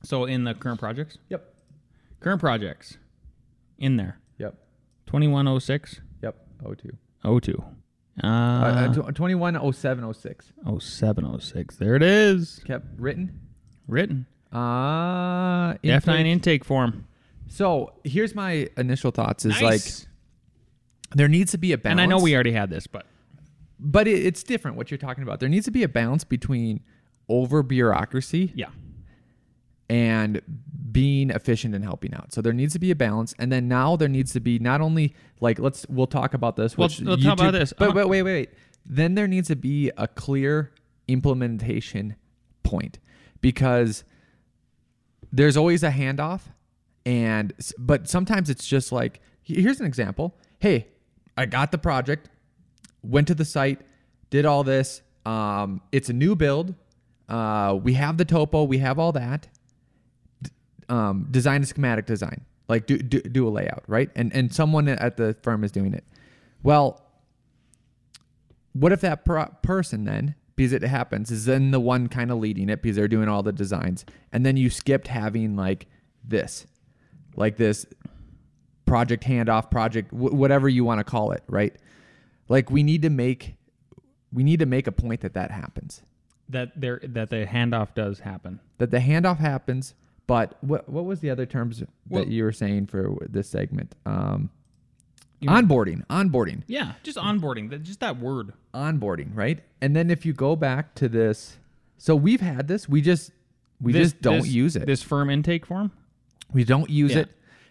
So 0.04 0.24
in 0.24 0.44
the 0.44 0.54
current 0.54 0.78
projects, 0.80 1.18
Yep. 1.30 1.54
current 2.20 2.40
projects, 2.40 2.98
in 3.78 3.96
there, 3.96 4.18
Yep. 4.38 4.54
twenty 5.06 5.26
one 5.28 5.48
oh 5.48 5.58
six 5.58 6.00
Yep. 6.22 6.36
02. 6.62 6.96
oh 7.24 7.38
two, 7.40 7.62
Uh, 8.22 8.26
uh, 8.26 8.94
uh, 9.06 9.10
210706. 9.12 10.52
oh 10.66 10.78
seven 10.78 11.24
oh 11.24 11.38
six. 11.38 11.76
There 11.76 11.94
it 11.96 12.02
is, 12.02 12.60
Kept 12.64 12.86
written. 13.00 13.40
written. 13.88 14.26
Uh, 14.52 15.74
F 15.82 16.06
nine 16.06 16.26
intake- 16.26 16.32
intake 16.60 16.64
form. 16.64 17.06
So 17.48 17.94
here's 18.04 18.34
my 18.34 18.68
initial 18.76 19.10
thoughts: 19.10 19.44
is 19.44 19.60
Nice. 19.60 20.06
like 21.10 21.16
there 21.16 21.28
needs 21.28 21.50
to 21.52 21.58
be 21.58 21.72
a 21.72 21.78
balance. 21.78 21.92
and 21.92 22.00
I 22.00 22.06
know 22.06 22.22
we 22.22 22.34
already 22.34 22.52
had 22.52 22.70
this, 22.70 22.86
but 22.86 23.06
but 23.80 24.06
it, 24.06 24.24
it's 24.24 24.42
different. 24.42 24.76
What 24.76 24.90
you're 24.90 24.98
talking 24.98 25.22
about, 25.24 25.40
there 25.40 25.48
needs 25.48 25.64
to 25.66 25.70
be 25.72 25.82
a 25.82 25.88
balance 25.88 26.22
between 26.24 26.80
over 27.28 27.62
bureaucracy 27.62 28.52
yeah, 28.54 28.68
and 29.90 30.40
being 30.92 31.30
efficient 31.30 31.74
and 31.74 31.84
helping 31.84 32.14
out. 32.14 32.32
So 32.32 32.40
there 32.40 32.52
needs 32.52 32.72
to 32.74 32.78
be 32.78 32.90
a 32.90 32.94
balance, 32.96 33.34
and 33.38 33.50
then 33.52 33.68
now 33.68 33.96
there 33.96 34.08
needs 34.08 34.32
to 34.32 34.40
be 34.40 34.58
not 34.58 34.80
only 34.80 35.14
like 35.40 35.58
let's 35.58 35.84
we'll 35.88 36.06
talk 36.06 36.34
about 36.34 36.56
this. 36.56 36.76
Well, 36.78 36.88
let's 36.88 37.22
talk 37.24 37.38
about 37.38 37.50
this. 37.52 37.72
But, 37.76 37.90
Uh-huh. 37.90 38.06
wait, 38.08 38.22
wait, 38.22 38.22
wait. 38.22 38.50
Then 38.86 39.14
there 39.14 39.26
needs 39.28 39.48
to 39.48 39.56
be 39.56 39.90
a 39.96 40.06
clear 40.08 40.72
implementation 41.08 42.16
point 42.62 42.98
because 43.40 44.04
there's 45.32 45.56
always 45.56 45.82
a 45.82 45.90
handoff, 45.90 46.42
and 47.04 47.52
but 47.78 48.08
sometimes 48.08 48.48
it's 48.50 48.66
just 48.66 48.92
like 48.92 49.20
here's 49.42 49.80
an 49.80 49.86
example. 49.86 50.36
Hey, 50.60 50.88
I 51.36 51.46
got 51.46 51.72
the 51.72 51.78
project, 51.78 52.30
went 53.02 53.26
to 53.28 53.34
the 53.34 53.44
site, 53.44 53.80
did 54.30 54.46
all 54.46 54.64
this. 54.64 55.02
Um, 55.26 55.80
it's 55.92 56.08
a 56.08 56.12
new 56.12 56.36
build. 56.36 56.74
Uh, 57.28 57.78
we 57.82 57.94
have 57.94 58.18
the 58.18 58.24
topo, 58.26 58.64
we 58.64 58.78
have 58.78 58.98
all 58.98 59.12
that 59.12 59.48
um, 60.88 61.26
design 61.30 61.62
a 61.62 61.66
schematic 61.66 62.06
design, 62.06 62.44
like 62.68 62.86
do, 62.86 62.98
do 62.98 63.20
do 63.20 63.48
a 63.48 63.50
layout, 63.50 63.84
right? 63.86 64.10
And 64.14 64.34
and 64.34 64.52
someone 64.54 64.88
at 64.88 65.16
the 65.16 65.36
firm 65.42 65.64
is 65.64 65.72
doing 65.72 65.94
it. 65.94 66.04
Well, 66.62 67.02
what 68.72 68.92
if 68.92 69.00
that 69.02 69.24
per- 69.24 69.50
person 69.62 70.04
then, 70.04 70.34
because 70.56 70.72
it 70.72 70.82
happens, 70.82 71.30
is 71.30 71.44
then 71.44 71.70
the 71.70 71.80
one 71.80 72.08
kind 72.08 72.30
of 72.30 72.38
leading 72.38 72.68
it 72.68 72.82
because 72.82 72.96
they're 72.96 73.08
doing 73.08 73.28
all 73.28 73.42
the 73.42 73.52
designs, 73.52 74.04
and 74.32 74.44
then 74.44 74.56
you 74.56 74.70
skipped 74.70 75.08
having 75.08 75.56
like 75.56 75.86
this, 76.24 76.66
like 77.36 77.56
this 77.56 77.86
project 78.86 79.24
handoff, 79.24 79.70
project 79.70 80.10
wh- 80.10 80.32
whatever 80.34 80.68
you 80.68 80.84
want 80.84 80.98
to 80.98 81.04
call 81.04 81.32
it, 81.32 81.42
right? 81.48 81.74
Like 82.48 82.70
we 82.70 82.82
need 82.82 83.02
to 83.02 83.10
make 83.10 83.56
we 84.32 84.42
need 84.42 84.58
to 84.58 84.66
make 84.66 84.86
a 84.86 84.92
point 84.92 85.20
that 85.20 85.34
that 85.34 85.50
happens 85.50 86.02
that 86.48 86.78
there 86.78 87.00
that 87.02 87.30
the 87.30 87.46
handoff 87.46 87.94
does 87.94 88.20
happen. 88.20 88.60
that 88.78 88.90
the 88.90 88.98
handoff 88.98 89.38
happens. 89.38 89.94
But 90.26 90.56
what 90.62 90.88
what 90.88 91.04
was 91.04 91.20
the 91.20 91.30
other 91.30 91.46
terms 91.46 91.82
Well- 92.08 92.24
that 92.24 92.30
you 92.30 92.44
were 92.44 92.52
saying 92.52 92.86
for 92.86 93.16
this 93.28 93.48
segment? 93.48 93.94
Um, 94.06 94.50
onboarding, 95.42 96.06
onboarding, 96.06 96.62
Yeah, 96.66 96.92
just 97.02 97.18
onboarding. 97.18 97.82
Just 97.82 98.00
that 98.00 98.18
word. 98.18 98.52
onboarding, 98.72 99.30
right? 99.36 99.60
And 99.82 99.94
then 99.94 100.10
if 100.10 100.24
you 100.24 100.32
go 100.32 100.56
back 100.56 100.94
to 100.96 101.08
this, 101.08 101.58
so 101.98 102.16
we've 102.16 102.40
had 102.40 102.66
this, 102.68 102.88
we 102.88 103.00
just 103.02 103.30
we 103.80 103.92
This- 103.92 104.12
just 104.12 104.22
don't 104.22 104.38
this- 104.42 104.48
use 104.52 104.76
it. 104.76 104.86
This 104.86 105.02
firm 105.02 105.28
intake 105.30 105.66
form. 105.66 105.90
we 106.52 106.62
don't 106.64 106.88
use 106.88 107.12
Yeah. 107.12 107.20
it 107.20 107.28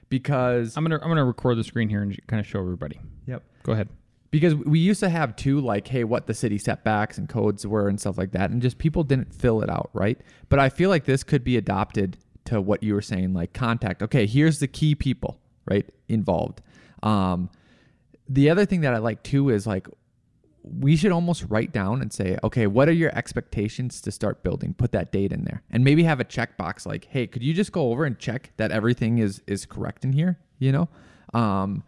because 0.09 0.75
I'm 0.77 0.83
gonna 0.83 0.99
I'm 1.01 1.07
gonna 1.09 1.23
record 1.25 1.57
the 1.57 1.63
screen 1.63 1.89
here 1.89 2.01
and 2.01 2.15
kind 2.27 2.39
of 2.39 2.45
show 2.45 2.59
everybody. 2.59 2.99
yep. 3.25 3.43
Go 3.63 3.71
ahead. 3.73 3.87
because 4.29 4.55
we 4.55 4.79
used 4.79 4.99
to 4.99 5.09
have 5.09 5.35
two 5.35 5.61
like 5.61 5.87
hey 5.87 6.03
what 6.03 6.25
the 6.27 6.33
city 6.33 6.57
setbacks 6.57 7.17
and 7.19 7.29
codes 7.29 7.65
were 7.67 7.87
and 7.87 7.99
stuff 7.99 8.17
like 8.17 8.31
that 8.31 8.49
and 8.49 8.61
just 8.63 8.77
people 8.79 9.03
didn't 9.03 9.31
fill 9.33 9.61
it 9.61 9.69
out 9.69 9.91
right 9.93 10.19
but 10.49 10.57
i 10.57 10.69
feel 10.69 10.89
like 10.89 11.05
this 11.05 11.23
could 11.23 11.43
be 11.43 11.55
adopted 11.55 12.17
to 12.45 12.59
what 12.61 12.83
you 12.83 12.93
were 12.93 13.01
saying 13.01 13.33
like 13.33 13.53
contact. 13.53 14.01
Okay 14.03 14.25
here's 14.25 14.59
the 14.59 14.67
key 14.67 14.95
people 14.95 15.39
right 15.65 15.87
involved. 16.07 16.61
Um 17.01 17.49
the 18.29 18.49
other 18.49 18.65
thing 18.65 18.81
that 18.81 18.93
i 18.93 18.97
like 18.99 19.21
too 19.23 19.49
is 19.49 19.67
like 19.67 19.87
we 20.63 20.95
should 20.95 21.11
almost 21.11 21.43
write 21.49 21.73
down 21.73 22.01
and 22.01 22.13
say 22.13 22.37
okay 22.43 22.67
what 22.67 22.87
are 22.87 22.93
your 22.93 23.15
expectations 23.17 23.99
to 24.01 24.11
start 24.11 24.43
building? 24.43 24.73
Put 24.73 24.91
that 24.93 25.11
date 25.11 25.33
in 25.33 25.43
there. 25.43 25.61
And 25.69 25.83
maybe 25.83 26.03
have 26.03 26.19
a 26.19 26.25
checkbox 26.25 26.85
like 26.85 27.05
hey 27.09 27.27
could 27.27 27.43
you 27.43 27.53
just 27.53 27.71
go 27.71 27.91
over 27.91 28.05
and 28.05 28.17
check 28.17 28.51
that 28.57 28.71
everything 28.71 29.17
is 29.17 29.41
is 29.47 29.65
correct 29.65 30.05
in 30.05 30.13
here 30.13 30.39
you 30.59 30.71
know? 30.71 30.87
Um 31.33 31.83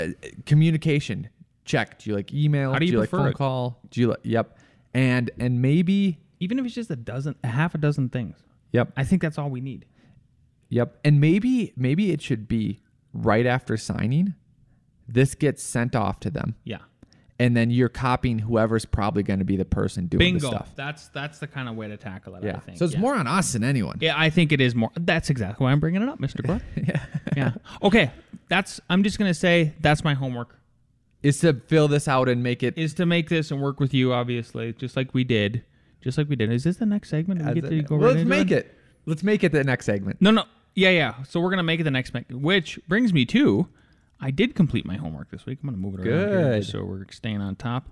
uh, 0.00 0.08
communication 0.46 1.28
check. 1.64 1.98
Do 1.98 2.10
you 2.10 2.16
like 2.16 2.32
email? 2.32 2.72
How 2.72 2.78
do 2.78 2.86
you 2.86 2.98
like 2.98 3.10
prefer 3.10 3.24
phone 3.24 3.30
it? 3.32 3.36
call? 3.36 3.80
Do 3.90 4.00
you 4.00 4.08
like 4.08 4.20
yep. 4.22 4.58
And 4.94 5.30
and 5.38 5.60
maybe 5.62 6.18
Even 6.40 6.58
if 6.58 6.64
it's 6.64 6.74
just 6.74 6.90
a 6.90 6.96
dozen, 6.96 7.36
a 7.44 7.48
half 7.48 7.74
a 7.74 7.78
dozen 7.78 8.08
things, 8.08 8.42
yep 8.72 8.92
I 8.96 9.04
think 9.04 9.22
that's 9.22 9.38
all 9.38 9.50
we 9.50 9.60
need. 9.60 9.86
yep 10.68 10.98
and 11.04 11.20
maybe 11.20 11.72
maybe 11.76 12.10
it 12.12 12.22
should 12.22 12.48
be 12.48 12.80
right 13.12 13.46
after 13.46 13.76
signing 13.76 14.34
this 15.08 15.34
gets 15.34 15.62
sent 15.62 15.96
off 15.96 16.20
to 16.20 16.30
them 16.30 16.54
Yeah. 16.64 16.78
and 17.40 17.56
then 17.56 17.70
you're 17.70 17.88
copying 17.88 18.38
whoever's 18.38 18.84
probably 18.84 19.22
going 19.24 19.40
to 19.40 19.44
be 19.44 19.56
the 19.56 19.64
person 19.64 20.06
doing 20.06 20.34
the 20.38 20.46
stuff 20.46 20.70
That's 20.76 21.08
that's 21.08 21.38
the 21.38 21.48
kind 21.48 21.68
of 21.68 21.74
way 21.74 21.88
to 21.88 21.96
tackle 21.96 22.36
it. 22.36 22.44
I 22.44 22.46
yeah 22.46 22.58
think. 22.60 22.78
so 22.78 22.84
it's 22.84 22.94
Yeah. 22.94 23.00
more 23.00 23.14
on 23.16 23.26
us 23.26 23.52
than 23.54 23.64
anyone 23.64 23.98
Yeah, 24.00 24.14
I 24.16 24.30
think 24.30 24.52
it 24.52 24.60
is 24.60 24.74
more. 24.76 24.90
That's 24.94 25.30
exactly 25.30 25.64
why 25.64 25.72
I'm 25.72 25.80
bringing 25.80 26.02
it 26.02 26.08
up, 26.08 26.20
Mr. 26.20 26.46
Gore. 26.46 26.60
yeah 26.76 27.04
yeah. 27.36 27.52
Okay. 27.82 28.10
That's. 28.48 28.80
I'm 28.90 29.04
just 29.04 29.16
gonna 29.18 29.32
say 29.34 29.74
that's 29.80 30.02
my 30.02 30.14
homework 30.14 30.58
is 31.22 31.38
to 31.40 31.54
fill 31.68 31.86
this 31.86 32.08
out 32.08 32.28
and 32.28 32.42
make 32.42 32.62
it 32.64 32.74
is 32.76 32.94
to 32.94 33.06
make 33.06 33.28
this 33.28 33.50
and 33.52 33.60
work 33.62 33.78
with 33.78 33.94
you, 33.94 34.12
obviously, 34.12 34.72
just 34.72 34.96
like 34.96 35.14
we 35.14 35.22
did, 35.22 35.62
just 36.00 36.16
like 36.18 36.28
we 36.28 36.36
did. 36.36 36.50
Is 36.52 36.64
this 36.64 36.76
the 36.76 36.86
next 36.86 37.10
segment? 37.10 37.44
We 37.44 37.60
get 37.60 37.68
to 37.70 37.82
go 37.82 37.96
right 37.96 38.04
let's 38.06 38.16
into 38.20 38.28
make 38.28 38.50
it 38.50 38.74
let's 39.06 39.22
make 39.22 39.44
it 39.44 39.52
the 39.52 39.64
next 39.64 39.86
segment 39.86 40.20
No, 40.20 40.30
no. 40.30 40.44
Yeah, 40.74 40.90
yeah. 40.90 41.22
So 41.24 41.40
we're 41.40 41.50
gonna 41.50 41.62
make 41.64 41.80
it 41.80 41.84
the 41.84 41.90
next, 41.90 42.14
me- 42.14 42.24
which 42.30 42.78
brings 42.86 43.12
me 43.12 43.24
to, 43.26 43.66
I 44.20 44.30
did 44.30 44.54
complete 44.54 44.86
my 44.86 44.96
homework 44.96 45.30
this 45.30 45.44
week. 45.46 45.58
I'm 45.62 45.68
gonna 45.68 45.78
move 45.78 45.94
it 45.94 46.06
around 46.06 46.28
here 46.28 46.28
Good. 46.42 46.60
just 46.62 46.72
so 46.72 46.84
we're 46.84 47.06
staying 47.10 47.40
on 47.40 47.56
top. 47.56 47.88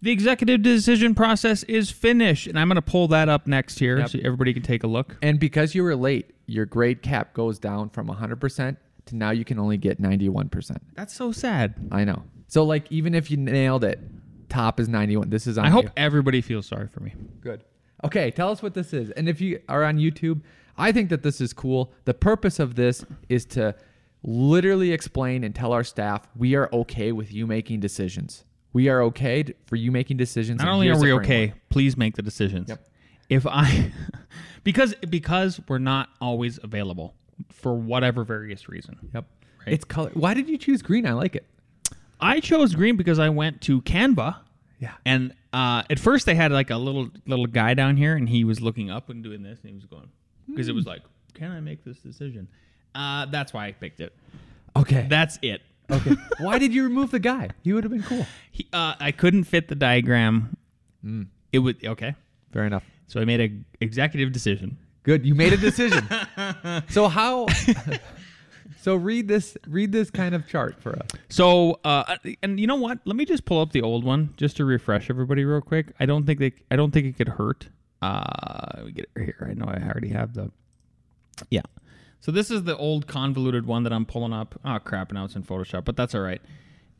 The 0.00 0.10
executive 0.10 0.62
decision 0.62 1.14
process 1.14 1.62
is 1.64 1.90
finished, 1.90 2.46
and 2.46 2.58
I'm 2.58 2.68
gonna 2.68 2.82
pull 2.82 3.08
that 3.08 3.28
up 3.28 3.46
next 3.46 3.78
here 3.78 3.98
Yep. 3.98 4.08
so 4.10 4.18
everybody 4.22 4.52
can 4.54 4.62
take 4.62 4.84
a 4.84 4.86
look. 4.86 5.16
And 5.22 5.38
because 5.38 5.74
you 5.74 5.82
were 5.82 5.94
late, 5.96 6.30
your 6.46 6.66
grade 6.66 7.02
cap 7.02 7.34
goes 7.34 7.58
down 7.58 7.90
from 7.90 8.08
100% 8.08 8.76
to 9.06 9.16
now 9.16 9.30
you 9.30 9.44
can 9.44 9.58
only 9.58 9.76
get 9.76 10.00
91%. 10.00 10.78
That's 10.94 11.14
so 11.14 11.30
sad. 11.32 11.74
I 11.92 12.04
know. 12.04 12.22
So 12.48 12.64
like 12.64 12.90
even 12.90 13.14
if 13.14 13.30
you 13.30 13.36
nailed 13.36 13.84
it, 13.84 13.98
top 14.54 14.78
is 14.78 14.88
91. 14.88 15.30
This 15.30 15.46
is 15.46 15.58
on 15.58 15.64
I 15.64 15.70
hope 15.70 15.84
you. 15.84 15.90
everybody 15.96 16.40
feels 16.40 16.66
sorry 16.66 16.86
for 16.86 17.00
me. 17.00 17.14
Good. 17.40 17.64
Okay, 18.04 18.30
tell 18.30 18.50
us 18.50 18.62
what 18.62 18.74
this 18.74 18.92
is. 18.92 19.10
And 19.10 19.28
if 19.28 19.40
you 19.40 19.60
are 19.68 19.84
on 19.84 19.98
YouTube, 19.98 20.42
I 20.76 20.92
think 20.92 21.10
that 21.10 21.22
this 21.22 21.40
is 21.40 21.52
cool. 21.52 21.92
The 22.04 22.14
purpose 22.14 22.58
of 22.58 22.74
this 22.74 23.04
is 23.28 23.44
to 23.46 23.74
literally 24.22 24.92
explain 24.92 25.44
and 25.44 25.54
tell 25.54 25.72
our 25.72 25.84
staff 25.84 26.26
we 26.36 26.54
are 26.54 26.68
okay 26.72 27.12
with 27.12 27.32
you 27.32 27.46
making 27.46 27.80
decisions. 27.80 28.44
We 28.72 28.88
are 28.88 29.02
okay 29.02 29.44
for 29.66 29.76
you 29.76 29.90
making 29.92 30.16
decisions. 30.16 30.60
Not 30.60 30.68
only 30.68 30.88
are 30.88 30.98
we 30.98 31.12
okay, 31.12 31.54
please 31.68 31.96
make 31.96 32.16
the 32.16 32.22
decisions. 32.22 32.68
Yep. 32.68 32.88
If 33.28 33.46
I, 33.46 33.92
because 34.64 34.94
because 35.08 35.60
we're 35.68 35.78
not 35.78 36.10
always 36.20 36.58
available 36.62 37.14
for 37.50 37.74
whatever 37.74 38.24
various 38.24 38.68
reason. 38.68 38.98
Yep. 39.14 39.24
Right. 39.60 39.72
It's 39.74 39.84
color. 39.84 40.10
Why 40.14 40.34
did 40.34 40.48
you 40.48 40.58
choose 40.58 40.82
green? 40.82 41.06
I 41.06 41.12
like 41.12 41.36
it. 41.36 41.46
I 42.20 42.40
chose 42.40 42.74
green 42.74 42.96
because 42.96 43.18
I 43.18 43.28
went 43.28 43.60
to 43.62 43.80
Canva 43.82 44.36
Yeah. 44.78 44.92
And 45.06 45.34
uh, 45.52 45.82
at 45.88 45.98
first 45.98 46.26
they 46.26 46.34
had 46.34 46.52
like 46.52 46.70
a 46.70 46.76
little 46.76 47.10
little 47.26 47.46
guy 47.46 47.74
down 47.74 47.96
here, 47.96 48.16
and 48.16 48.28
he 48.28 48.44
was 48.44 48.60
looking 48.60 48.90
up 48.90 49.08
and 49.08 49.22
doing 49.22 49.42
this, 49.42 49.60
and 49.60 49.70
he 49.70 49.74
was 49.74 49.86
going 49.86 50.08
because 50.48 50.68
it 50.68 50.74
was 50.74 50.86
like, 50.86 51.02
"Can 51.34 51.50
I 51.50 51.60
make 51.60 51.84
this 51.84 51.98
decision?" 51.98 52.48
Uh, 52.94 53.26
that's 53.26 53.52
why 53.52 53.66
I 53.66 53.72
picked 53.72 54.00
it. 54.00 54.14
Okay. 54.76 55.06
That's 55.08 55.38
it. 55.42 55.62
okay. 55.90 56.14
Why 56.38 56.58
did 56.58 56.72
you 56.74 56.84
remove 56.84 57.10
the 57.10 57.18
guy? 57.18 57.50
He 57.62 57.72
would 57.72 57.84
have 57.84 57.92
been 57.92 58.02
cool. 58.02 58.26
He, 58.50 58.66
uh, 58.72 58.94
I 58.98 59.12
couldn't 59.12 59.44
fit 59.44 59.68
the 59.68 59.74
diagram. 59.74 60.56
Mm. 61.04 61.26
It 61.52 61.58
would 61.58 61.84
okay, 61.84 62.14
Fair 62.52 62.64
enough. 62.64 62.84
so 63.06 63.20
I 63.20 63.24
made 63.24 63.40
a 63.40 63.84
executive 63.84 64.32
decision. 64.32 64.78
Good. 65.02 65.26
You 65.26 65.34
made 65.34 65.52
a 65.52 65.56
decision. 65.58 66.08
so 66.88 67.08
how? 67.08 67.46
so 68.84 68.96
read 68.96 69.28
this. 69.28 69.56
Read 69.66 69.92
this 69.92 70.10
kind 70.10 70.34
of 70.34 70.46
chart 70.46 70.78
for 70.78 70.94
us. 70.94 71.08
So, 71.30 71.80
uh, 71.84 72.16
and 72.42 72.60
you 72.60 72.66
know 72.66 72.74
what? 72.74 72.98
Let 73.06 73.16
me 73.16 73.24
just 73.24 73.46
pull 73.46 73.62
up 73.62 73.72
the 73.72 73.80
old 73.80 74.04
one 74.04 74.34
just 74.36 74.58
to 74.58 74.66
refresh 74.66 75.08
everybody 75.08 75.46
real 75.46 75.62
quick. 75.62 75.92
I 75.98 76.04
don't 76.04 76.26
think 76.26 76.38
they, 76.38 76.52
I 76.70 76.76
don't 76.76 76.90
think 76.90 77.06
it 77.06 77.16
could 77.16 77.28
hurt. 77.28 77.68
Uh, 78.02 78.82
we 78.84 78.92
get 78.92 79.08
it 79.16 79.24
here. 79.24 79.48
I 79.50 79.54
know 79.54 79.64
I 79.64 79.82
already 79.82 80.10
have 80.10 80.34
the. 80.34 80.50
Yeah. 81.48 81.62
So 82.20 82.30
this 82.30 82.50
is 82.50 82.64
the 82.64 82.76
old 82.76 83.06
convoluted 83.06 83.64
one 83.64 83.84
that 83.84 83.92
I'm 83.94 84.04
pulling 84.04 84.34
up. 84.34 84.60
Oh 84.66 84.78
crap! 84.78 85.12
Now 85.12 85.24
it's 85.24 85.34
in 85.34 85.44
Photoshop, 85.44 85.86
but 85.86 85.96
that's 85.96 86.14
all 86.14 86.20
right. 86.20 86.42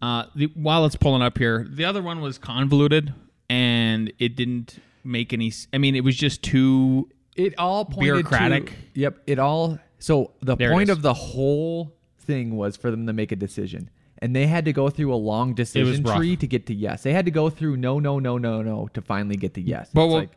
Uh, 0.00 0.24
the, 0.34 0.46
while 0.54 0.86
it's 0.86 0.96
pulling 0.96 1.20
up 1.20 1.36
here, 1.36 1.66
the 1.68 1.84
other 1.84 2.00
one 2.00 2.22
was 2.22 2.38
convoluted 2.38 3.12
and 3.50 4.10
it 4.18 4.36
didn't 4.36 4.78
make 5.04 5.34
any. 5.34 5.52
I 5.70 5.76
mean, 5.76 5.96
it 5.96 6.02
was 6.02 6.16
just 6.16 6.42
too. 6.42 7.10
It 7.36 7.58
all 7.58 7.84
pointed 7.84 8.00
Bureaucratic. 8.00 8.66
To, 8.68 9.00
yep. 9.00 9.18
It 9.26 9.38
all. 9.38 9.78
So 10.04 10.32
the 10.42 10.54
There 10.54 10.70
point 10.70 10.90
of 10.90 11.00
the 11.00 11.14
whole 11.14 11.96
thing 12.18 12.56
was 12.56 12.76
for 12.76 12.90
them 12.90 13.06
to 13.06 13.14
make 13.14 13.32
a 13.32 13.36
decision, 13.36 13.88
and 14.18 14.36
they 14.36 14.46
had 14.46 14.66
to 14.66 14.72
go 14.74 14.90
through 14.90 15.14
a 15.14 15.16
long 15.16 15.54
decision 15.54 16.04
tree 16.04 16.36
to 16.36 16.46
get 16.46 16.66
to 16.66 16.74
yes. 16.74 17.02
They 17.02 17.14
had 17.14 17.24
to 17.24 17.30
go 17.30 17.48
through 17.48 17.78
no, 17.78 17.98
no, 17.98 18.18
no, 18.18 18.36
no, 18.36 18.60
no 18.60 18.88
to 18.92 19.00
finally 19.00 19.36
get 19.36 19.54
to 19.54 19.62
yes. 19.62 19.88
But 19.94 20.08
what, 20.08 20.14
like 20.14 20.30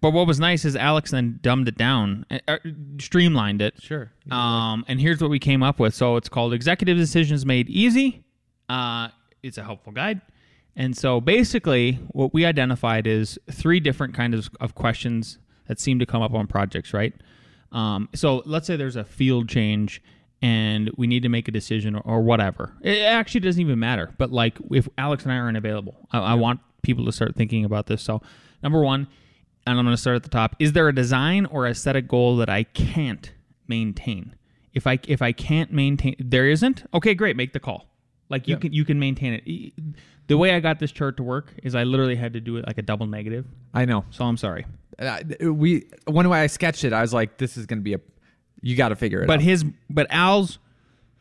but 0.00 0.12
what 0.12 0.26
was 0.26 0.40
nice 0.40 0.64
is 0.64 0.74
Alex 0.74 1.10
then 1.10 1.38
dumbed 1.42 1.68
it 1.68 1.76
down, 1.76 2.24
uh, 2.30 2.38
uh, 2.48 2.56
streamlined 2.98 3.60
it. 3.60 3.74
sure. 3.82 4.10
Um, 4.30 4.86
and 4.88 4.98
here's 4.98 5.20
what 5.20 5.28
we 5.28 5.38
came 5.38 5.62
up 5.62 5.78
with. 5.78 5.94
So 5.94 6.16
it's 6.16 6.30
called 6.30 6.54
Executive 6.54 6.96
Decisions 6.96 7.44
Made 7.44 7.68
Easy. 7.68 8.24
Uh, 8.70 9.08
it's 9.42 9.58
a 9.58 9.64
helpful 9.64 9.92
guide. 9.92 10.22
And 10.76 10.96
so 10.96 11.20
basically, 11.20 11.98
what 12.12 12.32
we 12.32 12.46
identified 12.46 13.06
is 13.06 13.38
three 13.50 13.80
different 13.80 14.14
kinds 14.14 14.46
of, 14.46 14.50
of 14.60 14.74
questions 14.74 15.38
that 15.66 15.78
seem 15.78 15.98
to 15.98 16.06
come 16.06 16.22
up 16.22 16.32
on 16.32 16.46
projects, 16.46 16.94
right? 16.94 17.12
Um, 17.72 18.08
so 18.14 18.42
let's 18.46 18.66
say 18.66 18.76
there's 18.76 18.96
a 18.96 19.04
field 19.04 19.48
change 19.48 20.02
and 20.42 20.90
we 20.96 21.06
need 21.06 21.22
to 21.22 21.28
make 21.28 21.48
a 21.48 21.50
decision 21.50 21.94
or, 21.94 22.00
or 22.04 22.22
whatever. 22.22 22.72
It 22.82 23.02
actually 23.02 23.40
doesn't 23.40 23.60
even 23.60 23.78
matter. 23.78 24.12
But 24.18 24.32
like 24.32 24.58
if 24.70 24.88
Alex 24.98 25.24
and 25.24 25.32
I 25.32 25.36
aren't 25.36 25.56
available, 25.56 26.08
I, 26.12 26.18
I 26.18 26.34
want 26.34 26.60
people 26.82 27.04
to 27.04 27.12
start 27.12 27.36
thinking 27.36 27.64
about 27.64 27.86
this. 27.86 28.02
So, 28.02 28.22
number 28.62 28.80
one, 28.82 29.06
and 29.66 29.78
I'm 29.78 29.84
going 29.84 29.94
to 29.94 30.00
start 30.00 30.16
at 30.16 30.22
the 30.22 30.30
top. 30.30 30.56
Is 30.58 30.72
there 30.72 30.88
a 30.88 30.94
design 30.94 31.46
or 31.46 31.66
aesthetic 31.66 32.08
goal 32.08 32.36
that 32.38 32.48
I 32.48 32.62
can't 32.64 33.30
maintain? 33.68 34.34
If 34.72 34.86
I 34.86 34.98
if 35.06 35.20
I 35.20 35.32
can't 35.32 35.72
maintain, 35.72 36.16
there 36.18 36.48
isn't. 36.48 36.84
Okay, 36.94 37.14
great. 37.14 37.36
Make 37.36 37.52
the 37.52 37.60
call. 37.60 37.86
Like 38.28 38.48
you 38.48 38.54
Yeah. 38.54 38.60
can 38.60 38.72
you 38.72 38.84
can 38.84 38.98
maintain 38.98 39.34
it. 39.44 39.72
The 40.30 40.38
way 40.38 40.54
I 40.54 40.60
got 40.60 40.78
this 40.78 40.92
chart 40.92 41.16
to 41.16 41.24
work 41.24 41.52
is 41.64 41.74
I 41.74 41.82
literally 41.82 42.14
had 42.14 42.34
to 42.34 42.40
do 42.40 42.56
it 42.56 42.64
like 42.64 42.78
a 42.78 42.82
double 42.82 43.08
negative. 43.08 43.46
I 43.74 43.84
know. 43.84 44.04
So 44.10 44.24
I'm 44.24 44.36
sorry, 44.36 44.64
Uh, 44.96 45.18
we 45.52 45.86
when 46.06 46.24
I 46.30 46.46
sketched 46.46 46.84
it, 46.84 46.92
I 46.92 47.00
was 47.02 47.12
like, 47.12 47.36
"This 47.36 47.56
is 47.56 47.66
going 47.66 47.80
to 47.80 47.82
be 47.82 47.94
a. 47.94 48.00
You 48.60 48.76
got 48.76 48.90
to 48.90 48.94
figure 48.96 49.22
it 49.22 49.26
but 49.26 49.40
out." 49.40 49.42
his 49.42 49.64
but 49.90 50.06
Al's 50.10 50.60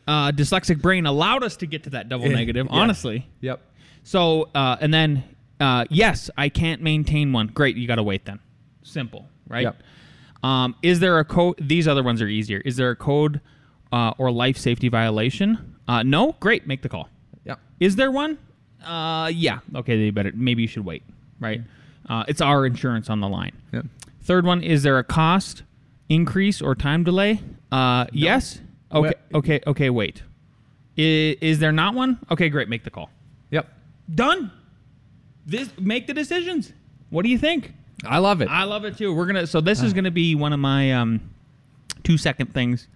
uh, 0.07 0.31
dyslexic 0.31 0.79
brain 0.79 1.07
allowed 1.07 1.41
us 1.43 1.57
to 1.57 1.65
get 1.65 1.85
to 1.85 1.89
that 1.91 2.07
double 2.07 2.27
Yeah. 2.29 2.35
negative. 2.35 2.67
Yeah. 2.69 2.77
Honestly, 2.79 3.27
Yep. 3.41 3.59
So 4.03 4.49
uh, 4.53 4.77
and 4.79 4.93
then 4.93 5.23
uh, 5.59 5.85
yes, 5.89 6.29
I 6.37 6.49
can't 6.49 6.83
maintain 6.83 7.33
one. 7.33 7.47
Great, 7.47 7.77
you 7.77 7.87
got 7.87 7.95
to 7.95 8.03
wait 8.03 8.25
then. 8.25 8.39
Simple, 8.83 9.27
right? 9.47 9.63
Yep. 9.63 9.83
Um, 10.43 10.75
is 10.83 10.99
there 10.99 11.17
a 11.17 11.25
code? 11.25 11.55
These 11.59 11.87
other 11.87 12.03
ones 12.03 12.21
are 12.21 12.27
easier. 12.27 12.61
Is 12.63 12.75
there 12.75 12.91
a 12.91 12.95
code 12.95 13.41
uh, 13.91 14.13
or 14.19 14.29
life 14.29 14.57
safety 14.57 14.87
violation? 14.87 15.77
Uh, 15.87 16.03
no. 16.03 16.33
Great, 16.39 16.67
make 16.67 16.83
the 16.83 16.89
call. 16.89 17.09
Yep. 17.45 17.59
Is 17.79 17.95
there 17.95 18.11
one? 18.11 18.37
Uh, 18.85 19.31
yeah. 19.33 19.59
Okay, 19.75 19.97
they 19.97 20.09
better. 20.09 20.31
Maybe 20.33 20.61
you 20.63 20.67
should 20.67 20.85
wait. 20.85 21.03
Right. 21.39 21.61
Uh, 22.07 22.23
it's 22.27 22.41
our 22.41 22.65
insurance 22.65 23.09
on 23.09 23.19
the 23.19 23.27
line. 23.29 23.51
Yep. 23.73 23.85
Third 24.23 24.45
one: 24.45 24.61
Is 24.63 24.83
there 24.83 24.97
a 24.97 25.03
cost 25.03 25.63
increase 26.09 26.61
or 26.61 26.75
time 26.75 27.03
delay? 27.03 27.41
Uh, 27.71 28.05
yes. 28.11 28.59
Okay. 28.91 29.01
Well- 29.01 29.13
Okay. 29.39 29.59
Okay. 29.67 29.89
Wait. 29.89 30.23
Is, 30.97 31.37
is 31.39 31.59
there 31.59 31.71
not 31.71 31.93
one? 31.93 32.17
Okay, 32.31 32.49
great. 32.49 32.67
Make 32.67 32.83
the 32.83 32.89
call. 32.89 33.09
Yep. 33.51 33.71
Done. 34.15 34.51
This 35.45 35.69
make 35.79 36.07
the 36.07 36.13
decisions. 36.13 36.73
What 37.09 37.23
do 37.23 37.29
you 37.29 37.37
think? 37.37 37.73
I 38.05 38.17
love 38.17 38.41
it. 38.41 38.49
I 38.49 38.63
love 38.63 38.85
it 38.85 38.97
too. 38.97 39.13
We're 39.13 39.25
gonna. 39.27 39.45
So 39.47 39.61
this 39.61 39.81
is 39.83 39.93
gonna 39.93 40.11
be 40.11 40.35
one 40.35 40.51
of 40.53 40.59
my 40.59 40.93
um, 40.93 41.21
two 42.03 42.17
second 42.17 42.53
things. 42.53 42.87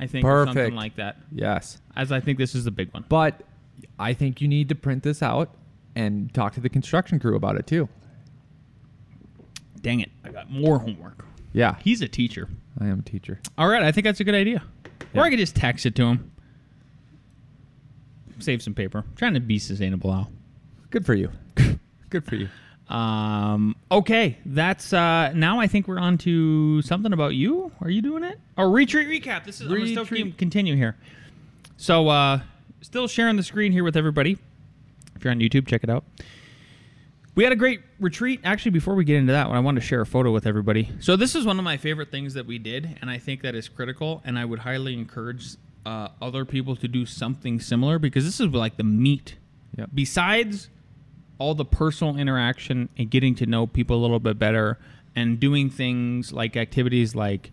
I 0.00 0.06
think 0.06 0.24
or 0.24 0.44
something 0.46 0.54
Perfect. 0.54 0.76
like 0.76 0.96
that. 0.96 1.16
yes. 1.32 1.78
As 1.96 2.12
I 2.12 2.20
think 2.20 2.38
this 2.38 2.54
is 2.54 2.64
the 2.64 2.70
big 2.70 2.92
one. 2.94 3.04
But 3.08 3.40
I 3.98 4.12
think 4.12 4.40
you 4.40 4.48
need 4.48 4.68
to 4.68 4.74
print 4.74 5.02
this 5.02 5.22
out 5.22 5.54
and 5.94 6.32
talk 6.32 6.54
to 6.54 6.60
the 6.60 6.68
construction 6.68 7.18
crew 7.18 7.36
about 7.36 7.56
it 7.56 7.66
too. 7.66 7.88
Dang 9.80 10.00
it! 10.00 10.10
I 10.24 10.30
got 10.30 10.50
more 10.50 10.78
homework. 10.78 11.24
Yeah. 11.52 11.76
He's 11.82 12.02
a 12.02 12.08
teacher. 12.08 12.48
I 12.80 12.86
am 12.86 13.00
a 13.00 13.02
teacher. 13.02 13.40
All 13.56 13.68
right, 13.68 13.82
I 13.82 13.92
think 13.92 14.04
that's 14.04 14.20
a 14.20 14.24
good 14.24 14.34
idea. 14.34 14.62
Or 15.14 15.22
I 15.22 15.30
could 15.30 15.38
just 15.38 15.56
text 15.56 15.86
it 15.86 15.94
to 15.96 16.04
him. 16.04 16.30
Save 18.38 18.62
some 18.62 18.74
paper. 18.74 19.04
trying 19.16 19.34
to 19.34 19.40
be 19.40 19.58
sustainable, 19.58 20.12
Al. 20.12 20.30
Good 20.90 21.04
for 21.04 21.14
you. 21.14 21.30
Good 22.10 22.24
for 22.24 22.36
you. 22.36 22.48
Um, 22.88 23.76
okay, 23.90 24.38
that's 24.46 24.92
uh, 24.94 25.32
now. 25.34 25.60
I 25.60 25.66
think 25.66 25.88
we're 25.88 25.98
on 25.98 26.16
to 26.18 26.80
something 26.80 27.12
about 27.12 27.34
you. 27.34 27.70
Are 27.82 27.90
you 27.90 28.00
doing 28.00 28.24
it? 28.24 28.40
Or 28.56 28.70
retreat 28.70 29.08
recap. 29.08 29.44
This 29.44 29.60
is 29.60 29.70
I'm 29.70 29.76
gonna 29.76 29.88
still 29.88 30.06
continue 30.38 30.74
here. 30.74 30.96
So, 31.76 32.08
uh, 32.08 32.40
still 32.80 33.08
sharing 33.08 33.36
the 33.36 33.42
screen 33.42 33.72
here 33.72 33.84
with 33.84 33.96
everybody. 33.96 34.38
If 35.14 35.24
you're 35.24 35.30
on 35.30 35.40
YouTube, 35.40 35.66
check 35.66 35.82
it 35.84 35.90
out. 35.90 36.04
We 37.34 37.44
had 37.44 37.52
a 37.52 37.56
great 37.56 37.80
retreat. 38.00 38.40
Actually, 38.44 38.72
before 38.72 38.94
we 38.94 39.04
get 39.04 39.16
into 39.16 39.32
that 39.32 39.48
one, 39.48 39.56
I 39.56 39.60
wanted 39.60 39.80
to 39.80 39.86
share 39.86 40.00
a 40.00 40.06
photo 40.06 40.32
with 40.32 40.46
everybody. 40.46 40.90
So 41.00 41.16
this 41.16 41.34
is 41.34 41.46
one 41.46 41.58
of 41.58 41.64
my 41.64 41.76
favorite 41.76 42.10
things 42.10 42.34
that 42.34 42.46
we 42.46 42.58
did, 42.58 42.98
and 43.00 43.10
I 43.10 43.18
think 43.18 43.42
that 43.42 43.54
is 43.54 43.68
critical. 43.68 44.22
And 44.24 44.38
I 44.38 44.44
would 44.44 44.60
highly 44.60 44.94
encourage 44.94 45.56
uh, 45.86 46.08
other 46.20 46.44
people 46.44 46.74
to 46.76 46.88
do 46.88 47.06
something 47.06 47.60
similar 47.60 47.98
because 47.98 48.24
this 48.24 48.40
is 48.40 48.48
like 48.48 48.76
the 48.76 48.84
meat. 48.84 49.36
Yep. 49.76 49.90
Besides 49.94 50.68
all 51.38 51.54
the 51.54 51.64
personal 51.64 52.16
interaction 52.16 52.88
and 52.98 53.08
getting 53.08 53.34
to 53.36 53.46
know 53.46 53.66
people 53.66 53.96
a 53.96 54.02
little 54.02 54.18
bit 54.18 54.38
better, 54.38 54.78
and 55.18 55.40
doing 55.40 55.68
things 55.68 56.32
like 56.32 56.56
activities 56.56 57.14
like 57.14 57.50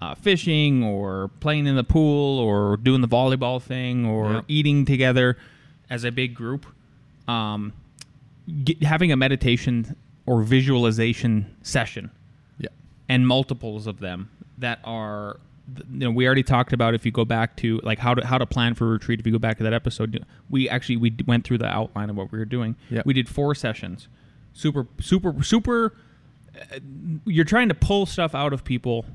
uh, 0.00 0.14
fishing 0.14 0.82
or 0.82 1.28
playing 1.40 1.66
in 1.66 1.76
the 1.76 1.84
pool 1.84 2.38
or 2.38 2.76
doing 2.76 3.00
the 3.00 3.08
volleyball 3.08 3.60
thing 3.62 4.04
or 4.06 4.44
eating 4.48 4.84
together 4.84 5.36
as 5.90 6.04
a 6.04 6.10
big 6.12 6.34
group. 6.34 6.66
Um, 7.28 7.72
get, 8.64 8.82
having 8.82 9.12
a 9.12 9.16
meditation 9.16 9.96
or 10.26 10.42
visualization 10.42 11.54
session 11.62 12.10
Yeah. 12.58 12.68
and 13.08 13.26
multiples 13.26 13.86
of 13.86 14.00
them 14.00 14.30
that 14.58 14.80
are 14.84 15.38
you 15.90 16.00
know 16.00 16.10
we 16.10 16.26
already 16.26 16.42
talked 16.42 16.74
about 16.74 16.92
if 16.94 17.06
you 17.06 17.12
go 17.12 17.24
back 17.24 17.56
to 17.56 17.78
like 17.82 17.98
how 17.98 18.12
to 18.12 18.26
how 18.26 18.36
to 18.36 18.44
plan 18.44 18.74
for 18.74 18.86
a 18.86 18.90
retreat 18.90 19.18
if 19.18 19.24
you 19.26 19.32
go 19.32 19.38
back 19.38 19.56
to 19.56 19.62
that 19.64 19.72
episode 19.72 20.22
we 20.50 20.68
actually 20.68 20.98
we 20.98 21.14
went 21.26 21.44
through 21.44 21.56
the 21.56 21.66
outline 21.66 22.10
of 22.10 22.16
what 22.16 22.30
we 22.30 22.38
were 22.38 22.44
doing 22.44 22.76
Yep. 22.90 23.06
we 23.06 23.14
did 23.14 23.26
four 23.30 23.54
sessions 23.54 24.08
super 24.52 24.86
super 25.00 25.42
super 25.42 25.94
uh, 26.70 26.78
you're 27.24 27.46
trying 27.46 27.68
to 27.70 27.74
pull 27.74 28.04
stuff 28.04 28.34
out 28.34 28.52
of 28.52 28.62
people 28.64 29.06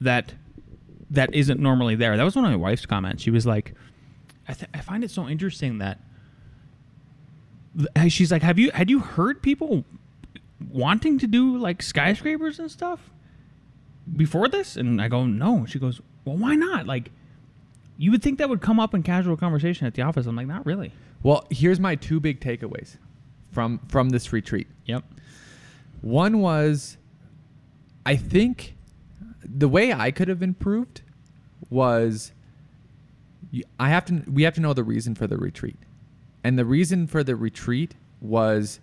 that 0.00 0.34
that 1.10 1.34
isn't 1.34 1.60
normally 1.60 1.94
there. 1.96 2.16
That 2.16 2.24
was 2.24 2.36
one 2.36 2.44
of 2.44 2.50
my 2.50 2.56
wife's 2.56 2.86
comments. 2.86 3.22
She 3.22 3.30
was 3.30 3.46
like 3.46 3.74
i, 4.48 4.52
th- 4.52 4.70
I 4.74 4.80
find 4.80 5.04
it 5.04 5.10
so 5.10 5.28
interesting 5.28 5.78
that 5.78 6.00
th- 7.76 8.12
she's 8.12 8.32
like 8.32 8.42
have 8.42 8.58
you 8.58 8.70
had 8.72 8.90
you 8.90 9.00
heard 9.00 9.42
people 9.42 9.84
wanting 10.70 11.18
to 11.18 11.26
do 11.26 11.56
like 11.56 11.82
skyscrapers 11.82 12.58
and 12.58 12.70
stuff 12.70 13.10
before 14.16 14.48
this? 14.48 14.76
And 14.76 15.00
i 15.00 15.08
go 15.08 15.26
no. 15.26 15.66
She 15.66 15.78
goes 15.78 16.00
well 16.24 16.36
why 16.36 16.54
not? 16.54 16.86
Like 16.86 17.10
you 17.98 18.10
would 18.10 18.22
think 18.22 18.38
that 18.38 18.48
would 18.48 18.62
come 18.62 18.80
up 18.80 18.94
in 18.94 19.02
casual 19.02 19.36
conversation 19.36 19.86
at 19.86 19.94
the 19.94 20.02
office. 20.02 20.26
I'm 20.26 20.36
like 20.36 20.46
not 20.46 20.64
really. 20.64 20.92
Well, 21.22 21.46
here's 21.50 21.78
my 21.78 21.96
two 21.96 22.18
big 22.18 22.40
takeaways 22.40 22.96
from 23.50 23.80
from 23.88 24.08
this 24.10 24.32
retreat. 24.32 24.68
yep. 24.86 25.04
One 26.00 26.40
was, 26.40 26.96
I 28.06 28.16
think, 28.16 28.74
the 29.44 29.68
way 29.68 29.92
I 29.92 30.10
could 30.10 30.28
have 30.28 30.42
improved 30.42 31.02
was, 31.68 32.32
I 33.78 33.88
have 33.88 34.04
to 34.06 34.22
we 34.30 34.42
have 34.44 34.54
to 34.54 34.60
know 34.60 34.72
the 34.72 34.84
reason 34.84 35.14
for 35.14 35.26
the 35.26 35.36
retreat, 35.36 35.76
and 36.44 36.58
the 36.58 36.64
reason 36.64 37.06
for 37.06 37.24
the 37.24 37.36
retreat 37.36 37.94
was 38.20 38.80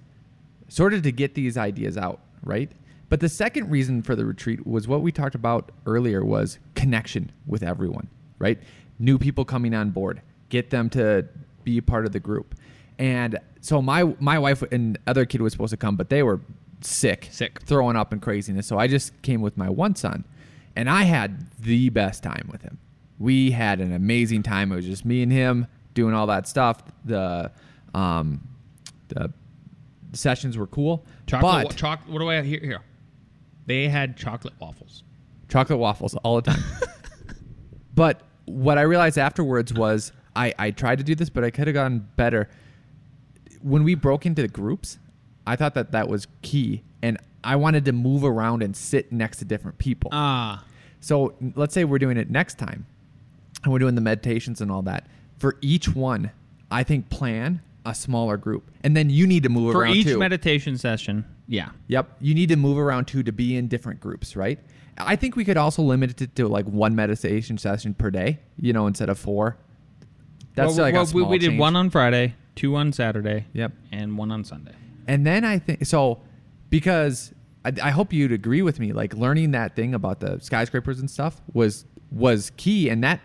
sort 0.68 0.94
of 0.94 1.02
to 1.04 1.12
get 1.12 1.36
these 1.36 1.58
ideas 1.58 1.98
out, 1.98 2.20
right? 2.44 2.72
But 3.10 3.22
the 3.22 3.30
second 3.30 3.70
reason 3.70 4.02
for 4.02 4.16
the 4.16 4.26
retreat 4.26 4.68
was 4.68 4.88
what 4.88 5.02
we 5.02 5.12
talked 5.12 5.36
about 5.36 5.72
earlier 5.86 6.26
was 6.26 6.60
connection 6.76 7.32
with 7.46 7.64
everyone, 7.64 8.10
right? 8.38 8.60
New 9.00 9.18
people 9.18 9.46
coming 9.46 9.74
on 9.74 9.92
board, 9.92 10.22
get 10.50 10.70
them 10.72 10.90
to 10.90 11.26
be 11.64 11.80
part 11.80 12.06
of 12.06 12.12
the 12.12 12.20
group. 12.20 12.56
And 13.00 13.38
so 13.62 13.82
my 13.82 14.04
my 14.20 14.40
wife 14.40 14.62
and 14.72 14.98
other 15.08 15.26
kid 15.26 15.42
was 15.42 15.54
supposed 15.54 15.72
to 15.72 15.78
come, 15.78 15.96
but 15.96 16.10
they 16.10 16.24
were 16.24 16.42
sick, 16.82 17.30
Sick. 17.32 17.62
throwing 17.62 17.96
up 17.96 18.12
and 18.12 18.22
craziness. 18.22 18.68
So 18.68 18.78
I 18.78 18.88
just 18.88 19.20
came 19.22 19.42
with 19.42 19.56
my 19.56 19.70
one 19.70 19.96
son, 19.96 20.26
and 20.78 20.90
I 20.90 21.04
had 21.04 21.52
the 21.60 21.90
best 21.90 22.24
time 22.24 22.48
with 22.52 22.62
him. 22.62 22.78
We 23.20 23.52
had 23.52 23.82
an 23.82 23.92
amazing 23.94 24.44
time. 24.44 24.72
It 24.72 24.76
was 24.76 24.86
just 24.86 25.04
me 25.04 25.24
and 25.24 25.32
him 25.32 25.68
doing 25.94 26.14
all 26.14 26.28
that 26.28 26.48
stuff. 26.48 26.82
The 27.04 27.52
um, 27.94 28.48
the 29.08 29.34
sessions 30.14 30.58
were 30.58 30.68
cool. 30.68 31.06
chocolate 31.26 31.68
but 31.68 31.76
choc- 31.76 32.02
what 32.08 32.20
do 32.20 32.30
i 32.30 32.42
hear 32.42 32.60
here 32.60 32.80
they 33.66 33.88
had 33.88 34.16
chocolate 34.18 34.54
waffles 34.60 35.04
chocolate 35.50 35.80
waffles 35.80 36.16
all 36.24 36.42
the 36.42 36.52
time. 36.52 36.64
but 37.96 38.22
what 38.46 38.78
I 38.78 38.82
realized 38.82 39.18
afterwards 39.18 39.74
was 39.74 40.12
I, 40.36 40.54
I 40.58 40.72
tried 40.72 41.00
to 41.00 41.04
do 41.04 41.16
this, 41.16 41.30
but 41.30 41.44
I 41.44 41.50
could 41.50 41.68
have 41.68 41.74
gone 41.74 42.08
better. 42.16 42.50
When 43.62 43.84
we 43.84 43.96
broke 43.96 44.26
into 44.26 44.42
the 44.42 44.48
groups, 44.48 45.00
I 45.46 45.56
thought 45.56 45.74
that 45.76 45.92
that 45.92 46.08
was 46.08 46.28
key, 46.42 46.84
and 47.02 47.18
I 47.44 47.56
wanted 47.56 47.86
to 47.86 47.92
move 47.94 48.24
around 48.24 48.64
and 48.64 48.76
sit 48.76 49.12
next 49.12 49.38
to 49.38 49.46
different 49.46 49.78
people. 49.78 50.10
ah 50.14 50.64
So 51.00 51.34
let's 51.56 51.74
say 51.74 51.84
we're 51.86 52.00
doing 52.00 52.18
it 52.18 52.30
next 52.30 52.58
time, 52.58 52.86
and 53.64 53.72
we're 53.72 53.80
doing 53.80 53.96
the 53.96 54.02
meditations 54.02 54.62
and 54.62 54.72
all 54.72 54.82
that. 54.84 55.08
For 55.38 55.58
each 55.62 55.94
one, 55.96 56.32
I 56.72 56.84
think 56.84 57.10
plan 57.10 57.62
a 57.86 57.94
smaller 57.96 58.36
group, 58.38 58.70
and 58.84 58.98
then 58.98 59.10
you 59.10 59.26
need 59.28 59.44
to 59.44 59.50
move 59.50 59.68
around. 59.68 59.74
for 59.74 59.82
around 59.84 59.96
each 59.96 60.08
too. 60.08 60.18
meditation 60.18 60.78
session 60.78 61.24
yeah 61.48 61.70
Yep. 61.88 62.18
You 62.20 62.34
need 62.36 62.50
to 62.50 62.58
move 62.58 62.78
around 62.78 63.06
too 63.08 63.24
to 63.24 63.32
be 63.32 63.56
in 63.56 63.68
different 63.70 64.02
groups, 64.02 64.36
right? 64.36 64.60
I 64.98 65.16
think 65.16 65.36
we 65.38 65.46
could 65.46 65.56
also 65.56 65.82
limit 65.84 66.22
it 66.22 66.36
to 66.36 66.48
like 66.50 66.66
one 66.66 66.94
meditation 66.96 67.58
session 67.58 67.94
per 67.94 68.10
day, 68.12 68.40
you 68.60 68.74
know, 68.74 68.88
instead 68.88 69.08
of 69.10 69.18
four. 69.18 69.56
That's 70.56 70.74
well, 70.76 70.86
like 70.86 70.94
well, 70.96 71.04
a 71.04 71.08
small 71.08 71.24
we, 71.26 71.30
we 71.30 71.38
did 71.38 71.50
change. 71.52 71.60
one 71.60 71.76
on 71.76 71.90
friday 71.92 72.34
two 72.56 72.76
on 72.76 72.92
saturday 72.92 73.46
Yep. 73.54 73.72
and 73.92 74.18
one 74.18 74.32
on 74.32 74.44
sunday 74.44 74.74
And 75.08 75.26
then 75.26 75.46
I 75.46 75.60
think 75.60 75.86
so 75.86 76.20
because 76.70 77.34
I, 77.66 77.74
I 77.84 77.90
hope 77.92 78.14
you'd 78.14 78.32
agree 78.32 78.62
with 78.62 78.80
me. 78.80 78.94
Like 78.94 79.14
learning 79.14 79.52
that 79.52 79.76
thing 79.76 79.94
about 79.94 80.20
the 80.20 80.40
skyscrapers 80.40 81.00
and 81.00 81.10
stuff 81.10 81.42
was 81.54 81.86
was 82.12 82.52
key, 82.58 82.90
and 82.90 83.04
that 83.04 83.20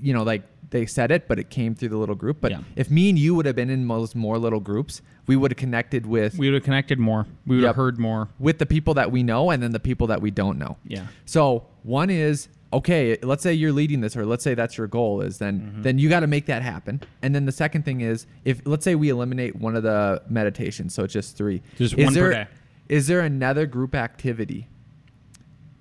you 0.00 0.12
know 0.14 0.22
like 0.22 0.42
they 0.70 0.86
said 0.86 1.10
it, 1.10 1.26
but 1.26 1.38
it 1.38 1.50
came 1.50 1.74
through 1.74 1.88
the 1.88 1.96
little 1.96 2.14
group. 2.14 2.38
But 2.40 2.52
Yeah. 2.52 2.60
if 2.76 2.90
me 2.90 3.10
and 3.10 3.18
you 3.18 3.34
would 3.34 3.44
have 3.44 3.56
been 3.56 3.70
in 3.70 3.86
those 3.88 4.14
more 4.14 4.38
little 4.38 4.60
groups, 4.60 5.02
we 5.26 5.34
would 5.34 5.50
have 5.50 5.58
connected 5.58 6.06
with 6.06 6.38
we 6.38 6.46
would 6.48 6.54
have 6.54 6.62
connected 6.64 6.98
more 6.98 7.26
we 7.46 7.56
would 7.56 7.62
Yep. 7.62 7.68
have 7.70 7.76
heard 7.76 7.98
more 7.98 8.28
with 8.38 8.58
the 8.58 8.66
people 8.66 8.94
that 8.94 9.10
we 9.10 9.22
know 9.24 9.50
and 9.50 9.62
then 9.62 9.72
the 9.72 9.80
people 9.80 10.06
that 10.06 10.22
we 10.22 10.30
don't 10.30 10.58
know. 10.58 10.76
Yeah. 10.86 11.06
So 11.24 11.66
one 11.82 12.08
is 12.08 12.48
okay. 12.72 13.16
Let's 13.22 13.42
say 13.42 13.52
you're 13.54 13.72
leading 13.72 14.00
this, 14.00 14.16
or 14.16 14.24
let's 14.26 14.44
say 14.44 14.54
that's 14.54 14.76
your 14.78 14.86
goal. 14.86 15.20
Is 15.20 15.38
then 15.38 15.60
Mm-hmm. 15.60 15.82
then 15.82 15.98
you 15.98 16.08
got 16.08 16.20
to 16.20 16.26
make 16.26 16.46
that 16.46 16.62
happen. 16.62 17.00
And 17.22 17.34
then 17.34 17.46
the 17.46 17.52
second 17.52 17.84
thing 17.84 18.00
is 18.00 18.26
if 18.44 18.60
let's 18.64 18.84
say 18.84 18.94
we 18.94 19.08
eliminate 19.08 19.56
one 19.56 19.76
of 19.76 19.82
the 19.82 20.22
meditations, 20.28 20.94
so 20.94 21.04
it's 21.04 21.12
just 21.12 21.36
three. 21.36 21.62
Just 21.76 21.94
is 21.98 22.04
one 22.04 22.14
per 22.14 22.20
there, 22.20 22.30
day. 22.44 22.46
Is 22.88 23.06
there 23.06 23.20
another 23.20 23.66
group 23.66 23.94
activity? 23.94 24.66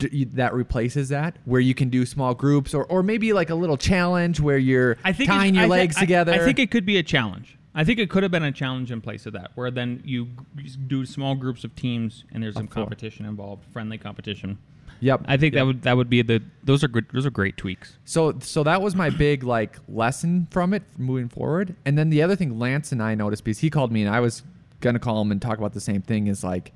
That 0.02 0.54
replaces 0.54 1.10
that, 1.10 1.36
where 1.44 1.60
you 1.60 1.76
can 1.76 1.90
do 1.90 2.06
small 2.06 2.34
groups, 2.34 2.74
or, 2.74 2.86
or 2.86 3.04
maybe 3.04 3.34
like 3.34 3.50
a 3.50 3.56
little 3.56 3.76
challenge 3.76 4.40
where 4.40 4.58
you're 4.58 4.96
I 5.04 5.12
think 5.12 5.30
tying 5.30 5.56
your 5.56 5.66
I 5.66 5.68
legs 5.68 5.98
I- 5.98 6.00
together. 6.00 6.32
I, 6.32 6.38
think 6.40 6.58
it 6.58 6.72
could 6.72 6.86
be 6.86 6.96
a 6.98 7.04
challenge. 7.04 7.58
I 7.76 7.84
think 7.84 8.00
it 8.00 8.10
could 8.10 8.24
have 8.24 8.32
been 8.32 8.44
a 8.44 8.52
challenge 8.54 8.94
in 8.94 9.02
place 9.02 9.26
of 9.26 9.34
that, 9.34 9.52
where 9.56 9.70
then 9.70 10.02
you 10.06 10.30
do 10.88 11.06
small 11.06 11.36
groups 11.36 11.66
of 11.66 11.76
teams 11.76 12.24
and 12.32 12.42
there's 12.42 12.56
some 12.56 12.70
competition 12.70 13.26
involved, 13.26 13.66
friendly 13.74 13.98
competition. 13.98 14.58
Yep. 15.02 15.26
I 15.28 15.38
think 15.38 15.54
Yep. 15.54 15.60
that 15.60 15.66
would 15.66 15.82
that 15.84 15.98
would 15.98 16.10
be 16.10 16.22
the 16.22 16.42
those 16.64 16.84
are 16.84 16.88
good 16.88 17.06
those 17.14 17.26
are 17.26 17.30
great 17.32 17.58
tweaks. 17.58 17.98
So 18.06 18.38
so 18.42 18.64
that 18.64 18.82
was 18.82 18.96
my 18.96 19.10
big 19.10 19.44
like 19.44 19.78
lesson 19.88 20.48
from 20.52 20.74
it 20.74 20.84
moving 20.98 21.30
forward. 21.30 21.76
And 21.86 21.98
then 21.98 22.10
the 22.10 22.22
other 22.22 22.36
thing 22.36 22.60
Lance 22.60 22.92
and 22.92 23.02
I 23.02 23.16
noticed 23.16 23.44
because 23.44 23.60
he 23.60 23.70
called 23.70 23.92
me 23.92 24.04
and 24.04 24.14
I 24.14 24.20
was 24.20 24.44
gonna 24.82 25.00
call 25.00 25.22
him 25.22 25.32
and 25.32 25.42
talk 25.42 25.58
about 25.58 25.74
the 25.74 25.82
same 25.82 26.02
thing 26.02 26.28
is 26.28 26.44
like, 26.44 26.74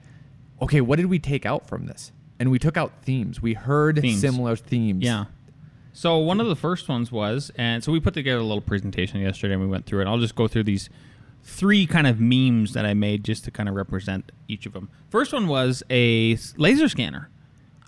okay, 0.62 0.82
what 0.82 0.97
did 0.97 1.08
we 1.08 1.19
take 1.19 1.45
out 1.45 1.67
from 1.67 1.86
this? 1.86 2.12
And 2.39 2.49
we 2.52 2.60
took 2.60 2.76
out 2.78 2.91
themes. 3.04 3.41
We 3.41 3.54
heard 3.54 3.99
Themes. 4.02 4.19
similar 4.19 4.56
themes. 4.56 5.04
Yeah. 5.04 5.26
So 5.93 6.17
one 6.17 6.41
of 6.41 6.47
the 6.47 6.56
first 6.56 6.89
ones 6.89 7.12
was, 7.12 7.52
and 7.56 7.84
so 7.84 7.91
we 7.91 7.99
put 7.99 8.15
together 8.15 8.39
a 8.39 8.43
little 8.43 8.62
presentation 8.62 9.21
yesterday 9.21 9.54
and 9.54 9.62
we 9.62 9.67
went 9.69 9.86
through 9.86 10.02
it. 10.02 10.08
I'll 10.08 10.17
just 10.17 10.34
go 10.36 10.47
through 10.47 10.63
these 10.63 10.89
three 11.43 11.86
kind 11.86 12.08
of 12.08 12.19
memes 12.19 12.73
that 12.73 12.86
I 12.86 12.93
made 12.95 13.23
just 13.23 13.43
to 13.45 13.52
kind 13.52 13.69
of 13.69 13.76
represent 13.76 14.32
each 14.47 14.65
of 14.65 14.73
them. 14.73 14.89
First 15.10 15.32
one 15.34 15.47
was 15.47 15.84
a 15.89 16.38
laser 16.58 16.89
scanner. 16.89 17.30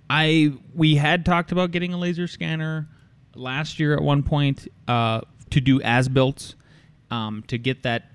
I 0.10 0.54
we 0.74 0.96
had 0.96 1.26
talked 1.26 1.52
about 1.52 1.72
getting 1.72 1.94
a 1.94 1.98
laser 1.98 2.28
scanner 2.28 2.88
last 3.36 3.80
year 3.80 3.94
at 3.94 4.02
one 4.02 4.24
point 4.24 4.68
uh, 4.88 5.22
to 5.50 5.62
do 5.62 5.82
as 5.82 6.08
built 6.10 6.56
um, 7.12 7.44
to 7.48 7.58
get 7.58 7.84
that 7.84 8.12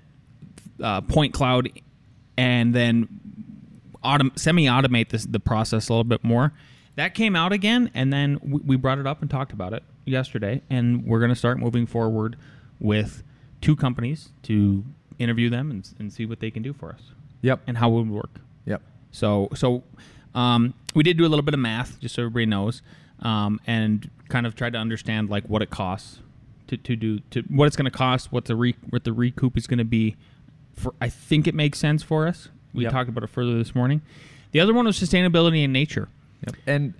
uh, 0.81 1.01
point 1.01 1.33
cloud, 1.33 1.69
and 2.37 2.73
then 2.73 3.07
autom- 4.03 4.37
semi-automate 4.37 5.31
the 5.31 5.39
process 5.39 5.89
a 5.89 5.93
little 5.93 6.03
bit 6.03 6.23
more. 6.23 6.53
That 6.95 7.13
came 7.13 7.35
out 7.35 7.53
again, 7.53 7.89
and 7.93 8.11
then 8.11 8.39
we, 8.41 8.59
we 8.61 8.75
brought 8.75 8.97
it 8.99 9.07
up 9.07 9.21
and 9.21 9.29
talked 9.29 9.53
about 9.53 9.73
it 9.73 9.83
yesterday, 10.05 10.61
and 10.69 11.05
we're 11.05 11.19
going 11.19 11.29
to 11.29 11.35
start 11.35 11.57
moving 11.59 11.85
forward 11.85 12.35
with 12.79 13.23
two 13.61 13.75
companies 13.75 14.29
to 14.43 14.83
interview 15.19 15.49
them 15.49 15.69
and, 15.71 15.87
and 15.99 16.11
see 16.11 16.25
what 16.25 16.39
they 16.39 16.49
can 16.51 16.63
do 16.63 16.73
for 16.73 16.89
us 16.91 17.01
Yep. 17.43 17.61
and 17.67 17.77
how 17.77 17.89
it 17.91 17.93
would 17.95 18.09
work. 18.09 18.39
Yep. 18.65 18.81
So 19.11 19.49
so 19.53 19.83
um, 20.35 20.73
we 20.95 21.03
did 21.03 21.17
do 21.17 21.25
a 21.25 21.29
little 21.29 21.43
bit 21.43 21.53
of 21.53 21.59
math, 21.59 21.99
just 21.99 22.15
so 22.15 22.23
everybody 22.23 22.45
knows, 22.45 22.81
um, 23.19 23.59
and 23.67 24.09
kind 24.29 24.45
of 24.45 24.55
tried 24.55 24.73
to 24.73 24.79
understand 24.79 25.29
like 25.29 25.45
what 25.45 25.61
it 25.61 25.69
costs 25.69 26.19
to, 26.67 26.77
to 26.77 26.95
do 26.95 27.19
to 27.31 27.41
what 27.43 27.65
it's 27.67 27.75
going 27.75 27.85
to 27.85 27.91
cost, 27.97 28.31
what 28.31 28.45
the 28.45 28.55
re, 28.55 28.75
what 28.89 29.03
the 29.03 29.13
recoup 29.13 29.57
is 29.57 29.67
going 29.67 29.77
to 29.77 29.85
be. 29.85 30.15
For 30.73 30.93
I 31.01 31.09
think 31.09 31.47
it 31.47 31.53
makes 31.55 31.79
sense 31.79 32.01
for 32.01 32.27
us. 32.27 32.49
We 32.73 32.83
Yep. 32.83 32.91
talked 32.93 33.09
about 33.09 33.23
it 33.23 33.29
further 33.29 33.57
this 33.57 33.75
morning. 33.75 34.01
The 34.51 34.59
other 34.61 34.73
one 34.73 34.85
was 34.85 34.99
sustainability 34.99 35.63
in 35.63 35.71
nature. 35.71 36.07
Yep. 36.47 36.55
And 36.65 36.93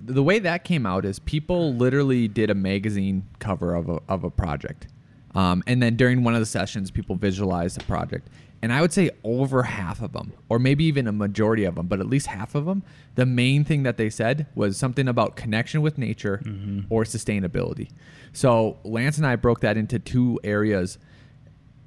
the 0.00 0.22
way 0.22 0.38
that 0.38 0.64
came 0.64 0.86
out 0.86 1.04
is 1.04 1.18
people 1.18 1.74
literally 1.74 2.28
did 2.28 2.50
a 2.50 2.54
magazine 2.54 3.24
cover 3.38 3.74
of 3.74 3.88
a, 3.88 4.00
of 4.08 4.24
a 4.24 4.30
project. 4.30 4.86
Um, 5.34 5.62
and 5.66 5.82
then 5.82 5.96
during 5.96 6.24
one 6.24 6.34
of 6.34 6.40
the 6.40 6.46
sessions, 6.46 6.90
people 6.90 7.16
visualized 7.16 7.78
the 7.78 7.84
project. 7.84 8.28
And 8.62 8.72
I 8.72 8.80
would 8.80 8.92
say 8.92 9.10
over 9.22 9.62
half 9.62 10.00
of 10.02 10.12
them, 10.12 10.32
or 10.48 10.58
maybe 10.58 10.84
even 10.84 11.06
a 11.06 11.12
majority 11.12 11.64
of 11.64 11.74
them, 11.74 11.86
but 11.86 12.00
at 12.00 12.06
least 12.06 12.26
half 12.26 12.54
of 12.54 12.64
them, 12.64 12.82
the 13.14 13.26
main 13.26 13.64
thing 13.64 13.82
that 13.82 13.96
they 13.96 14.10
said 14.10 14.46
was 14.54 14.76
something 14.76 15.08
about 15.08 15.36
connection 15.36 15.82
with 15.82 15.98
nature 15.98 16.42
or 16.88 17.04
sustainability. 17.04 17.90
So 18.32 18.78
Lance 18.82 19.18
and 19.18 19.26
I 19.26 19.36
broke 19.36 19.60
that 19.60 19.76
into 19.76 19.98
two 19.98 20.40
areas 20.42 20.98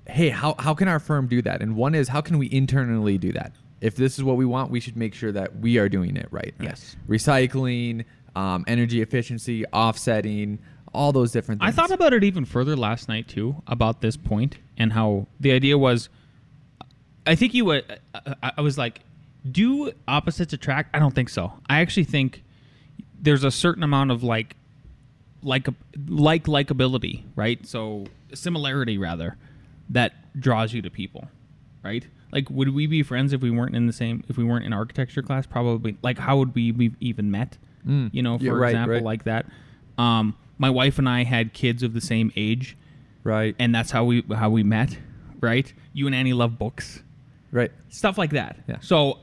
hey, 0.09 0.29
how, 0.29 0.55
how 0.59 0.73
can 0.73 0.87
our 0.87 0.99
firm 0.99 1.27
do 1.27 1.41
that? 1.43 1.61
And 1.61 1.75
one 1.75 1.95
is, 1.95 2.07
how 2.07 2.21
can 2.21 2.37
we 2.37 2.51
internally 2.51 3.17
do 3.17 3.31
that? 3.33 3.53
If 3.81 3.95
this 3.95 4.17
is 4.17 4.23
what 4.23 4.35
we 4.35 4.45
want, 4.45 4.71
we 4.71 4.79
should 4.79 4.97
make 4.97 5.13
sure 5.13 5.31
that 5.31 5.59
we 5.59 5.77
are 5.77 5.87
doing 5.87 6.17
it 6.17 6.27
right. 6.31 6.53
Yes. 6.59 6.95
Recycling, 7.07 8.05
um, 8.35 8.65
energy 8.67 9.01
efficiency, 9.01 9.65
offsetting, 9.67 10.59
all 10.93 11.11
those 11.11 11.31
different 11.31 11.61
things. 11.61 11.69
I 11.69 11.75
thought 11.75 11.91
about 11.91 12.13
it 12.13 12.23
even 12.23 12.45
further 12.45 12.75
last 12.75 13.07
night 13.07 13.27
too 13.27 13.61
about 13.67 14.01
this 14.01 14.17
point 14.17 14.57
and 14.77 14.91
how 14.93 15.27
the 15.39 15.51
idea 15.51 15.77
was. 15.77 16.09
I 17.29 17.35
think 17.35 17.53
you. 17.53 17.69
Uh, 17.71 17.81
I 18.43 18.51
I 18.57 18.61
was 18.61 18.77
like, 18.77 19.01
do 19.49 19.91
opposites 20.07 20.53
attract? 20.53 20.95
I 20.95 20.99
don't 20.99 21.13
think 21.15 21.29
so. 21.29 21.53
I 21.69 21.79
actually 21.81 22.03
think 22.05 22.43
there's 23.21 23.43
a 23.43 23.51
certain 23.51 23.83
amount 23.83 24.11
of 24.11 24.23
like, 24.23 24.55
like, 25.43 25.67
like 26.07 26.45
likability, 26.45 27.23
right? 27.35 27.65
So 27.65 28.05
similarity 28.33 28.97
rather, 28.97 29.37
that 29.89 30.13
draws 30.39 30.73
you 30.73 30.81
to 30.81 30.89
people, 30.89 31.27
right? 31.83 32.05
Like, 32.31 32.49
would 32.49 32.73
we 32.73 32.85
be 32.87 33.01
friends 33.03 33.33
if 33.33 33.41
we 33.41 33.49
weren't 33.51 33.75
in 33.75 33.87
the 33.87 33.93
same? 33.93 34.23
If 34.29 34.37
we 34.37 34.43
weren't 34.43 34.65
in 34.65 34.73
architecture 34.73 35.21
class, 35.21 35.45
probably. 35.45 35.97
Like, 36.01 36.17
how 36.19 36.37
would 36.37 36.53
we 36.55 36.71
be 36.71 36.91
even 36.99 37.31
met? 37.31 37.57
Mm. 37.87 38.09
You 38.13 38.21
know, 38.21 38.37
for 38.37 38.43
Yeah, 38.43 38.51
right, 38.51 38.69
example, 38.69 38.93
right. 38.95 39.03
like 39.03 39.23
that. 39.23 39.45
Um, 39.97 40.35
my 40.57 40.69
wife 40.69 40.99
and 40.99 41.07
I 41.09 41.23
had 41.23 41.53
kids 41.53 41.81
of 41.83 41.93
the 41.93 42.01
same 42.01 42.31
age, 42.35 42.77
right, 43.23 43.55
and 43.59 43.73
that's 43.73 43.91
how 43.91 44.03
we 44.03 44.23
how 44.33 44.49
we 44.49 44.63
met, 44.63 44.97
right? 45.41 45.71
You 45.93 46.05
and 46.05 46.13
Annie 46.15 46.33
love 46.33 46.59
books, 46.59 47.01
right, 47.51 47.71
stuff 47.89 48.17
like 48.17 48.31
that. 48.31 48.57
Yeah. 48.67 48.77
So 48.81 49.19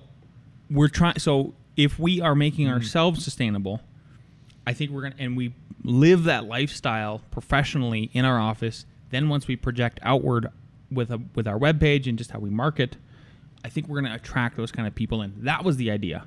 we're 0.70 0.88
trying. 0.88 1.18
So 1.18 1.54
if 1.76 1.98
we 1.98 2.20
are 2.20 2.34
making 2.34 2.66
Mm-hmm. 2.66 2.74
ourselves 2.74 3.22
sustainable, 3.24 3.80
I 4.66 4.72
think 4.72 4.90
we're 4.90 5.02
gonna 5.02 5.14
and 5.18 5.36
we 5.36 5.54
live 5.84 6.24
that 6.24 6.44
lifestyle 6.46 7.20
professionally 7.30 8.10
in 8.12 8.24
our 8.24 8.38
office. 8.40 8.86
Then 9.10 9.28
once 9.28 9.46
we 9.46 9.56
project 9.56 10.00
outward 10.02 10.48
with 10.90 11.10
a 11.10 11.20
with 11.34 11.46
our 11.46 11.58
webpage 11.58 12.06
and 12.08 12.18
just 12.18 12.30
how 12.32 12.38
we 12.38 12.50
market, 12.50 12.96
I 13.64 13.68
think 13.68 13.88
we're 13.88 14.00
gonna 14.00 14.14
attract 14.14 14.56
those 14.56 14.72
kind 14.72 14.86
of 14.88 14.94
people. 14.94 15.22
And 15.22 15.34
that 15.46 15.64
was 15.64 15.76
the 15.76 15.90
idea. 15.90 16.24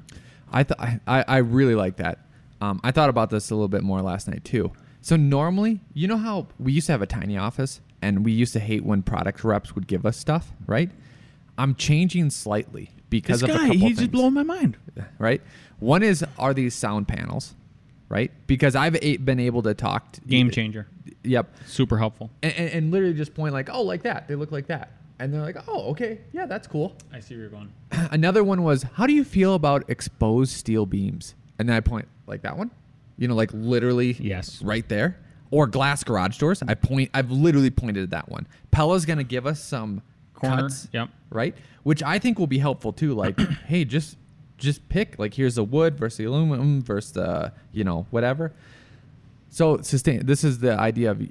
I 0.51 0.63
thought 0.63 0.79
I, 0.79 0.99
I 1.07 1.25
I 1.27 1.37
really 1.37 1.75
like 1.75 1.97
that. 1.97 2.19
Um, 2.61 2.79
I 2.83 2.91
thought 2.91 3.09
about 3.09 3.29
this 3.29 3.51
a 3.51 3.55
little 3.55 3.67
bit 3.67 3.83
more 3.83 4.01
last 4.01 4.27
night 4.27 4.43
too. 4.43 4.71
So 5.01 5.15
normally, 5.15 5.79
you 5.93 6.07
know 6.07 6.17
how 6.17 6.47
we 6.59 6.73
used 6.73 6.87
to 6.87 6.91
have 6.91 7.01
a 7.01 7.05
tiny 7.07 7.37
office, 7.37 7.79
and 8.01 8.25
we 8.25 8.31
used 8.33 8.51
to 8.53 8.59
hate 8.59 8.83
when 8.83 9.01
product 9.01 9.43
reps 9.45 9.73
would 9.75 9.87
give 9.87 10.05
us 10.05 10.17
stuff, 10.17 10.51
right? 10.67 10.89
I'm 11.59 11.75
changing 11.75 12.29
slightly 12.31 12.89
because 13.09 13.41
This 13.41 13.49
of 13.49 13.55
a 13.55 13.57
guy, 13.59 13.65
couple 13.67 13.73
he's 13.75 13.81
things. 13.83 13.99
just 13.99 14.11
blowing 14.11 14.33
my 14.33 14.43
mind. 14.43 14.77
right? 15.19 15.41
One 15.79 16.01
is 16.03 16.25
are 16.37 16.53
these 16.53 16.73
sound 16.73 17.07
panels, 17.07 17.53
right? 18.07 18.31
Because 18.47 18.75
I've 18.75 18.95
a- 19.01 19.17
been 19.17 19.39
able 19.39 19.61
to 19.63 19.73
talk. 19.73 20.11
To, 20.13 20.21
Game 20.21 20.49
changer, 20.51 20.87
Yep, 21.23 21.53
super 21.67 21.97
helpful. 21.97 22.29
and, 22.41 22.53
and, 22.55 22.69
and 22.71 22.91
literally 22.91 23.13
just 23.13 23.33
point 23.33 23.53
like, 23.53 23.69
oh, 23.71 23.81
like 23.83 24.03
that. 24.03 24.27
They 24.27 24.35
look 24.35 24.51
like 24.51 24.67
that, 24.67 24.91
and 25.19 25.33
they're 25.33 25.41
like, 25.41 25.57
oh, 25.67 25.89
okay, 25.91 26.19
yeah, 26.33 26.45
that's 26.45 26.65
cool. 26.67 26.95
I 27.13 27.19
see 27.19 27.35
where 27.35 27.41
you're 27.41 27.49
going. 27.51 27.71
Another 28.11 28.43
one 28.43 28.63
was, 28.63 28.83
how 28.83 29.05
do 29.05 29.13
you 29.13 29.23
feel 29.23 29.53
about 29.55 29.89
exposed 29.89 30.51
steel 30.53 30.85
beams? 30.85 31.35
And 31.59 31.67
then 31.67 31.75
I 31.75 31.81
point 31.81 32.07
like 32.25 32.41
that 32.43 32.57
one, 32.57 32.71
you 33.17 33.27
know, 33.27 33.35
like 33.35 33.51
literally, 33.53 34.13
Yes. 34.13 34.61
right 34.61 34.87
there. 34.87 35.17
Or 35.51 35.65
glass 35.65 36.03
garage 36.03 36.37
doors. 36.37 36.61
I 36.67 36.75
point. 36.75 37.09
I've 37.11 37.31
literally 37.31 37.71
pointed 37.71 38.03
at 38.03 38.09
that 38.11 38.29
one. 38.29 38.45
Pella's 38.69 39.03
gonna 39.05 39.23
give 39.23 39.47
us 39.47 39.59
some 39.59 40.03
Corner, 40.39 40.63
cuts, 40.63 40.87
yep. 40.91 41.09
right? 41.29 41.55
Which 41.83 42.03
I 42.03 42.19
think 42.19 42.39
will 42.39 42.47
be 42.47 42.59
helpful 42.59 42.93
too. 42.93 43.13
Like, 43.13 43.39
hey, 43.67 43.85
just 43.85 44.17
just 44.57 44.87
pick 44.89 45.17
like 45.17 45.33
here's 45.33 45.55
the 45.55 45.63
wood 45.63 45.97
versus 45.97 46.17
the 46.17 46.25
aluminum 46.25 46.81
versus 46.81 47.13
the 47.13 47.51
you 47.71 47.83
know 47.83 48.05
whatever. 48.11 48.51
So 49.49 49.81
sustain. 49.81 50.25
This 50.25 50.43
is 50.43 50.59
the 50.59 50.79
idea 50.79 51.11
of 51.11 51.27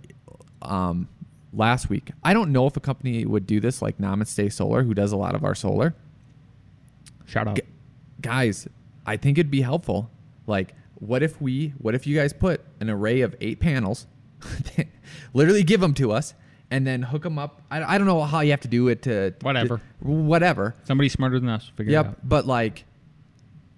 um, 0.62 1.08
last 1.52 1.88
week. 1.88 2.10
I 2.24 2.32
don't 2.32 2.50
know 2.50 2.66
if 2.66 2.76
a 2.76 2.80
company 2.80 3.24
would 3.24 3.46
do 3.46 3.60
this 3.60 3.80
like 3.80 3.98
Namaste 3.98 4.52
Solar, 4.52 4.82
who 4.82 4.94
does 4.94 5.12
a 5.12 5.16
lot 5.16 5.34
of 5.34 5.44
our 5.44 5.54
solar. 5.54 5.94
Shout 7.26 7.48
out. 7.48 7.56
G- 7.56 7.62
guys, 8.20 8.68
I 9.06 9.16
think 9.16 9.38
it'd 9.38 9.50
be 9.50 9.62
helpful. 9.62 10.10
Like, 10.46 10.74
what 10.96 11.22
if 11.22 11.40
we, 11.40 11.74
what 11.78 11.94
if 11.94 12.06
you 12.06 12.16
guys 12.16 12.32
put 12.32 12.62
an 12.80 12.90
array 12.90 13.20
of 13.20 13.36
eight 13.40 13.60
panels, 13.60 14.06
literally 15.34 15.62
give 15.62 15.80
them 15.80 15.94
to 15.94 16.12
us, 16.12 16.34
and 16.70 16.86
then 16.86 17.02
hook 17.02 17.22
them 17.22 17.38
up? 17.38 17.62
I, 17.70 17.82
I 17.94 17.98
don't 17.98 18.06
know 18.06 18.22
how 18.24 18.40
you 18.40 18.50
have 18.50 18.60
to 18.60 18.68
do 18.68 18.88
it 18.88 19.02
to 19.02 19.34
Whatever. 19.42 19.78
to- 19.78 19.82
whatever. 20.08 20.74
Somebody 20.84 21.08
smarter 21.08 21.38
than 21.40 21.48
us 21.48 21.70
figure 21.76 21.92
it 21.92 21.96
out. 21.96 22.06
Yep. 22.06 22.18
But 22.24 22.46
like, 22.46 22.84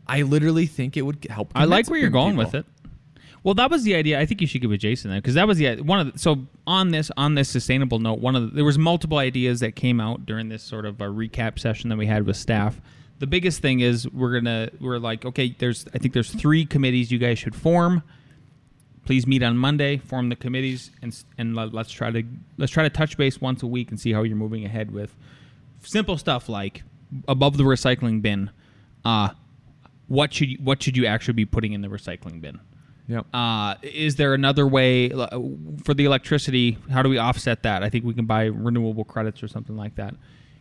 I 0.07 0.23
literally 0.23 0.67
think 0.67 0.97
it 0.97 1.03
would 1.03 1.25
help. 1.31 1.53
I 1.55 1.65
like 1.65 1.89
where 1.89 1.99
you're 2.01 2.11
going 2.11 2.33
people. 2.37 2.45
with 2.45 2.55
it. 2.55 2.67
Well, 3.43 3.55
that 3.55 3.71
was 3.71 3.85
the 3.85 3.95
idea. 3.95 4.21
I 4.21 4.27
think 4.27 4.43
you 4.43 4.47
should 4.47 4.61
give 4.61 4.71
it 4.71 4.79
Jason 4.79 5.11
then, 5.11 5.19
because 5.21 5.35
that 5.35 5.47
was 5.49 5.57
the 5.57 5.77
one 5.81 5.99
of 6.01 6.13
the, 6.13 6.19
so 6.19 6.47
on 6.67 6.91
this 6.91 7.11
on 7.17 7.35
this 7.37 7.49
sustainable 7.49 7.99
note. 7.99 8.19
One 8.19 8.37
of 8.37 8.43
the, 8.43 8.49
there 8.57 8.65
was 8.67 8.77
multiple 8.77 9.17
ideas 9.17 9.61
that 9.61 9.77
came 9.77 9.99
out 9.99 10.27
during 10.27 10.51
this 10.51 10.63
sort 10.63 10.85
of 10.85 11.01
a 11.01 11.07
recap 11.07 11.59
session 11.59 11.89
that 11.89 11.97
we 11.97 12.07
had 12.07 12.27
with 12.27 12.37
staff. 12.37 12.79
The 13.19 13.27
biggest 13.27 13.63
thing 13.63 13.81
is 13.81 14.07
we're 14.11 14.39
gonna 14.39 14.69
we're 14.79 14.99
like 14.99 15.25
okay, 15.25 15.55
there's 15.59 15.87
I 15.95 15.99
think 15.99 16.13
there's 16.13 16.31
three 16.35 16.67
committees 16.67 17.11
you 17.11 17.19
guys 17.19 17.39
should 17.39 17.55
form. 17.55 18.03
Please 19.11 19.27
meet 19.27 19.43
on 19.43 19.57
Monday, 19.57 19.97
form 19.97 20.29
the 20.29 20.37
committees, 20.37 20.93
and 21.03 21.25
and 21.37 21.57
let- 21.57 21.75
let's 21.75 21.91
try 21.91 22.13
to 22.13 22.23
let's 22.59 22.71
try 22.71 22.85
to 22.85 22.91
touch 22.91 23.17
base 23.17 23.41
once 23.41 23.61
a 23.61 23.67
week 23.67 23.91
and 23.91 23.99
see 23.99 24.13
how 24.13 24.23
you're 24.23 24.37
moving 24.37 24.65
ahead 24.65 24.93
with 24.93 25.17
simple 25.81 26.17
stuff 26.17 26.49
like 26.49 26.85
above 27.27 27.57
the 27.57 27.65
recycling 27.65 28.23
bin. 28.23 28.51
Uh, 29.05 29.31
what 30.07 30.33
should 30.33 30.51
you, 30.51 30.59
what 30.63 30.81
should 30.81 30.97
you 30.97 31.07
actually 31.07 31.35
be 31.35 31.45
putting 31.45 31.73
in 31.73 31.81
the 31.81 31.89
recycling 31.89 32.41
bin? 32.41 32.61
Yep. 33.09 33.27
Uh, 33.35 33.75
is 33.83 34.15
there 34.15 34.33
another 34.33 34.65
way 34.65 35.11
uh, 35.11 35.41
for 35.83 35.93
the 35.93 36.05
electricity? 36.05 36.79
How 36.89 37.03
do 37.03 37.09
we 37.09 37.19
offset 37.19 37.65
that? 37.65 37.83
I 37.83 37.91
think 37.91 38.05
we 38.05 38.15
can 38.15 38.27
buy 38.27 38.45
renewable 38.45 39.05
credits 39.05 39.43
or 39.43 39.49
something 39.49 39.77
like 39.77 39.97
that. 39.97 40.15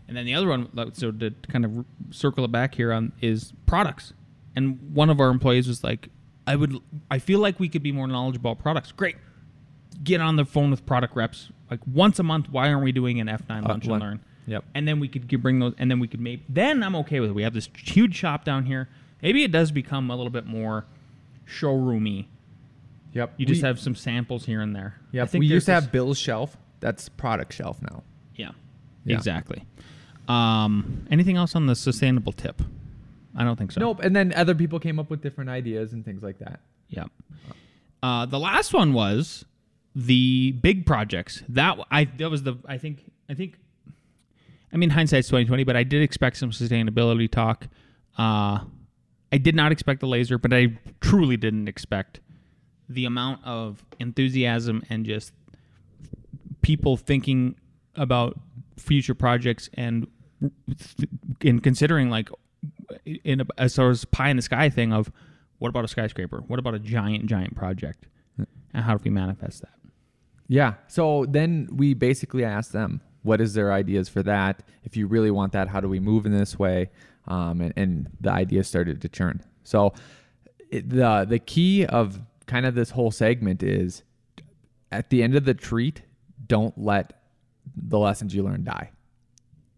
And 0.08 0.18
then 0.18 0.26
the 0.26 0.34
other 0.34 0.48
one, 0.48 0.70
so 0.94 1.12
to 1.12 1.36
kind 1.50 1.66
of 1.66 1.86
circle 2.10 2.46
it 2.46 2.52
back 2.52 2.74
here 2.74 2.92
on, 2.94 3.12
is 3.22 3.54
products. 3.68 4.14
And 4.56 4.96
one 4.96 5.12
of 5.12 5.20
our 5.20 5.30
employees 5.30 5.68
was 5.68 5.84
like, 5.84 6.10
"I 6.50 6.56
would, 6.56 6.78
I 7.12 7.20
feel 7.20 7.40
like 7.40 7.60
we 7.60 7.70
could 7.70 7.84
be 7.84 7.92
more 7.92 8.08
knowledgeable 8.08 8.52
about 8.52 8.62
products. 8.64 8.92
Great, 8.92 9.16
get 10.04 10.20
on 10.22 10.36
the 10.36 10.46
phone 10.46 10.72
with 10.72 10.86
product 10.86 11.16
reps 11.16 11.50
like 11.70 11.80
once 11.86 12.20
a 12.20 12.24
month. 12.24 12.50
Why 12.50 12.70
aren't 12.70 12.84
we 12.84 12.92
doing 12.92 13.20
an 13.20 13.28
F9 13.28 13.68
lunch 13.68 13.86
and 13.88 14.02
learn? 14.02 14.20
Yep. 14.48 14.66
And 14.74 14.88
then 14.88 15.00
we 15.00 15.08
could 15.08 15.28
bring 15.44 15.60
those, 15.60 15.74
and 15.78 15.92
then 15.92 16.00
we 16.00 16.08
could 16.08 16.20
maybe. 16.20 16.44
Then 16.50 16.82
I'm 16.84 16.96
okay 16.98 17.20
with 17.20 17.30
it. 17.30 17.34
We 17.34 17.44
have 17.44 17.54
this 17.54 17.70
huge 17.78 18.16
shop 18.16 18.44
down 18.46 18.66
here. 18.66 18.90
Maybe 19.22 19.44
it 19.44 19.52
does 19.52 19.72
become 19.72 20.10
a 20.10 20.16
little 20.16 20.32
bit 20.32 20.46
more 20.48 20.86
showroomy. 21.48 22.26
Yep. 23.14 23.34
You 23.38 23.46
just 23.46 23.62
We- 23.62 23.68
have 23.68 23.80
some 23.80 23.96
samples 23.96 24.46
here 24.46 24.62
and 24.62 24.76
there. 24.76 24.96
Think 25.12 25.34
We 25.42 25.48
used 25.48 25.66
to 25.68 25.74
have 25.74 25.92
Bill's 25.92 26.18
shelf. 26.18 26.58
That's 26.80 27.10
product 27.10 27.54
shelf 27.54 27.82
now. 27.82 28.04
Yeah, 28.36 28.52
Yeah. 29.04 29.18
exactly. 29.18 29.66
Um, 30.28 31.06
anything 31.12 31.36
else 31.38 31.56
on 31.56 31.66
the 31.66 31.76
sustainable 31.76 32.32
tip? 32.32 32.62
I 33.36 33.44
don't 33.44 33.56
think 33.56 33.72
so. 33.72 33.80
Nope. 33.80 34.02
And 34.04 34.16
then 34.16 34.34
other 34.34 34.56
people 34.56 34.80
came 34.80 35.00
up 35.00 35.10
with 35.10 35.22
different 35.22 35.50
ideas 35.50 35.94
and 35.94 36.04
things 36.04 36.24
like 36.24 36.40
that. 36.40 36.60
Yeah. 36.90 37.06
Uh, 38.02 38.26
the 38.26 38.40
last 38.40 38.74
one 38.74 38.94
was 38.94 39.46
the 39.96 40.52
big 40.54 40.86
projects. 40.86 41.44
That 41.50 41.78
I 41.92 42.06
that 42.06 42.30
was 42.30 42.44
the 42.44 42.58
I 42.66 42.78
think 42.78 43.12
I 43.30 43.34
think. 43.34 43.58
I 44.72 44.78
mean, 44.78 44.92
hindsight's 44.92 45.28
twenty 45.28 45.46
twenty, 45.46 45.64
but 45.64 45.76
I 45.76 45.84
did 45.84 46.02
expect 46.02 46.38
some 46.38 46.52
sustainability 46.52 47.30
talk. 47.30 47.68
Uh, 48.18 48.60
I 49.32 49.38
did 49.38 49.56
not 49.56 49.72
expect 49.72 50.00
the 50.00 50.08
laser, 50.08 50.38
but 50.38 50.54
I 50.54 50.80
truly 51.02 51.38
didn't 51.38 51.68
expect 51.68 52.20
the 52.88 53.06
amount 53.06 53.46
of 53.46 53.86
enthusiasm 54.00 54.84
and 54.90 55.06
just 55.06 55.32
people 56.62 56.98
thinking 56.98 57.56
about 57.96 58.40
future 58.78 59.14
projects 59.14 59.70
and 59.74 60.08
in 61.42 61.60
considering 61.60 62.10
like 62.10 62.30
in 63.06 63.42
a, 63.42 63.46
as 63.58 63.76
far 63.76 63.90
as 63.90 64.06
pie 64.06 64.30
in 64.30 64.36
the 64.36 64.42
sky 64.42 64.70
thing 64.70 64.94
of 64.94 65.12
what 65.60 65.70
about 65.70 65.86
a 65.86 65.88
skyscraper? 65.88 66.44
What 66.48 66.60
about 66.60 66.74
a 66.74 66.80
giant 66.80 67.26
giant 67.26 67.56
project? 67.56 68.08
And 68.38 68.84
how 68.84 68.96
do 68.96 69.02
we 69.04 69.12
manifest 69.12 69.62
that? 69.62 69.74
Yeah. 70.48 70.76
So 70.88 71.26
then 71.28 71.68
we 71.72 71.94
basically 71.94 72.44
asked 72.44 72.72
them, 72.72 73.02
what 73.24 73.42
is 73.42 73.54
their 73.54 73.72
ideas 73.74 74.10
for 74.10 74.24
that? 74.24 74.64
If 74.84 74.96
you 74.96 75.08
really 75.08 75.32
want 75.32 75.52
that, 75.54 75.68
how 75.68 75.80
do 75.80 75.90
we 75.90 76.00
move 76.00 76.26
in 76.26 76.32
this 76.32 76.58
way? 76.58 76.90
Um, 77.28 77.62
and, 77.62 77.74
and 77.76 78.10
the 78.22 78.32
ideas 78.32 78.68
started 78.68 79.02
to 79.02 79.10
churn. 79.10 79.42
So 79.64 79.94
it, 80.70 80.90
the 80.90 81.26
the 81.28 81.40
key 81.40 81.86
of 81.86 82.20
kind 82.46 82.66
of 82.66 82.74
this 82.76 82.92
whole 82.92 83.12
segment 83.12 83.62
is 83.62 84.04
at 84.92 85.10
the 85.10 85.22
end 85.22 85.36
of 85.36 85.46
the 85.46 85.54
treat, 85.54 86.02
don't 86.48 86.76
let 86.78 87.22
the 87.76 88.00
lessons 88.00 88.34
you 88.34 88.44
learn 88.44 88.64
die. 88.64 88.92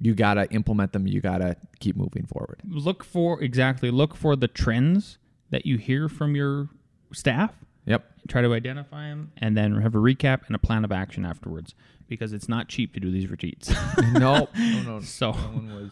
You 0.03 0.15
gotta 0.15 0.51
implement 0.51 0.93
them. 0.93 1.05
You 1.05 1.21
gotta 1.21 1.55
keep 1.79 1.95
moving 1.95 2.25
forward. 2.25 2.61
Look 2.67 3.03
for 3.03 3.41
exactly 3.41 3.91
look 3.91 4.15
for 4.15 4.35
the 4.35 4.47
trends 4.47 5.19
that 5.51 5.65
you 5.65 5.77
hear 5.77 6.09
from 6.09 6.35
your 6.35 6.69
staff. 7.13 7.53
Yep. 7.85 8.03
Try 8.27 8.41
to 8.41 8.53
identify 8.53 9.09
them, 9.09 9.31
and 9.37 9.55
then 9.55 9.79
have 9.81 9.93
a 9.95 9.99
recap 9.99 10.41
and 10.47 10.55
a 10.55 10.59
plan 10.59 10.83
of 10.83 10.91
action 10.91 11.23
afterwards. 11.25 11.75
Because 12.07 12.33
it's 12.33 12.49
not 12.49 12.67
cheap 12.67 12.93
to 12.95 12.99
do 12.99 13.09
these 13.11 13.29
retreats. 13.29 13.71
no, 14.13 14.49
no, 14.57 14.81
no. 14.83 14.99
So- 15.01 15.31
no 15.31 15.37
one 15.37 15.73
was. 15.75 15.91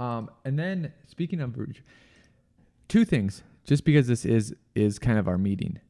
Um, 0.00 0.30
and 0.44 0.56
then 0.58 0.92
speaking 1.06 1.40
of 1.40 1.56
two 2.86 3.04
things, 3.04 3.42
just 3.64 3.84
because 3.84 4.06
this 4.06 4.24
is 4.24 4.54
is 4.74 4.98
kind 4.98 5.18
of 5.18 5.26
our 5.26 5.38
meeting. 5.38 5.80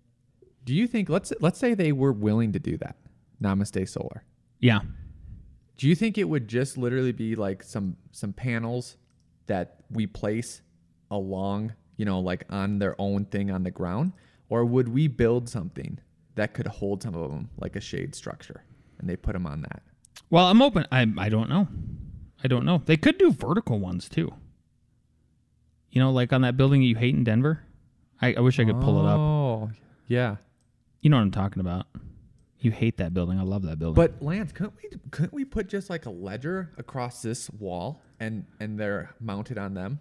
Do 0.64 0.75
you 0.75 0.87
think 0.87 1.09
let's 1.09 1.33
let's 1.40 1.59
say 1.59 1.75
they 1.75 1.92
were 1.92 2.12
willing 2.12 2.53
to 2.53 2.59
do 2.59 2.77
that? 2.79 2.97
Namaste 3.42 3.88
Solar. 3.88 4.25
yeah, 4.61 4.81
Do 5.78 5.88
you 5.88 5.94
think 5.94 6.18
it 6.18 6.24
would 6.24 6.48
just 6.48 6.76
literally 6.76 7.12
be 7.12 7.34
like 7.36 7.62
some 7.62 7.96
some 8.10 8.32
panels 8.32 8.96
that 9.46 9.76
we 9.90 10.06
place 10.06 10.60
along, 11.10 11.72
you 11.96 12.04
know, 12.04 12.20
like 12.20 12.44
on 12.50 12.78
their 12.78 12.94
own 13.00 13.24
thing 13.24 13.50
on 13.50 13.62
the 13.62 13.70
ground, 13.70 14.12
or 14.48 14.64
would 14.64 14.88
we 14.88 15.08
build 15.08 15.48
something 15.48 15.98
that 16.34 16.52
could 16.52 16.66
hold 16.66 17.02
some 17.02 17.14
of 17.14 17.30
them 17.30 17.48
like 17.58 17.76
a 17.76 17.80
shade 17.80 18.14
structure, 18.14 18.64
and 18.98 19.08
they 19.08 19.16
put 19.16 19.32
them 19.32 19.46
on 19.46 19.62
that? 19.62 19.82
Well, 20.30 20.46
I'm 20.46 20.60
open. 20.60 20.84
I 20.92 21.06
I 21.16 21.28
don't 21.28 21.48
know. 21.48 21.68
I 22.42 22.48
don't 22.48 22.64
know. 22.66 22.82
They 22.84 22.96
could 22.96 23.16
do 23.16 23.32
vertical 23.32 23.78
ones 23.78 24.08
too. 24.08 24.32
You 25.90 26.02
know, 26.02 26.10
like 26.10 26.32
on 26.32 26.42
that 26.42 26.56
building 26.56 26.82
you 26.82 26.96
hate 26.96 27.14
in 27.14 27.24
Denver. 27.24 27.62
I, 28.20 28.34
I 28.34 28.40
wish 28.40 28.58
I 28.58 28.64
could 28.64 28.80
pull 28.80 28.98
it 29.00 29.08
up. 29.08 29.18
Oh, 29.18 29.70
yeah. 30.06 30.36
You 31.00 31.10
know 31.10 31.16
what 31.16 31.22
I'm 31.22 31.30
talking 31.30 31.60
about. 31.60 31.86
You 32.61 32.71
hate 32.73 32.97
that 32.97 33.14
building. 33.14 33.38
I 33.38 33.42
love 33.42 33.62
that 33.62 33.79
building. 33.79 33.94
But 33.94 34.21
Lance, 34.23 34.53
couldn't 34.53 34.75
we 34.83 34.99
couldn't 35.11 35.33
we 35.33 35.44
put 35.44 35.68
just 35.68 35.88
like 35.90 36.07
a 36.07 36.11
ledger 36.11 36.73
across 36.77 37.23
this 37.23 37.49
wall 37.51 38.03
and 38.18 38.47
and 38.59 38.79
they're 38.79 39.14
mounted 39.21 39.59
on 39.59 39.75
them? 39.75 40.01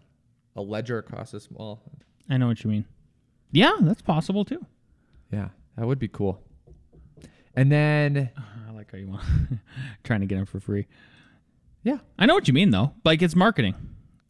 A 0.56 0.62
ledger 0.62 0.98
across 0.98 1.30
this 1.32 1.52
wall. 1.52 1.84
I 2.30 2.38
know 2.38 2.48
what 2.48 2.64
you 2.64 2.70
mean. 2.72 2.86
Yeah, 3.52 3.74
that's 3.82 4.02
possible 4.02 4.44
too. 4.44 4.66
Yeah, 5.32 5.50
that 5.78 5.86
would 5.86 6.00
be 6.00 6.08
cool. 6.08 6.42
And 7.56 7.72
then 7.72 8.32
I 8.68 8.72
like 8.72 8.92
how 8.92 8.98
you 8.98 9.08
want 9.08 9.24
trying 10.04 10.22
to 10.22 10.26
get 10.26 10.38
them 10.38 10.46
for 10.46 10.60
free. 10.60 10.88
yeah. 11.84 12.00
I 12.18 12.26
know 12.26 12.34
what 12.34 12.48
you 12.48 12.54
mean 12.54 12.72
though. 12.72 12.94
Like 13.06 13.22
it's 13.22 13.36
marketing. 13.36 13.76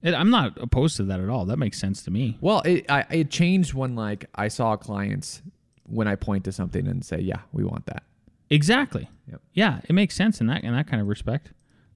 It, 0.04 0.14
I'm 0.14 0.30
not 0.30 0.58
opposed 0.62 0.98
to 0.98 1.04
that 1.06 1.20
at 1.20 1.30
all. 1.30 1.46
That 1.46 1.58
makes 1.58 1.80
sense 1.80 2.04
to 2.04 2.12
me. 2.12 2.38
Well, 2.42 2.62
it 2.66 2.86
I, 2.90 3.06
it 3.10 3.32
changed 3.32 3.74
when 3.74 3.96
like 3.96 4.26
I 4.36 4.50
saw 4.50 4.76
clients 4.76 5.42
when 5.86 6.08
I 6.10 6.16
point 6.16 6.44
to 6.44 6.52
something 6.52 6.86
and 6.88 7.04
say, 7.06 7.20
"Yeah, 7.20 7.40
we 7.54 7.64
want 7.64 7.86
that." 7.88 8.04
Exactly. 8.50 9.10
Yep. 9.30 9.42
Yeah, 9.54 9.80
it 9.84 9.94
makes 9.94 10.16
sense 10.16 10.40
in 10.42 10.48
that 10.48 10.64
in 10.64 10.74
that 10.74 10.88
kind 10.88 11.02
of 11.02 11.08
respect. 11.08 11.52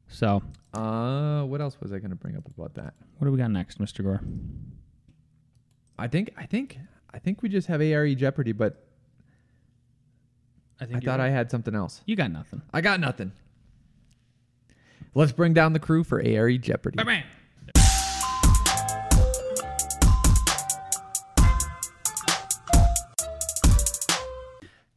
So, 0.08 0.44
Uh, 0.74 1.44
what 1.44 1.62
else 1.62 1.80
was 1.80 1.92
I 1.94 2.00
going 2.00 2.10
to 2.12 2.16
bring 2.18 2.36
up 2.36 2.46
about 2.48 2.74
that? 2.76 2.94
what 3.18 3.26
do 3.26 3.32
we 3.32 3.38
got 3.38 3.52
next, 3.52 3.80
Mr. 3.80 4.04
Gore? 4.04 4.22
I 5.98 6.08
think 6.08 6.32
I 6.38 6.46
think 6.46 6.78
I 7.14 7.20
think 7.20 7.42
we 7.42 7.50
just 7.50 7.68
have 7.68 7.82
ARE 7.82 8.14
Jeopardy, 8.16 8.52
but 8.52 8.86
I 10.80 10.86
I 10.96 11.00
thought 11.00 11.20
I 11.20 11.30
had 11.30 11.52
something 11.52 11.76
else. 11.76 12.02
you 12.06 12.16
got 12.16 12.32
nothing. 12.32 12.62
I 12.74 12.82
got 12.82 13.00
nothing. 13.00 13.32
Let's 15.14 15.32
bring 15.32 15.54
down 15.54 15.74
the 15.74 15.80
crew 15.80 16.04
for 16.04 16.20
ARE 16.22 16.58
Jeopardy. 16.58 16.98
Bam. 17.04 17.24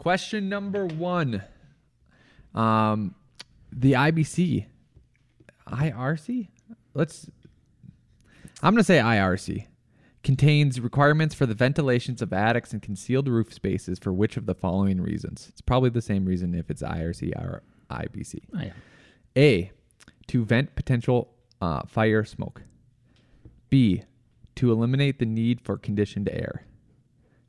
Question 0.04 0.50
number 0.50 0.84
one. 0.84 1.42
Um, 2.54 3.14
the 3.72 3.92
IBC, 3.92 4.66
IRC. 5.66 6.48
Let's. 6.92 7.30
I'm 8.62 8.74
gonna 8.74 8.84
say 8.84 8.98
IRC 8.98 9.66
contains 10.22 10.78
requirements 10.78 11.34
for 11.34 11.46
the 11.46 11.54
ventilations 11.54 12.20
of 12.20 12.34
attics 12.34 12.74
and 12.74 12.82
concealed 12.82 13.28
roof 13.28 13.50
spaces 13.54 13.98
for 13.98 14.12
which 14.12 14.36
of 14.36 14.44
the 14.44 14.54
following 14.54 15.00
reasons? 15.00 15.46
It's 15.48 15.62
probably 15.62 15.88
the 15.88 16.02
same 16.02 16.26
reason 16.26 16.54
if 16.54 16.70
it's 16.70 16.82
IRC 16.82 17.34
or 17.38 17.62
IBC. 17.90 18.40
Oh, 18.54 18.60
yeah. 18.60 18.72
A. 19.38 19.72
To 20.26 20.44
vent 20.44 20.76
potential 20.76 21.30
uh, 21.62 21.80
fire 21.86 22.26
smoke. 22.26 22.60
B. 23.70 24.02
To 24.56 24.70
eliminate 24.70 25.18
the 25.18 25.24
need 25.24 25.62
for 25.62 25.78
conditioned 25.78 26.28
air. 26.28 26.66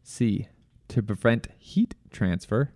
C. 0.03 0.47
To 0.89 1.03
prevent 1.03 1.47
heat 1.57 1.95
transfer. 2.11 2.71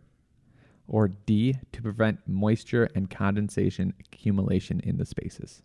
Or 0.87 1.07
D. 1.07 1.55
To 1.71 1.81
prevent 1.81 2.19
moisture 2.27 2.89
and 2.95 3.09
condensation 3.09 3.93
accumulation 3.99 4.79
in 4.79 4.97
the 4.97 5.05
spaces. 5.05 5.61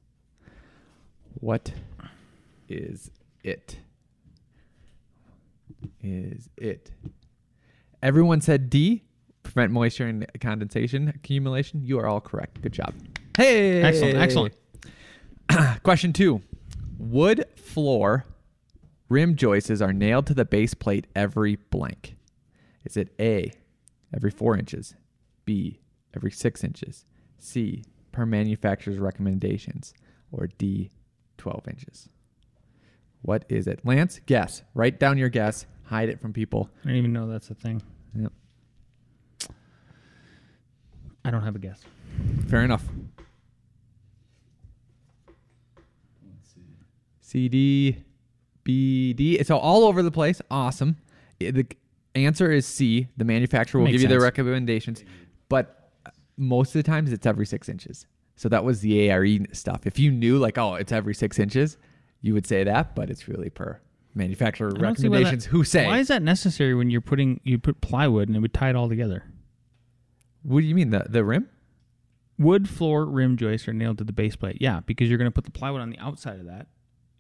What 1.41 1.73
is 2.69 3.11
it? 3.43 3.79
Is 6.03 6.49
it? 6.57 6.91
Everyone 8.03 8.41
said 8.41 8.69
D. 8.69 9.03
Prevent 9.43 9.73
moisture 9.73 10.07
and 10.07 10.27
condensation 10.41 11.09
accumulation. 11.09 11.83
You 11.85 11.99
are 11.99 12.07
all 12.07 12.21
correct. 12.21 12.61
Good 12.61 12.73
job. 12.73 12.95
Hey. 13.37 13.83
Excellent, 13.83 14.19
excellent. 14.19 14.55
Question 15.83 16.13
two. 16.13 16.43
Wood 16.99 17.47
floor 17.57 18.25
rim 19.09 19.37
joists 19.37 19.81
are 19.81 19.93
nailed 19.93 20.27
to 20.27 20.35
the 20.35 20.45
base 20.45 20.75
plate 20.75 21.07
every 21.15 21.57
blank. 21.57 22.17
Is 22.85 22.97
it 22.97 23.15
A, 23.19 23.53
every 24.15 24.31
four 24.31 24.57
inches, 24.57 24.95
B, 25.45 25.81
every 26.15 26.31
six 26.31 26.63
inches, 26.63 27.05
C, 27.39 27.85
per 28.13 28.27
manufacturer's 28.27 28.99
recommendations, 28.99 29.95
or 30.31 30.49
D, 30.59 30.91
12 31.39 31.69
inches? 31.69 32.09
What 33.23 33.45
is 33.49 33.67
it? 33.67 33.81
Lance, 33.85 34.21
guess. 34.27 34.63
Write 34.75 35.01
down 35.01 35.17
your 35.17 35.31
guess. 35.31 35.65
Hide 35.85 36.11
it 36.11 36.21
from 36.21 36.33
people. 36.33 36.69
I 36.83 36.89
didn't 36.89 36.99
even 36.99 37.13
know 37.13 37.27
that's 37.27 37.51
a 37.51 37.55
thing. 37.55 37.83
Yep. 38.15 38.33
I 41.25 41.31
don't 41.31 41.43
have 41.43 41.57
a 41.57 41.59
guess. 41.59 41.81
Fair 42.49 42.63
enough. 42.63 42.85
C 47.21 47.49
D 47.49 47.97
B 48.63 49.13
D. 49.15 49.43
So 49.43 49.57
all 49.57 49.85
over 49.85 50.03
the 50.03 50.11
place. 50.11 50.41
Awesome. 50.51 50.97
The 51.39 51.67
answer 52.17 52.51
is 52.53 52.67
C. 52.67 53.09
The 53.17 53.25
manufacturer 53.25 53.81
will 53.81 53.87
Makes 53.87 53.95
give 53.95 54.03
you 54.03 54.09
their 54.09 54.21
sense. 54.21 54.25
recommendations, 54.39 55.05
but 55.49 55.93
most 56.37 56.69
of 56.75 56.83
the 56.83 56.83
times 56.83 57.13
it's 57.13 57.27
every 57.27 57.47
six 57.47 57.69
inches. 57.69 58.07
So 58.37 58.49
that 58.49 58.65
was 58.65 58.81
the 58.81 59.11
ARE 59.11 59.27
stuff. 59.53 59.87
If 59.87 59.99
you 59.99 60.11
knew 60.11 60.39
like, 60.39 60.59
oh, 60.59 60.75
it's 60.75 60.91
every 60.93 61.15
six 61.15 61.39
inches, 61.39 61.77
you 62.21 62.35
would 62.35 62.47
say 62.47 62.65
that, 62.65 62.95
but 62.97 63.11
it's 63.11 63.29
really 63.29 63.51
per 63.51 63.81
manufacturer 64.17 64.73
I 64.77 64.81
don't 64.81 64.97
see 64.97 65.09
why 65.09 65.19
that- 65.19 65.25
recommendations. 65.25 65.45
Who 65.47 65.65
say? 65.65 65.87
Why 65.87 65.99
is 65.99 66.09
that 66.09 66.23
necessary 66.23 66.75
when 66.75 66.91
you're 66.91 67.01
putting 67.01 67.41
you 67.45 67.59
put 67.59 67.81
plywood 67.81 68.29
and 68.29 68.37
it 68.37 68.41
would 68.41 68.55
tie 68.55 68.71
it 68.71 68.77
all 68.77 68.89
together? 68.89 69.25
what 70.43 70.61
do 70.61 70.67
you 70.67 70.75
mean 70.75 70.91
the 70.91 71.07
the 71.09 71.25
rim? 71.25 71.49
Wood 72.39 72.69
floor 72.69 73.07
rim 73.07 73.37
joists 73.37 73.69
are 73.69 73.73
nailed 73.73 73.99
to 73.99 74.05
the 74.05 74.13
base 74.13 74.35
plate. 74.37 74.59
Yeah, 74.61 74.81
because 74.87 75.09
you're 75.09 75.19
going 75.19 75.31
to 75.31 75.35
put 75.35 75.45
the 75.45 75.53
plywood 75.53 75.81
on 75.81 75.91
the 75.91 75.99
outside 75.99 76.41
of 76.41 76.47
that, 76.47 76.67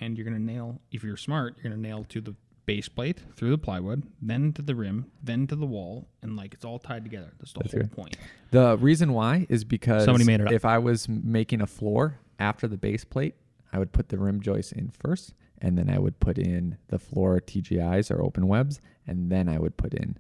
and 0.01 0.19
you're 0.19 0.25
going 0.29 0.37
to 0.37 0.43
nail. 0.43 0.81
If 0.91 1.05
you're 1.05 1.17
smart, 1.17 1.55
you're 1.57 1.71
going 1.71 1.81
to 1.81 1.89
nail 1.89 2.05
to 2.09 2.21
the 2.21 2.35
base 2.67 2.89
plate 2.89 3.21
through 3.37 3.51
the 3.51 3.59
plywood, 3.59 4.05
then 4.23 4.53
to 4.55 4.63
the 4.63 4.75
rim, 4.75 5.11
then 5.23 5.47
to 5.47 5.57
the 5.57 5.67
wall, 5.67 6.09
and 6.23 6.37
like 6.37 6.55
it's 6.55 6.65
all 6.65 6.79
tied 6.79 7.05
together. 7.05 7.33
That's 7.39 7.53
the 7.53 7.61
That's 7.61 7.73
whole 7.73 7.83
good. 7.83 7.93
point. 7.93 8.17
The 8.51 8.77
reason 8.79 9.13
why 9.13 9.47
is 9.49 9.65
because 9.65 10.05
Somebody 10.05 10.25
made 10.25 10.41
it 10.41 10.47
up. 10.47 10.53
if 10.53 10.65
I 10.65 10.79
was 10.79 11.09
making 11.09 11.61
a 11.61 11.67
floor 11.67 12.19
after 12.39 12.67
the 12.67 12.77
base 12.79 13.05
plate, 13.05 13.35
I 13.73 13.79
would 13.79 13.93
put 13.93 14.09
the 14.09 14.19
rim 14.19 14.41
joist 14.41 14.73
in 14.73 14.91
first, 14.91 15.35
and 15.61 15.77
then 15.77 15.91
I 15.91 15.99
would 15.99 16.21
put 16.21 16.39
in 16.39 16.79
the 16.89 16.99
floor 16.99 17.41
TGIs 17.41 18.11
or 18.11 18.23
open 18.23 18.47
webs, 18.49 18.81
and 19.07 19.31
then 19.31 19.49
I 19.49 19.59
would 19.59 19.77
put 19.77 19.93
in 19.95 20.17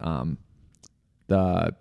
um, 0.00 0.38
the 1.26 1.74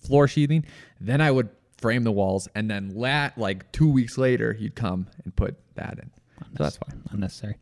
floor 0.00 0.26
sheathing. 0.26 0.64
Then 1.00 1.20
I 1.20 1.30
would 1.30 1.50
frame 1.78 2.02
the 2.04 2.12
walls, 2.12 2.48
and 2.54 2.70
then 2.70 2.94
lat 2.94 3.36
like 3.38 3.70
two 3.72 3.90
weeks 3.90 4.16
later, 4.18 4.56
you'd 4.58 4.74
come 4.74 5.08
and 5.24 5.34
put 5.36 5.56
that 5.74 5.98
in. 5.98 6.10
So 6.56 6.64
that's 6.64 6.76
why. 6.76 6.94
Unnecessary. 7.10 7.56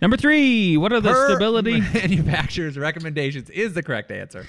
Number 0.00 0.16
three. 0.16 0.76
What 0.76 0.92
are 0.92 1.00
the 1.00 1.10
Per 1.12 1.30
stability? 1.30 1.80
manufacturer's 1.80 2.78
recommendations 2.78 3.50
is 3.50 3.74
the 3.74 3.82
correct 3.82 4.10
answer. 4.10 4.46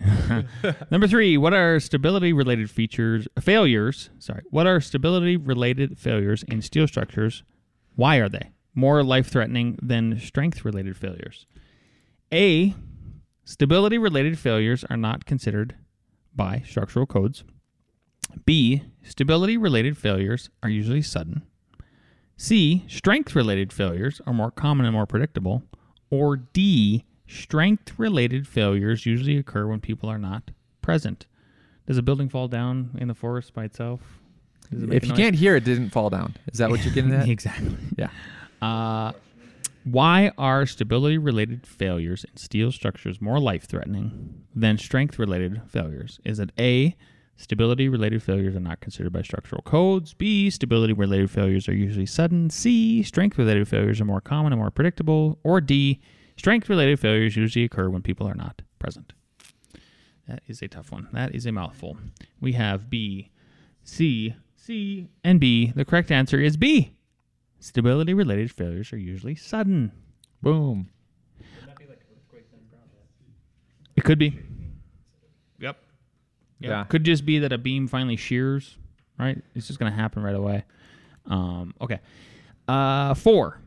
Number 0.90 1.08
three, 1.08 1.36
what 1.36 1.52
are 1.52 1.80
stability 1.80 2.32
related 2.32 2.70
features 2.70 3.26
failures? 3.40 4.10
Sorry, 4.20 4.42
what 4.50 4.66
are 4.66 4.80
stability 4.80 5.36
related 5.36 5.98
failures 5.98 6.44
in 6.44 6.62
steel 6.62 6.86
structures? 6.86 7.42
Why 7.96 8.16
are 8.16 8.28
they? 8.28 8.50
more 8.78 9.02
life 9.02 9.26
threatening 9.26 9.76
than 9.82 10.20
strength 10.20 10.64
related 10.64 10.96
failures? 10.96 11.46
A. 12.32 12.74
Stability 13.44 13.98
related 13.98 14.38
failures 14.38 14.84
are 14.88 14.96
not 14.96 15.24
considered 15.24 15.74
by 16.36 16.62
structural 16.64 17.04
codes. 17.04 17.42
B. 18.44 18.82
Stability 19.02 19.56
related 19.56 19.98
failures 19.98 20.50
are 20.62 20.68
usually 20.68 21.02
sudden. 21.02 21.42
C. 22.40 22.84
Strength 22.86 23.34
related 23.34 23.72
failures 23.72 24.20
are 24.24 24.32
more 24.32 24.50
common 24.52 24.86
and 24.86 24.94
more 24.94 25.06
predictable. 25.06 25.64
Or 26.08 26.36
D. 26.36 27.04
Strength 27.26 27.98
related 27.98 28.46
failures 28.46 29.04
usually 29.04 29.36
occur 29.36 29.66
when 29.66 29.80
people 29.80 30.08
are 30.08 30.18
not 30.18 30.52
present. 30.80 31.26
Does 31.86 31.98
a 31.98 32.02
building 32.02 32.28
fall 32.28 32.46
down 32.48 32.96
in 32.98 33.08
the 33.08 33.14
forest 33.14 33.52
by 33.52 33.64
itself? 33.64 34.00
It 34.70 34.92
If 34.92 35.02
you 35.04 35.10
noise? 35.10 35.18
can't 35.18 35.34
hear 35.34 35.56
it, 35.56 35.64
didn't 35.64 35.90
fall 35.90 36.10
down. 36.10 36.36
Is 36.52 36.58
that 36.58 36.70
what 36.70 36.84
you're 36.84 36.94
getting 36.94 37.12
at? 37.12 37.28
exactly. 37.28 37.74
yeah. 37.96 38.10
Uh, 38.62 39.12
why 39.84 40.30
are 40.38 40.64
stability 40.64 41.18
related 41.18 41.66
failures 41.66 42.24
in 42.24 42.36
steel 42.36 42.70
structures 42.70 43.20
more 43.20 43.40
life 43.40 43.64
threatening 43.64 44.44
than 44.54 44.78
strength 44.78 45.18
related 45.18 45.60
failures? 45.66 46.20
Is 46.24 46.38
it 46.38 46.52
A, 46.58 46.96
stability 47.38 47.88
related 47.88 48.22
failures 48.22 48.54
are 48.54 48.60
not 48.60 48.80
considered 48.80 49.12
by 49.12 49.22
structural 49.22 49.62
codes? 49.62 50.12
B, 50.12 50.50
stability 50.50 50.92
related 50.92 51.30
failures 51.30 51.68
are 51.68 51.74
usually 51.74 52.04
sudden? 52.04 52.50
C, 52.50 53.02
strength 53.02 53.38
related 53.38 53.66
failures 53.66 54.00
are 54.00 54.04
more 54.04 54.20
common 54.20 54.52
and 54.52 54.60
more 54.60 54.70
predictable? 54.70 55.38
Or 55.42 55.62
D, 55.62 56.00
strength 56.36 56.68
related 56.68 57.00
failures 57.00 57.36
usually 57.36 57.64
occur 57.64 57.88
when 57.88 58.02
people 58.02 58.28
are 58.28 58.34
not 58.34 58.60
present? 58.78 59.14
That 60.26 60.42
is 60.46 60.60
a 60.60 60.68
tough 60.68 60.92
one. 60.92 61.08
That 61.12 61.34
is 61.34 61.46
a 61.46 61.52
mouthful. 61.52 61.96
We 62.38 62.52
have 62.52 62.90
B, 62.90 63.30
C, 63.82 64.34
C, 64.54 65.08
and 65.24 65.40
B. 65.40 65.72
The 65.74 65.86
correct 65.86 66.10
answer 66.10 66.38
is 66.38 66.58
B. 66.58 66.92
Stability 67.60 68.12
related 68.12 68.52
failures 68.52 68.92
are 68.92 68.98
usually 68.98 69.34
sudden. 69.34 69.92
Boom. 70.42 70.90
It 73.96 74.04
could 74.04 74.18
be. 74.18 74.38
Yeah. 76.60 76.84
Could 76.84 77.04
just 77.04 77.24
be 77.24 77.38
that 77.38 77.52
a 77.52 77.58
beam 77.58 77.86
finally 77.86 78.16
shears, 78.16 78.76
right? 79.18 79.40
It's 79.54 79.66
just 79.66 79.78
going 79.78 79.92
to 79.92 79.96
happen 79.96 80.22
right 80.22 80.34
away. 80.34 80.64
Um, 81.26 81.74
okay. 81.80 82.00
Uh, 82.66 83.14
four. 83.14 83.60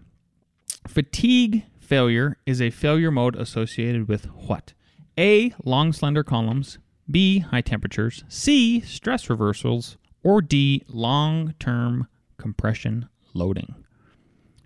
Fatigue 0.88 1.64
failure 1.80 2.38
is 2.46 2.62
a 2.62 2.70
failure 2.70 3.12
mode 3.12 3.36
associated 3.36 4.08
with 4.08 4.26
what? 4.26 4.74
A. 5.18 5.54
Long, 5.64 5.94
slender 5.94 6.24
columns. 6.24 6.80
B. 7.10 7.40
High 7.40 7.62
temperatures. 7.62 8.24
C. 8.28 8.80
Stress 8.82 9.30
reversals. 9.30 9.98
Or 10.24 10.42
D. 10.42 10.84
Long 10.88 11.54
term 11.60 12.08
compression 12.38 13.08
loading. 13.34 13.76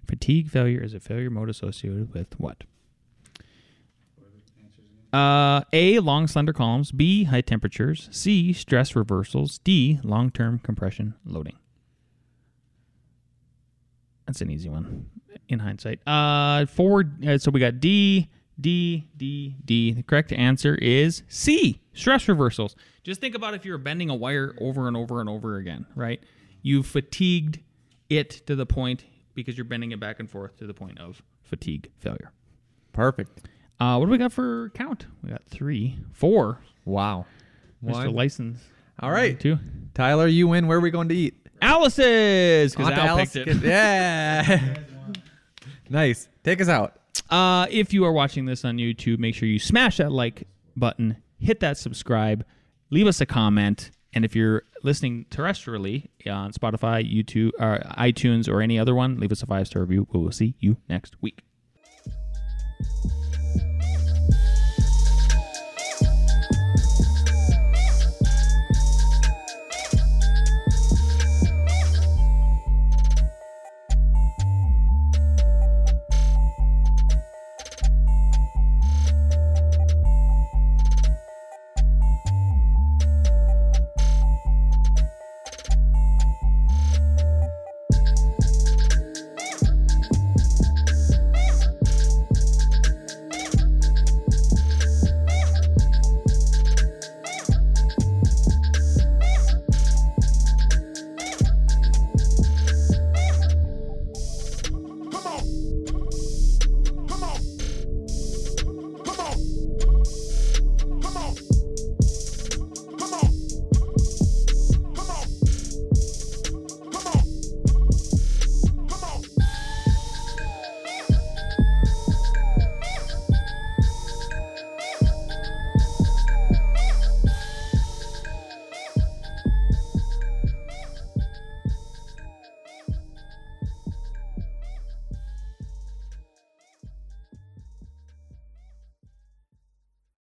Fatigue 0.08 0.50
failure 0.50 0.82
is 0.82 0.94
a 0.94 1.00
failure 1.00 1.30
mode 1.30 1.50
associated 1.50 2.14
with 2.14 2.40
what? 2.40 2.64
Uh, 5.16 5.64
A. 5.72 6.00
Long, 6.00 6.28
slender 6.28 6.52
columns. 6.52 6.92
B. 6.92 7.24
High 7.24 7.42
temperatures. 7.42 8.10
C. 8.12 8.52
Stress 8.52 8.96
reversals. 8.96 9.60
D. 9.60 10.00
Long 10.04 10.30
term 10.30 10.60
compression 10.60 11.14
loading. 11.26 11.58
That's 14.28 14.42
an 14.42 14.52
easy 14.52 14.68
one 14.68 15.10
in 15.48 15.60
hindsight. 15.60 16.06
Uh, 16.06 16.66
four. 16.66 17.06
Uh, 17.26 17.38
so 17.38 17.50
we 17.52 17.62
got 17.62 17.80
D, 17.80 18.30
D, 18.60 19.08
D, 19.16 19.56
D. 19.64 19.94
The 19.94 20.04
correct 20.04 20.34
answer 20.34 20.76
is 20.76 21.24
C. 21.30 21.80
Stress 21.94 22.28
reversals. 22.28 22.76
Just 23.04 23.22
think 23.22 23.36
about 23.36 23.54
if 23.54 23.64
you're 23.64 23.78
bending 23.78 24.10
a 24.10 24.16
wire 24.16 24.54
over 24.60 24.88
and 24.88 24.98
over 24.98 25.22
and 25.22 25.30
over 25.30 25.56
again, 25.56 25.86
right? 25.96 26.22
You've 26.62 26.88
fatigued 26.88 27.60
it 28.10 28.32
to 28.48 28.56
the 28.56 28.66
point 28.66 29.06
because 29.34 29.58
you're 29.58 29.64
bending 29.66 29.92
it 29.92 30.00
back 30.00 30.20
and 30.20 30.30
forth 30.30 30.58
to 30.58 30.68
the 30.68 30.74
point 30.74 31.00
of 31.00 31.22
fatigue 31.44 31.90
failure. 32.00 32.34
Perfect. 32.92 33.48
Uh, 33.80 33.98
what 33.98 34.06
do 34.06 34.12
we 34.12 34.18
got 34.18 34.32
for 34.32 34.72
count? 34.74 35.06
We 35.24 35.30
got 35.30 35.44
three, 35.46 35.98
four. 36.14 36.60
Wow. 36.86 37.26
Mr. 37.84 38.14
License. 38.14 38.60
All 39.00 39.12
right. 39.12 39.40
Two. 39.40 39.60
Tyler, 39.94 40.28
you 40.28 40.48
win. 40.48 40.68
Where 40.68 40.78
are 40.78 40.82
we 40.82 40.92
going 40.92 41.10
to 41.10 41.16
eat? 41.16 41.36
Alice's 41.62 42.72
because 42.72 42.88
On 42.88 42.94
to 42.94 43.02
Al 43.02 43.08
Alice. 43.08 43.34
picked 43.34 43.48
it. 43.48 43.64
Yeah. 43.64 44.76
nice. 45.90 46.28
Take 46.44 46.62
us 46.62 46.70
out. 46.70 47.00
Uh, 47.30 47.66
if 47.70 47.94
you 47.94 48.06
are 48.06 48.12
watching 48.12 48.46
this 48.46 48.64
on 48.66 48.78
YouTube, 48.78 49.20
make 49.20 49.36
sure 49.36 49.48
you 49.48 49.60
smash 49.60 49.98
that 49.98 50.12
like 50.12 50.48
button, 50.76 51.18
hit 51.40 51.60
that 51.62 51.78
subscribe, 51.78 52.46
leave 52.92 53.08
us 53.08 53.22
a 53.22 53.26
comment, 53.26 53.92
and 54.14 54.24
if 54.24 54.36
you're 54.36 54.64
listening 54.84 55.26
terrestrially 55.30 56.08
on 56.30 56.52
Spotify, 56.52 57.04
YouTube, 57.04 57.52
or 57.60 57.80
iTunes, 57.98 58.48
or 58.48 58.62
any 58.62 58.78
other 58.78 58.94
one, 58.94 59.20
leave 59.20 59.32
us 59.32 59.42
a 59.42 59.46
five 59.46 59.68
star 59.68 59.82
review. 59.82 60.08
We 60.12 60.20
will 60.20 60.32
see 60.32 60.56
you 60.60 60.78
next 60.88 61.16
week. 61.22 61.42